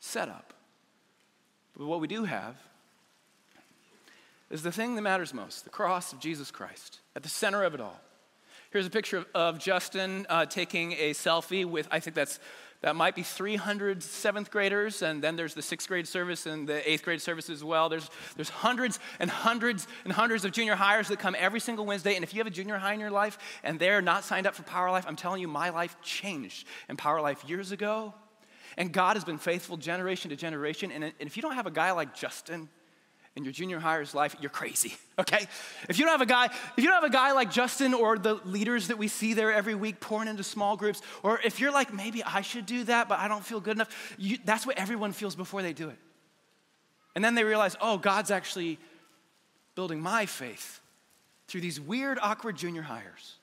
setup. 0.00 0.54
But 1.76 1.86
what 1.86 2.00
we 2.00 2.08
do 2.08 2.24
have 2.24 2.56
is 4.50 4.62
the 4.62 4.72
thing 4.72 4.94
that 4.94 5.02
matters 5.02 5.34
most 5.34 5.64
the 5.64 5.70
cross 5.70 6.12
of 6.12 6.20
Jesus 6.20 6.50
Christ 6.50 7.00
at 7.14 7.22
the 7.22 7.28
center 7.28 7.64
of 7.64 7.74
it 7.74 7.80
all. 7.80 8.00
Here's 8.70 8.86
a 8.86 8.90
picture 8.90 9.18
of, 9.18 9.26
of 9.34 9.58
Justin 9.58 10.26
uh, 10.28 10.46
taking 10.46 10.92
a 10.92 11.10
selfie 11.10 11.64
with, 11.64 11.88
I 11.90 12.00
think 12.00 12.16
that's 12.16 12.38
that 12.82 12.96
might 12.96 13.14
be 13.14 13.22
300 13.22 14.02
seventh 14.02 14.50
graders, 14.50 15.02
and 15.02 15.22
then 15.22 15.36
there's 15.36 15.54
the 15.54 15.62
sixth 15.62 15.88
grade 15.88 16.06
service 16.06 16.46
and 16.46 16.68
the 16.68 16.88
eighth 16.88 17.02
grade 17.02 17.20
service 17.20 17.48
as 17.48 17.64
well. 17.64 17.88
There's, 17.88 18.10
there's 18.36 18.48
hundreds 18.48 18.98
and 19.18 19.30
hundreds 19.30 19.86
and 20.04 20.12
hundreds 20.12 20.44
of 20.44 20.52
junior 20.52 20.76
highers 20.76 21.08
that 21.08 21.18
come 21.18 21.34
every 21.38 21.60
single 21.60 21.86
Wednesday. 21.86 22.14
And 22.14 22.22
if 22.22 22.34
you 22.34 22.40
have 22.40 22.46
a 22.46 22.50
junior 22.50 22.78
high 22.78 22.94
in 22.94 23.00
your 23.00 23.10
life 23.10 23.38
and 23.62 23.78
they're 23.78 24.02
not 24.02 24.24
signed 24.24 24.46
up 24.46 24.54
for 24.54 24.62
Power 24.62 24.90
Life, 24.90 25.04
I'm 25.08 25.16
telling 25.16 25.40
you, 25.40 25.48
my 25.48 25.70
life 25.70 25.96
changed 26.02 26.66
in 26.88 26.96
Power 26.96 27.20
Life 27.20 27.44
years 27.44 27.72
ago. 27.72 28.14
And 28.76 28.92
God 28.92 29.16
has 29.16 29.24
been 29.24 29.38
faithful 29.38 29.76
generation 29.76 30.30
to 30.30 30.36
generation. 30.36 30.92
And, 30.92 31.04
and 31.04 31.14
if 31.20 31.36
you 31.36 31.42
don't 31.42 31.54
have 31.54 31.66
a 31.66 31.70
guy 31.70 31.92
like 31.92 32.14
Justin, 32.14 32.68
in 33.36 33.44
your 33.44 33.52
junior 33.52 33.78
higher's 33.78 34.14
life, 34.14 34.34
you're 34.40 34.50
crazy, 34.50 34.96
okay? 35.18 35.46
If 35.88 35.98
you 35.98 36.04
don't 36.04 36.12
have 36.12 36.22
a 36.22 36.26
guy, 36.26 36.46
if 36.46 36.78
you 36.78 36.84
don't 36.84 36.94
have 36.94 37.04
a 37.04 37.10
guy 37.10 37.32
like 37.32 37.50
Justin 37.50 37.92
or 37.92 38.18
the 38.18 38.34
leaders 38.46 38.88
that 38.88 38.96
we 38.96 39.08
see 39.08 39.34
there 39.34 39.52
every 39.52 39.74
week 39.74 40.00
pouring 40.00 40.28
into 40.28 40.42
small 40.42 40.76
groups, 40.76 41.02
or 41.22 41.38
if 41.44 41.60
you're 41.60 41.72
like, 41.72 41.92
maybe 41.92 42.24
I 42.24 42.40
should 42.40 42.64
do 42.64 42.84
that, 42.84 43.08
but 43.08 43.18
I 43.18 43.28
don't 43.28 43.44
feel 43.44 43.60
good 43.60 43.76
enough, 43.76 44.14
you, 44.18 44.38
that's 44.44 44.66
what 44.66 44.78
everyone 44.78 45.12
feels 45.12 45.36
before 45.36 45.62
they 45.62 45.74
do 45.74 45.90
it. 45.90 45.98
And 47.14 47.24
then 47.24 47.34
they 47.34 47.44
realize, 47.44 47.76
oh, 47.80 47.98
God's 47.98 48.30
actually 48.30 48.78
building 49.74 50.00
my 50.00 50.26
faith 50.26 50.80
through 51.46 51.60
these 51.60 51.80
weird, 51.80 52.18
awkward 52.20 52.56
junior 52.56 52.82
highers 52.82 53.34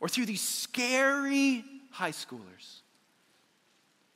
or 0.00 0.08
through 0.08 0.26
these 0.26 0.42
scary 0.42 1.64
high 1.90 2.12
schoolers. 2.12 2.79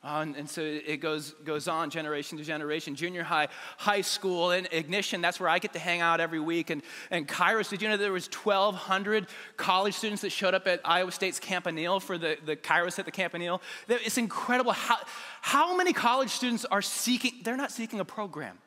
Uh, 0.04 0.20
and, 0.20 0.36
and, 0.36 0.50
so 0.50 0.60
it 0.60 0.98
goes, 0.98 1.30
goes 1.44 1.66
on 1.66 1.88
generation 1.88 2.36
to 2.36 2.44
generation. 2.44 2.94
Junior 2.94 3.22
high, 3.22 3.48
high 3.78 4.02
school, 4.02 4.50
and 4.50 4.68
Ignition, 4.70 5.22
that's 5.22 5.40
where 5.40 5.48
I 5.48 5.58
get 5.58 5.72
to 5.72 5.78
hang 5.78 6.02
out 6.02 6.20
every 6.20 6.40
week. 6.40 6.68
And, 6.68 6.82
and 7.10 7.26
Kairos, 7.26 7.70
did 7.70 7.80
you 7.80 7.88
know 7.88 7.96
there 7.96 8.12
was 8.12 8.28
1,200 8.28 9.26
college 9.56 9.94
students 9.94 10.20
that 10.20 10.28
showed 10.28 10.52
up 10.52 10.66
at 10.66 10.82
Iowa 10.84 11.10
State's 11.10 11.40
Campanile 11.40 12.00
for 12.00 12.18
the, 12.18 12.36
the 12.44 12.54
Kairos 12.54 12.98
at 12.98 13.06
the 13.06 13.10
Campanile? 13.10 13.62
It's 13.88 14.18
incredible 14.18 14.72
how, 14.72 14.98
how 15.40 15.74
many 15.74 15.94
college 15.94 16.28
students 16.28 16.66
are 16.66 16.82
seeking, 16.82 17.40
they're 17.42 17.56
not 17.56 17.72
seeking 17.72 17.98
a 17.98 18.04
program. 18.04 18.58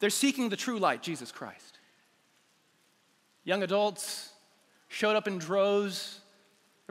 They're 0.00 0.10
seeking 0.10 0.50
the 0.50 0.56
true 0.56 0.78
light, 0.78 1.02
Jesus 1.02 1.32
Christ. 1.32 1.78
Young 3.44 3.62
adults 3.62 4.28
showed 4.88 5.16
up 5.16 5.26
in 5.26 5.38
droves 5.38 6.20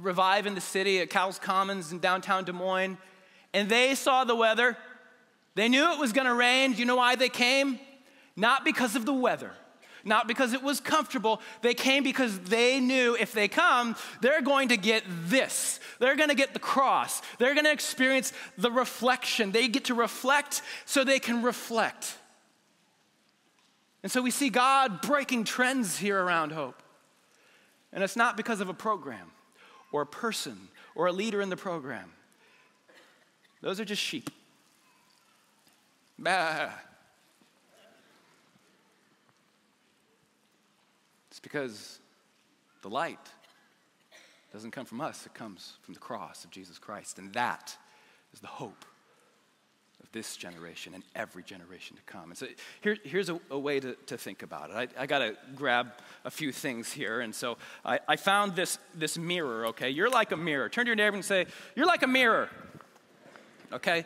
Revive 0.02 0.46
in 0.46 0.56
the 0.56 0.62
city 0.62 1.00
at 1.00 1.10
Cowles 1.10 1.40
Commons 1.40 1.92
in 1.92 2.00
downtown 2.00 2.44
Des 2.44 2.52
Moines, 2.52 2.98
and 3.54 3.70
they 3.70 3.96
saw 3.96 4.26
the 4.26 4.36
weather. 4.36 4.78
They 5.56 5.70
knew 5.70 5.94
it 5.94 6.00
was 6.00 6.12
going 6.12 6.28
to 6.28 6.34
rain. 6.34 6.74
Do 6.74 6.80
you 6.80 6.86
know 6.86 6.98
why 6.98 7.16
they 7.16 7.30
came? 7.30 7.80
Not 8.36 8.66
because 8.66 8.98
of 8.98 9.06
the 9.06 9.14
weather, 9.14 9.54
not 10.04 10.28
because 10.28 10.52
it 10.52 10.62
was 10.62 10.82
comfortable. 10.82 11.42
They 11.62 11.74
came 11.74 12.04
because 12.04 12.38
they 12.40 12.82
knew 12.82 13.16
if 13.18 13.32
they 13.32 13.48
come, 13.48 13.96
they're 14.20 14.42
going 14.42 14.68
to 14.70 14.78
get 14.78 15.06
this. 15.08 15.80
They're 16.00 16.18
going 16.18 16.28
to 16.28 16.36
get 16.36 16.54
the 16.54 16.60
cross. 16.60 17.22
They're 17.40 17.54
going 17.54 17.64
to 17.64 17.72
experience 17.72 18.34
the 18.58 18.72
reflection. 18.72 19.54
They 19.54 19.70
get 19.70 19.86
to 19.86 19.94
reflect 19.94 20.62
so 20.84 21.06
they 21.06 21.20
can 21.20 21.42
reflect. 21.42 22.18
And 24.04 24.12
so 24.12 24.22
we 24.22 24.30
see 24.30 24.50
God 24.50 25.02
breaking 25.02 25.46
trends 25.46 25.98
here 25.98 26.22
around 26.22 26.52
hope. 26.52 26.84
And 27.94 28.04
it's 28.04 28.18
not 28.18 28.36
because 28.36 28.60
of 28.60 28.68
a 28.68 28.74
program 28.74 29.32
or 29.92 30.02
a 30.02 30.06
person 30.06 30.70
or 30.96 31.08
a 31.08 31.12
leader 31.12 31.42
in 31.42 31.50
the 31.50 31.58
program. 31.58 32.12
Those 33.62 33.80
are 33.80 33.86
just 33.86 34.02
sheep. 34.02 34.30
Bah. 36.18 36.70
It's 41.30 41.40
because 41.40 42.00
the 42.82 42.90
light 42.90 43.20
doesn't 44.54 44.72
come 44.72 44.86
from 44.86 45.02
us, 45.02 45.26
it 45.26 45.34
comes 45.34 45.74
from 45.82 45.94
the 45.94 46.00
cross 46.00 46.46
of 46.46 46.52
Jesus 46.52 46.80
Christ. 46.80 47.20
And 47.20 47.34
that 47.34 47.76
is 48.34 48.40
the 48.40 48.48
hope 48.48 48.86
this 50.16 50.38
generation 50.38 50.94
and 50.94 51.04
every 51.14 51.44
generation 51.44 51.98
to 51.98 52.02
come. 52.04 52.30
And 52.30 52.38
so 52.38 52.48
here, 52.80 52.96
here's 53.04 53.30
a, 53.30 53.38
a 53.52 53.60
way 53.60 53.82
to, 53.82 53.96
to 54.06 54.18
think 54.18 54.44
about 54.44 54.70
it. 54.70 54.90
I, 54.98 55.04
I 55.04 55.06
got 55.08 55.20
to 55.20 55.36
grab 55.56 55.92
a 56.24 56.32
few 56.32 56.54
things 56.54 56.90
here. 56.90 57.20
And 57.20 57.36
so 57.36 57.58
I, 57.84 58.00
I 58.08 58.16
found 58.16 58.56
this, 58.56 58.80
this 58.96 59.18
mirror, 59.18 59.68
okay? 59.68 59.90
You're 59.90 60.10
like 60.10 60.32
a 60.32 60.38
mirror. 60.38 60.70
Turn 60.70 60.86
to 60.86 60.90
your 60.90 60.96
neighbor 60.96 61.18
and 61.18 61.26
say, 61.26 61.48
You're 61.76 61.86
like 61.86 62.02
a 62.02 62.08
mirror, 62.08 62.48
okay? 63.74 64.06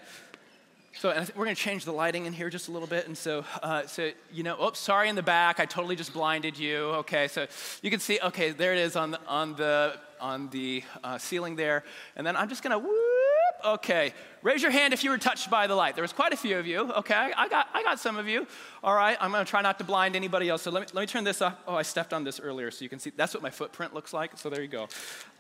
So 0.98 1.10
we're 1.36 1.46
going 1.46 1.56
to 1.56 1.62
change 1.62 1.86
the 1.86 1.94
lighting 1.94 2.26
in 2.26 2.34
here 2.34 2.50
just 2.50 2.70
a 2.70 2.72
little 2.72 2.88
bit. 2.88 3.06
And 3.06 3.16
so, 3.16 3.46
uh, 3.62 3.86
so 3.86 4.10
you 4.34 4.42
know, 4.42 4.60
oops, 4.66 4.80
sorry 4.80 5.10
in 5.10 5.16
the 5.16 5.22
back. 5.22 5.60
I 5.60 5.66
totally 5.66 5.96
just 5.96 6.12
blinded 6.12 6.58
you. 6.58 6.78
Okay, 7.02 7.28
so 7.28 7.46
you 7.84 7.92
can 7.92 8.00
see, 8.00 8.20
okay, 8.22 8.50
there 8.50 8.74
it 8.74 8.80
is 8.80 8.96
on 8.96 9.12
the, 9.12 9.20
on 9.28 9.56
the, 9.56 9.96
on 10.20 10.50
the 10.50 10.84
uh, 11.04 11.20
ceiling 11.20 11.56
there. 11.56 11.84
And 12.16 12.26
then 12.26 12.36
I'm 12.36 12.50
just 12.50 12.64
going 12.64 12.82
to, 12.82 13.09
Okay. 13.66 14.14
Raise 14.42 14.62
your 14.62 14.72
hand 14.72 14.94
if 14.94 15.04
you 15.04 15.10
were 15.10 15.18
touched 15.18 15.50
by 15.50 15.68
the 15.68 15.76
light. 15.76 15.96
There 15.96 16.02
was 16.02 16.14
quite 16.14 16.32
a 16.32 16.38
few 16.38 16.58
of 16.58 16.66
you. 16.66 16.92
Okay. 16.94 17.14
I 17.36 17.48
got, 17.50 17.68
I 17.74 17.84
got 17.84 18.00
some 18.00 18.18
of 18.18 18.28
you. 18.28 18.48
All 18.84 18.96
right. 18.96 19.18
I'm 19.20 19.34
to 19.34 19.44
try 19.44 19.62
not 19.62 19.78
to 19.80 19.84
blind 19.84 20.16
anybody 20.16 20.48
else. 20.48 20.62
So 20.62 20.72
let 20.72 20.82
me, 20.82 20.88
let 20.94 21.02
me 21.02 21.08
turn 21.08 21.24
this 21.26 21.42
off. 21.42 21.56
Oh, 21.68 21.76
I 21.76 21.82
stepped 21.82 22.14
on 22.14 22.24
this 22.24 22.40
earlier 22.40 22.72
so 22.72 22.84
you 22.84 22.90
can 22.90 23.00
see. 23.00 23.12
That's 23.16 23.34
what 23.34 23.44
my 23.44 23.50
footprint 23.50 23.94
looks 23.94 24.14
like. 24.14 24.38
So 24.38 24.50
there 24.50 24.62
you 24.62 24.70
go. 24.70 24.88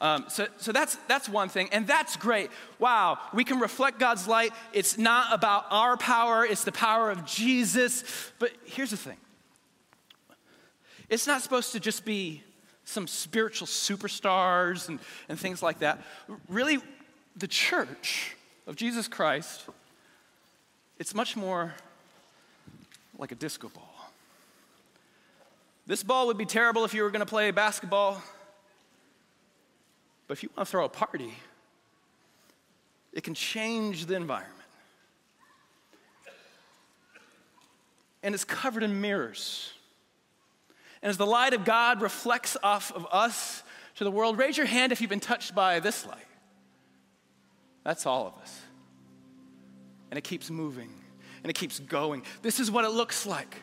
Um, 0.01 0.25
so 0.27 0.47
so 0.57 0.71
that's, 0.71 0.95
that's 1.07 1.29
one 1.29 1.47
thing. 1.47 1.69
And 1.71 1.87
that's 1.87 2.17
great. 2.17 2.51
Wow. 2.77 3.19
We 3.33 3.45
can 3.45 3.59
reflect 3.59 3.99
God's 3.99 4.27
light. 4.27 4.51
It's 4.73 4.97
not 4.97 5.33
about 5.33 5.65
our 5.71 5.95
power, 5.95 6.45
it's 6.45 6.63
the 6.63 6.71
power 6.71 7.09
of 7.09 7.25
Jesus. 7.25 8.03
But 8.37 8.51
here's 8.65 8.91
the 8.91 8.97
thing 8.97 9.17
it's 11.09 11.25
not 11.25 11.41
supposed 11.41 11.71
to 11.71 11.79
just 11.79 12.05
be 12.05 12.43
some 12.89 13.07
spiritual 13.07 13.67
superstars 13.67 14.89
and, 14.89 14.99
and 15.27 15.39
things 15.39 15.61
like 15.61 15.79
that. 15.79 16.01
Really, 16.47 16.79
the 17.35 17.47
church 17.47 18.35
of 18.67 18.75
Jesus 18.75 19.07
Christ, 19.07 19.65
it's 20.97 21.15
much 21.15 21.35
more 21.35 21.73
like 23.17 23.31
a 23.31 23.35
disco 23.35 23.69
ball. 23.69 24.11
This 25.87 26.03
ball 26.03 26.27
would 26.27 26.37
be 26.37 26.45
terrible 26.45 26.85
if 26.85 26.93
you 26.93 27.01
were 27.03 27.09
going 27.09 27.21
to 27.21 27.25
play 27.25 27.49
basketball, 27.51 28.21
but 30.27 30.37
if 30.37 30.43
you 30.43 30.49
want 30.55 30.67
to 30.67 30.71
throw 30.71 30.85
a 30.85 30.89
party, 30.89 31.33
it 33.11 33.23
can 33.23 33.33
change 33.33 34.05
the 34.05 34.15
environment. 34.15 34.55
And 38.21 38.35
it's 38.35 38.43
covered 38.43 38.83
in 38.83 39.01
mirrors. 39.01 39.73
And 41.01 41.09
as 41.09 41.17
the 41.17 41.25
light 41.25 41.53
of 41.53 41.65
God 41.65 42.01
reflects 42.01 42.55
off 42.61 42.91
of 42.91 43.07
us 43.11 43.63
to 43.95 44.03
the 44.03 44.11
world, 44.11 44.37
raise 44.37 44.57
your 44.57 44.65
hand 44.67 44.91
if 44.91 45.01
you've 45.01 45.09
been 45.09 45.19
touched 45.19 45.55
by 45.55 45.79
this 45.79 46.05
light. 46.05 46.25
That's 47.83 48.05
all 48.05 48.27
of 48.27 48.41
us. 48.41 48.61
And 50.11 50.17
it 50.17 50.23
keeps 50.23 50.49
moving 50.49 50.89
and 51.43 51.49
it 51.49 51.53
keeps 51.53 51.79
going. 51.79 52.23
This 52.41 52.59
is 52.59 52.69
what 52.69 52.85
it 52.85 52.89
looks 52.89 53.25
like. 53.25 53.55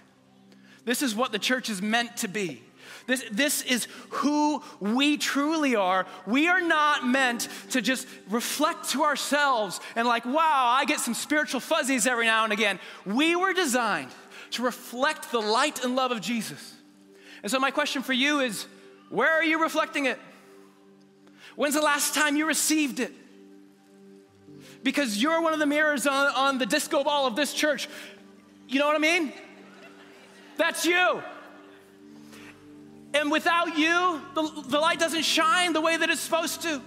This 0.84 1.02
is 1.02 1.14
what 1.14 1.32
the 1.32 1.38
church 1.38 1.68
is 1.68 1.82
meant 1.82 2.16
to 2.18 2.28
be. 2.28 2.62
This, 3.06 3.24
this 3.30 3.62
is 3.62 3.86
who 4.10 4.62
we 4.80 5.16
truly 5.16 5.76
are. 5.76 6.06
We 6.26 6.48
are 6.48 6.60
not 6.60 7.06
meant 7.06 7.48
to 7.70 7.80
just 7.80 8.06
reflect 8.30 8.90
to 8.90 9.02
ourselves 9.02 9.80
and, 9.94 10.08
like, 10.08 10.24
wow, 10.24 10.76
I 10.78 10.84
get 10.84 11.00
some 11.00 11.14
spiritual 11.14 11.60
fuzzies 11.60 12.06
every 12.06 12.26
now 12.26 12.44
and 12.44 12.52
again. 12.52 12.78
We 13.04 13.36
were 13.36 13.52
designed 13.52 14.10
to 14.52 14.62
reflect 14.62 15.30
the 15.30 15.40
light 15.40 15.84
and 15.84 15.96
love 15.96 16.10
of 16.10 16.20
Jesus. 16.20 16.74
And 17.42 17.50
so, 17.50 17.58
my 17.58 17.70
question 17.70 18.02
for 18.02 18.12
you 18.12 18.40
is 18.40 18.66
where 19.10 19.32
are 19.32 19.44
you 19.44 19.62
reflecting 19.62 20.06
it? 20.06 20.18
When's 21.54 21.74
the 21.74 21.80
last 21.80 22.14
time 22.14 22.36
you 22.36 22.46
received 22.46 23.00
it? 23.00 23.12
Because 24.86 25.20
you're 25.20 25.42
one 25.42 25.52
of 25.52 25.58
the 25.58 25.66
mirrors 25.66 26.06
on, 26.06 26.32
on 26.36 26.58
the 26.58 26.64
disco 26.64 27.02
ball 27.02 27.26
of 27.26 27.34
this 27.34 27.52
church. 27.52 27.88
You 28.68 28.78
know 28.78 28.86
what 28.86 28.94
I 28.94 29.00
mean? 29.00 29.32
That's 30.58 30.86
you. 30.86 31.20
And 33.12 33.28
without 33.28 33.76
you, 33.76 34.22
the, 34.34 34.62
the 34.68 34.78
light 34.78 35.00
doesn't 35.00 35.24
shine 35.24 35.72
the 35.72 35.80
way 35.80 35.96
that 35.96 36.08
it's 36.08 36.20
supposed 36.20 36.62
to. 36.62 36.80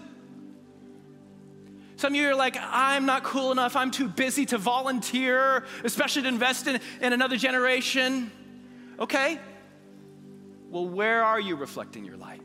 Some 1.98 2.14
of 2.14 2.16
you 2.16 2.30
are 2.30 2.36
like, 2.36 2.56
I'm 2.58 3.06
not 3.06 3.24
cool 3.24 3.52
enough. 3.52 3.76
I'm 3.76 3.92
too 3.92 4.08
busy 4.08 4.46
to 4.46 4.58
volunteer, 4.58 5.66
especially 5.84 6.22
to 6.22 6.30
invest 6.30 6.68
in, 6.68 6.80
in 7.02 7.12
another 7.12 7.36
generation. 7.36 8.32
Okay. 8.98 9.38
Well, 10.70 10.88
where 10.88 11.22
are 11.26 11.42
you 11.42 11.58
reflecting 11.58 12.06
your 12.06 12.16
light? 12.16 12.42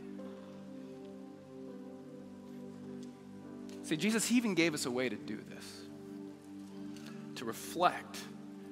See, 3.85 3.99
Jesus 3.99 4.33
even 4.33 4.55
gave 4.55 4.73
us 4.73 4.87
a 4.87 4.91
way 4.91 5.09
to 5.09 5.17
do 5.17 5.37
this 5.37 5.65
to 7.37 7.45
reflect 7.45 8.19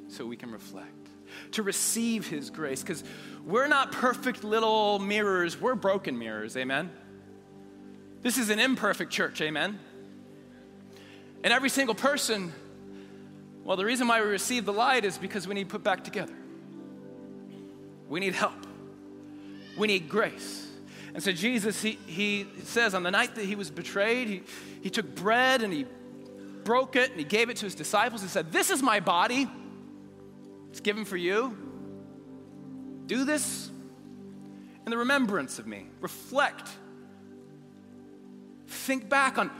so 0.08 0.24
we 0.24 0.36
can 0.36 0.50
reflect, 0.50 1.08
to 1.52 1.62
receive 1.62 2.26
His 2.26 2.48
grace, 2.48 2.80
because 2.80 3.04
we're 3.44 3.68
not 3.68 3.92
perfect 3.92 4.44
little 4.44 4.98
mirrors, 4.98 5.60
we're 5.60 5.74
broken 5.74 6.18
mirrors, 6.18 6.56
amen? 6.56 6.90
This 8.22 8.38
is 8.38 8.50
an 8.50 8.58
imperfect 8.58 9.10
church, 9.10 9.40
amen? 9.40 9.78
And 11.44 11.52
every 11.52 11.70
single 11.70 11.94
person, 11.94 12.52
well, 13.64 13.76
the 13.76 13.84
reason 13.84 14.06
why 14.06 14.20
we 14.20 14.28
receive 14.28 14.64
the 14.64 14.72
light 14.72 15.04
is 15.04 15.18
because 15.18 15.46
we 15.46 15.54
need 15.54 15.68
put 15.68 15.82
back 15.82 16.04
together. 16.04 16.34
We 18.08 18.20
need 18.20 18.34
help. 18.34 18.66
We 19.76 19.88
need 19.88 20.08
grace. 20.08 20.68
And 21.14 21.22
so 21.22 21.32
Jesus, 21.32 21.82
he, 21.82 21.98
he 22.06 22.46
says 22.62 22.94
on 22.94 23.02
the 23.02 23.10
night 23.10 23.34
that 23.34 23.44
he 23.44 23.56
was 23.56 23.70
betrayed, 23.70 24.28
he, 24.28 24.42
he 24.82 24.90
took 24.90 25.14
bread 25.14 25.62
and 25.62 25.72
he 25.72 25.86
broke 26.64 26.96
it 26.96 27.10
and 27.10 27.18
he 27.18 27.24
gave 27.24 27.48
it 27.48 27.56
to 27.58 27.66
his 27.66 27.74
disciples 27.74 28.22
and 28.22 28.30
said, 28.30 28.52
This 28.52 28.70
is 28.70 28.82
my 28.82 29.00
body. 29.00 29.48
It's 30.70 30.80
given 30.80 31.04
for 31.04 31.16
you. 31.16 31.56
Do 33.06 33.24
this 33.24 33.70
in 34.84 34.90
the 34.90 34.98
remembrance 34.98 35.58
of 35.58 35.66
me. 35.66 35.86
Reflect. 36.00 36.68
Think 38.66 39.08
back 39.08 39.38
on 39.38 39.50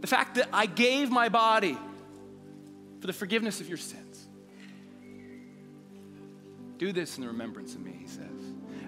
the 0.00 0.06
fact 0.06 0.34
that 0.34 0.48
I 0.52 0.66
gave 0.66 1.10
my 1.10 1.28
body 1.28 1.78
for 3.00 3.06
the 3.06 3.12
forgiveness 3.12 3.60
of 3.60 3.68
your 3.68 3.78
sins. 3.78 4.26
Do 6.78 6.92
this 6.92 7.16
in 7.16 7.22
the 7.22 7.28
remembrance 7.28 7.74
of 7.76 7.80
me, 7.80 7.94
he 8.00 8.08
says. 8.08 8.26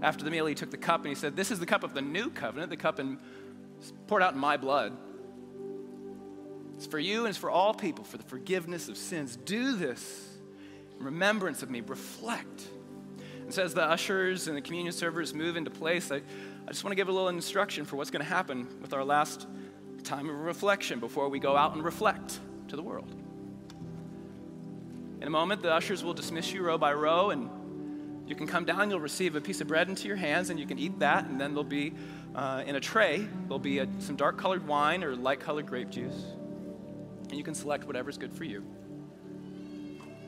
After 0.03 0.25
the 0.25 0.31
meal, 0.31 0.47
he 0.47 0.55
took 0.55 0.71
the 0.71 0.77
cup 0.77 1.01
and 1.01 1.09
he 1.09 1.15
said, 1.15 1.37
This 1.37 1.53
is 1.53 1.61
the 1.61 1.67
cup 1.67 1.85
of 1.85 1.95
the 1.95 2.03
new 2.03 2.31
covenant, 2.31 2.71
the 2.71 2.77
cup 2.77 2.99
in, 2.99 3.19
poured 4.09 4.23
out 4.23 4.35
in 4.35 4.41
my 4.41 4.57
blood. 4.57 4.97
It's 6.77 6.87
for 6.87 6.99
you 6.99 7.21
and 7.21 7.29
it's 7.29 7.39
for 7.39 7.51
all 7.51 7.75
people 7.75 8.05
for 8.05 8.17
the 8.17 8.25
forgiveness 8.25 8.89
of 8.89 8.97
sins. 8.97 9.37
Do 9.37 9.77
this 9.77 10.29
in 10.99 11.05
remembrance 11.05 11.63
of 11.63 11.71
me, 11.71 11.81
reflect. 11.81 12.69
And 13.45 13.53
so 13.53 13.63
as 13.63 13.75
the 13.75 13.85
ushers 13.85 14.49
and 14.49 14.57
the 14.57 14.63
communion 14.63 14.93
servers 14.93 15.35
move 15.35 15.57
into 15.57 15.71
place, 15.71 16.11
I, 16.11 16.17
I 16.17 16.69
just 16.69 16.83
want 16.83 16.93
to 16.93 16.97
give 16.97 17.09
a 17.09 17.13
little 17.13 17.29
instruction 17.29 17.85
for 17.85 17.97
what's 17.97 18.11
going 18.11 18.25
to 18.25 18.29
happen 18.29 18.67
with 18.81 18.95
our 18.95 19.05
last 19.05 19.47
time 20.03 20.29
of 20.29 20.37
reflection 20.37 21.01
before 21.01 21.29
we 21.29 21.39
go 21.39 21.57
out 21.57 21.75
and 21.75 21.85
reflect 21.85 22.39
to 22.69 22.77
the 22.77 22.83
world. 22.83 23.15
In 25.21 25.29
a 25.29 25.31
moment, 25.31 25.63
the 25.63 25.73
ushers 25.73 26.05
will 26.05 26.15
dismiss 26.15 26.53
you 26.53 26.63
row 26.63 26.77
by 26.77 26.93
row, 26.93 27.31
and 27.31 27.49
you 28.27 28.35
can 28.35 28.47
come 28.47 28.65
down, 28.65 28.91
you'll 28.91 29.01
receive 29.01 29.37
a 29.37 29.41
piece 29.41 29.61
of 29.61 29.69
bread 29.69 29.89
into 29.89 30.07
your 30.07 30.17
hands, 30.17 30.51
and 30.51 30.61
you 30.61 30.67
can 30.67 30.79
eat 30.79 30.99
that, 30.99 31.27
and 31.27 31.41
then 31.41 31.53
there'll 31.53 31.65
be 31.65 31.95
uh, 32.35 32.63
in 32.67 32.77
a 32.77 32.81
tray, 32.81 33.27
there'll 33.45 33.59
be 33.59 33.79
a, 33.79 33.89
some 33.99 34.17
dark 34.17 34.37
colored 34.37 34.67
wine 34.67 35.03
or 35.03 35.17
light 35.17 35.41
colored 35.41 35.67
grape 35.67 35.91
juice, 35.91 36.25
and 37.35 37.39
you 37.41 37.45
can 37.45 37.57
select 37.57 37.85
whatever's 37.85 38.17
good 38.17 38.33
for 38.33 38.45
you. 38.45 38.65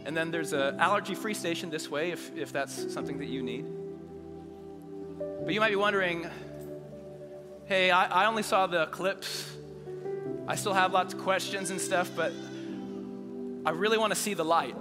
And 0.04 0.16
then 0.16 0.32
there's 0.32 0.52
an 0.52 0.80
allergy 0.80 1.14
free 1.14 1.34
station 1.34 1.70
this 1.70 1.88
way 1.88 2.10
if, 2.10 2.36
if 2.36 2.52
that's 2.52 2.92
something 2.92 3.18
that 3.18 3.28
you 3.28 3.44
need. 3.44 3.64
But 5.44 5.54
you 5.54 5.60
might 5.60 5.70
be 5.70 5.76
wondering 5.76 6.28
hey, 7.66 7.92
I, 7.92 8.24
I 8.24 8.26
only 8.26 8.42
saw 8.42 8.66
the 8.66 8.86
clips. 8.86 9.48
I 10.48 10.56
still 10.56 10.74
have 10.74 10.92
lots 10.92 11.14
of 11.14 11.20
questions 11.20 11.70
and 11.70 11.80
stuff, 11.80 12.10
but 12.16 12.32
I 13.64 13.70
really 13.70 13.98
want 13.98 14.12
to 14.12 14.18
see 14.18 14.34
the 14.34 14.44
light. 14.44 14.74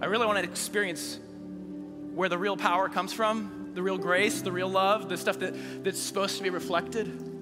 I 0.00 0.06
really 0.06 0.26
want 0.26 0.38
to 0.38 0.44
experience 0.44 1.18
where 2.14 2.28
the 2.28 2.38
real 2.38 2.56
power 2.56 2.88
comes 2.88 3.12
from, 3.12 3.72
the 3.74 3.82
real 3.82 3.98
grace, 3.98 4.42
the 4.42 4.52
real 4.52 4.68
love, 4.68 5.08
the 5.08 5.16
stuff 5.16 5.40
that, 5.40 5.54
that's 5.82 5.98
supposed 5.98 6.36
to 6.36 6.44
be 6.44 6.50
reflected. 6.50 7.35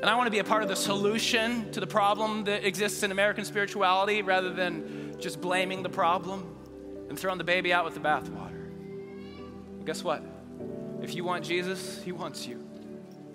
And 0.00 0.08
I 0.08 0.14
want 0.14 0.28
to 0.28 0.30
be 0.30 0.38
a 0.38 0.44
part 0.44 0.62
of 0.62 0.68
the 0.68 0.76
solution 0.76 1.72
to 1.72 1.80
the 1.80 1.86
problem 1.86 2.44
that 2.44 2.64
exists 2.64 3.02
in 3.02 3.10
American 3.10 3.44
spirituality 3.44 4.22
rather 4.22 4.52
than 4.52 5.16
just 5.18 5.40
blaming 5.40 5.82
the 5.82 5.88
problem 5.88 6.54
and 7.08 7.18
throwing 7.18 7.38
the 7.38 7.44
baby 7.44 7.72
out 7.72 7.84
with 7.84 7.94
the 7.94 8.00
bathwater. 8.00 8.70
Well, 9.76 9.84
guess 9.84 10.04
what? 10.04 10.22
If 11.02 11.16
you 11.16 11.24
want 11.24 11.44
Jesus, 11.44 12.00
He 12.04 12.12
wants 12.12 12.46
you. 12.46 12.64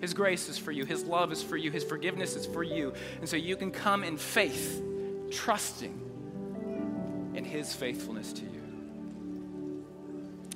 His 0.00 0.14
grace 0.14 0.48
is 0.48 0.56
for 0.56 0.72
you, 0.72 0.86
His 0.86 1.04
love 1.04 1.32
is 1.32 1.42
for 1.42 1.58
you, 1.58 1.70
His 1.70 1.84
forgiveness 1.84 2.34
is 2.34 2.46
for 2.46 2.62
you. 2.62 2.94
And 3.20 3.28
so 3.28 3.36
you 3.36 3.56
can 3.56 3.70
come 3.70 4.02
in 4.02 4.16
faith, 4.16 4.82
trusting 5.30 6.00
in 7.34 7.44
His 7.44 7.74
faithfulness 7.74 8.32
to 8.32 8.42
you. 8.42 8.62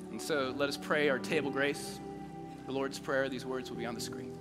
And 0.09 0.19
so 0.19 0.55
let 0.57 0.69
us 0.69 0.77
pray 0.77 1.09
our 1.09 1.19
table 1.19 1.51
grace, 1.51 1.99
the 2.65 2.71
Lord's 2.71 2.97
Prayer. 2.97 3.29
These 3.29 3.45
words 3.45 3.69
will 3.69 3.77
be 3.77 3.85
on 3.85 3.93
the 3.93 4.01
screen. 4.01 4.35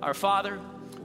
Our 0.00 0.14
Father, 0.14 0.60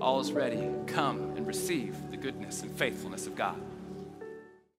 All 0.00 0.18
is 0.18 0.32
ready. 0.32 0.66
Come 0.86 1.34
and 1.36 1.46
receive 1.46 1.94
the 2.10 2.16
goodness 2.16 2.62
and 2.62 2.70
faithfulness 2.70 3.26
of 3.26 3.36
God. 3.36 3.60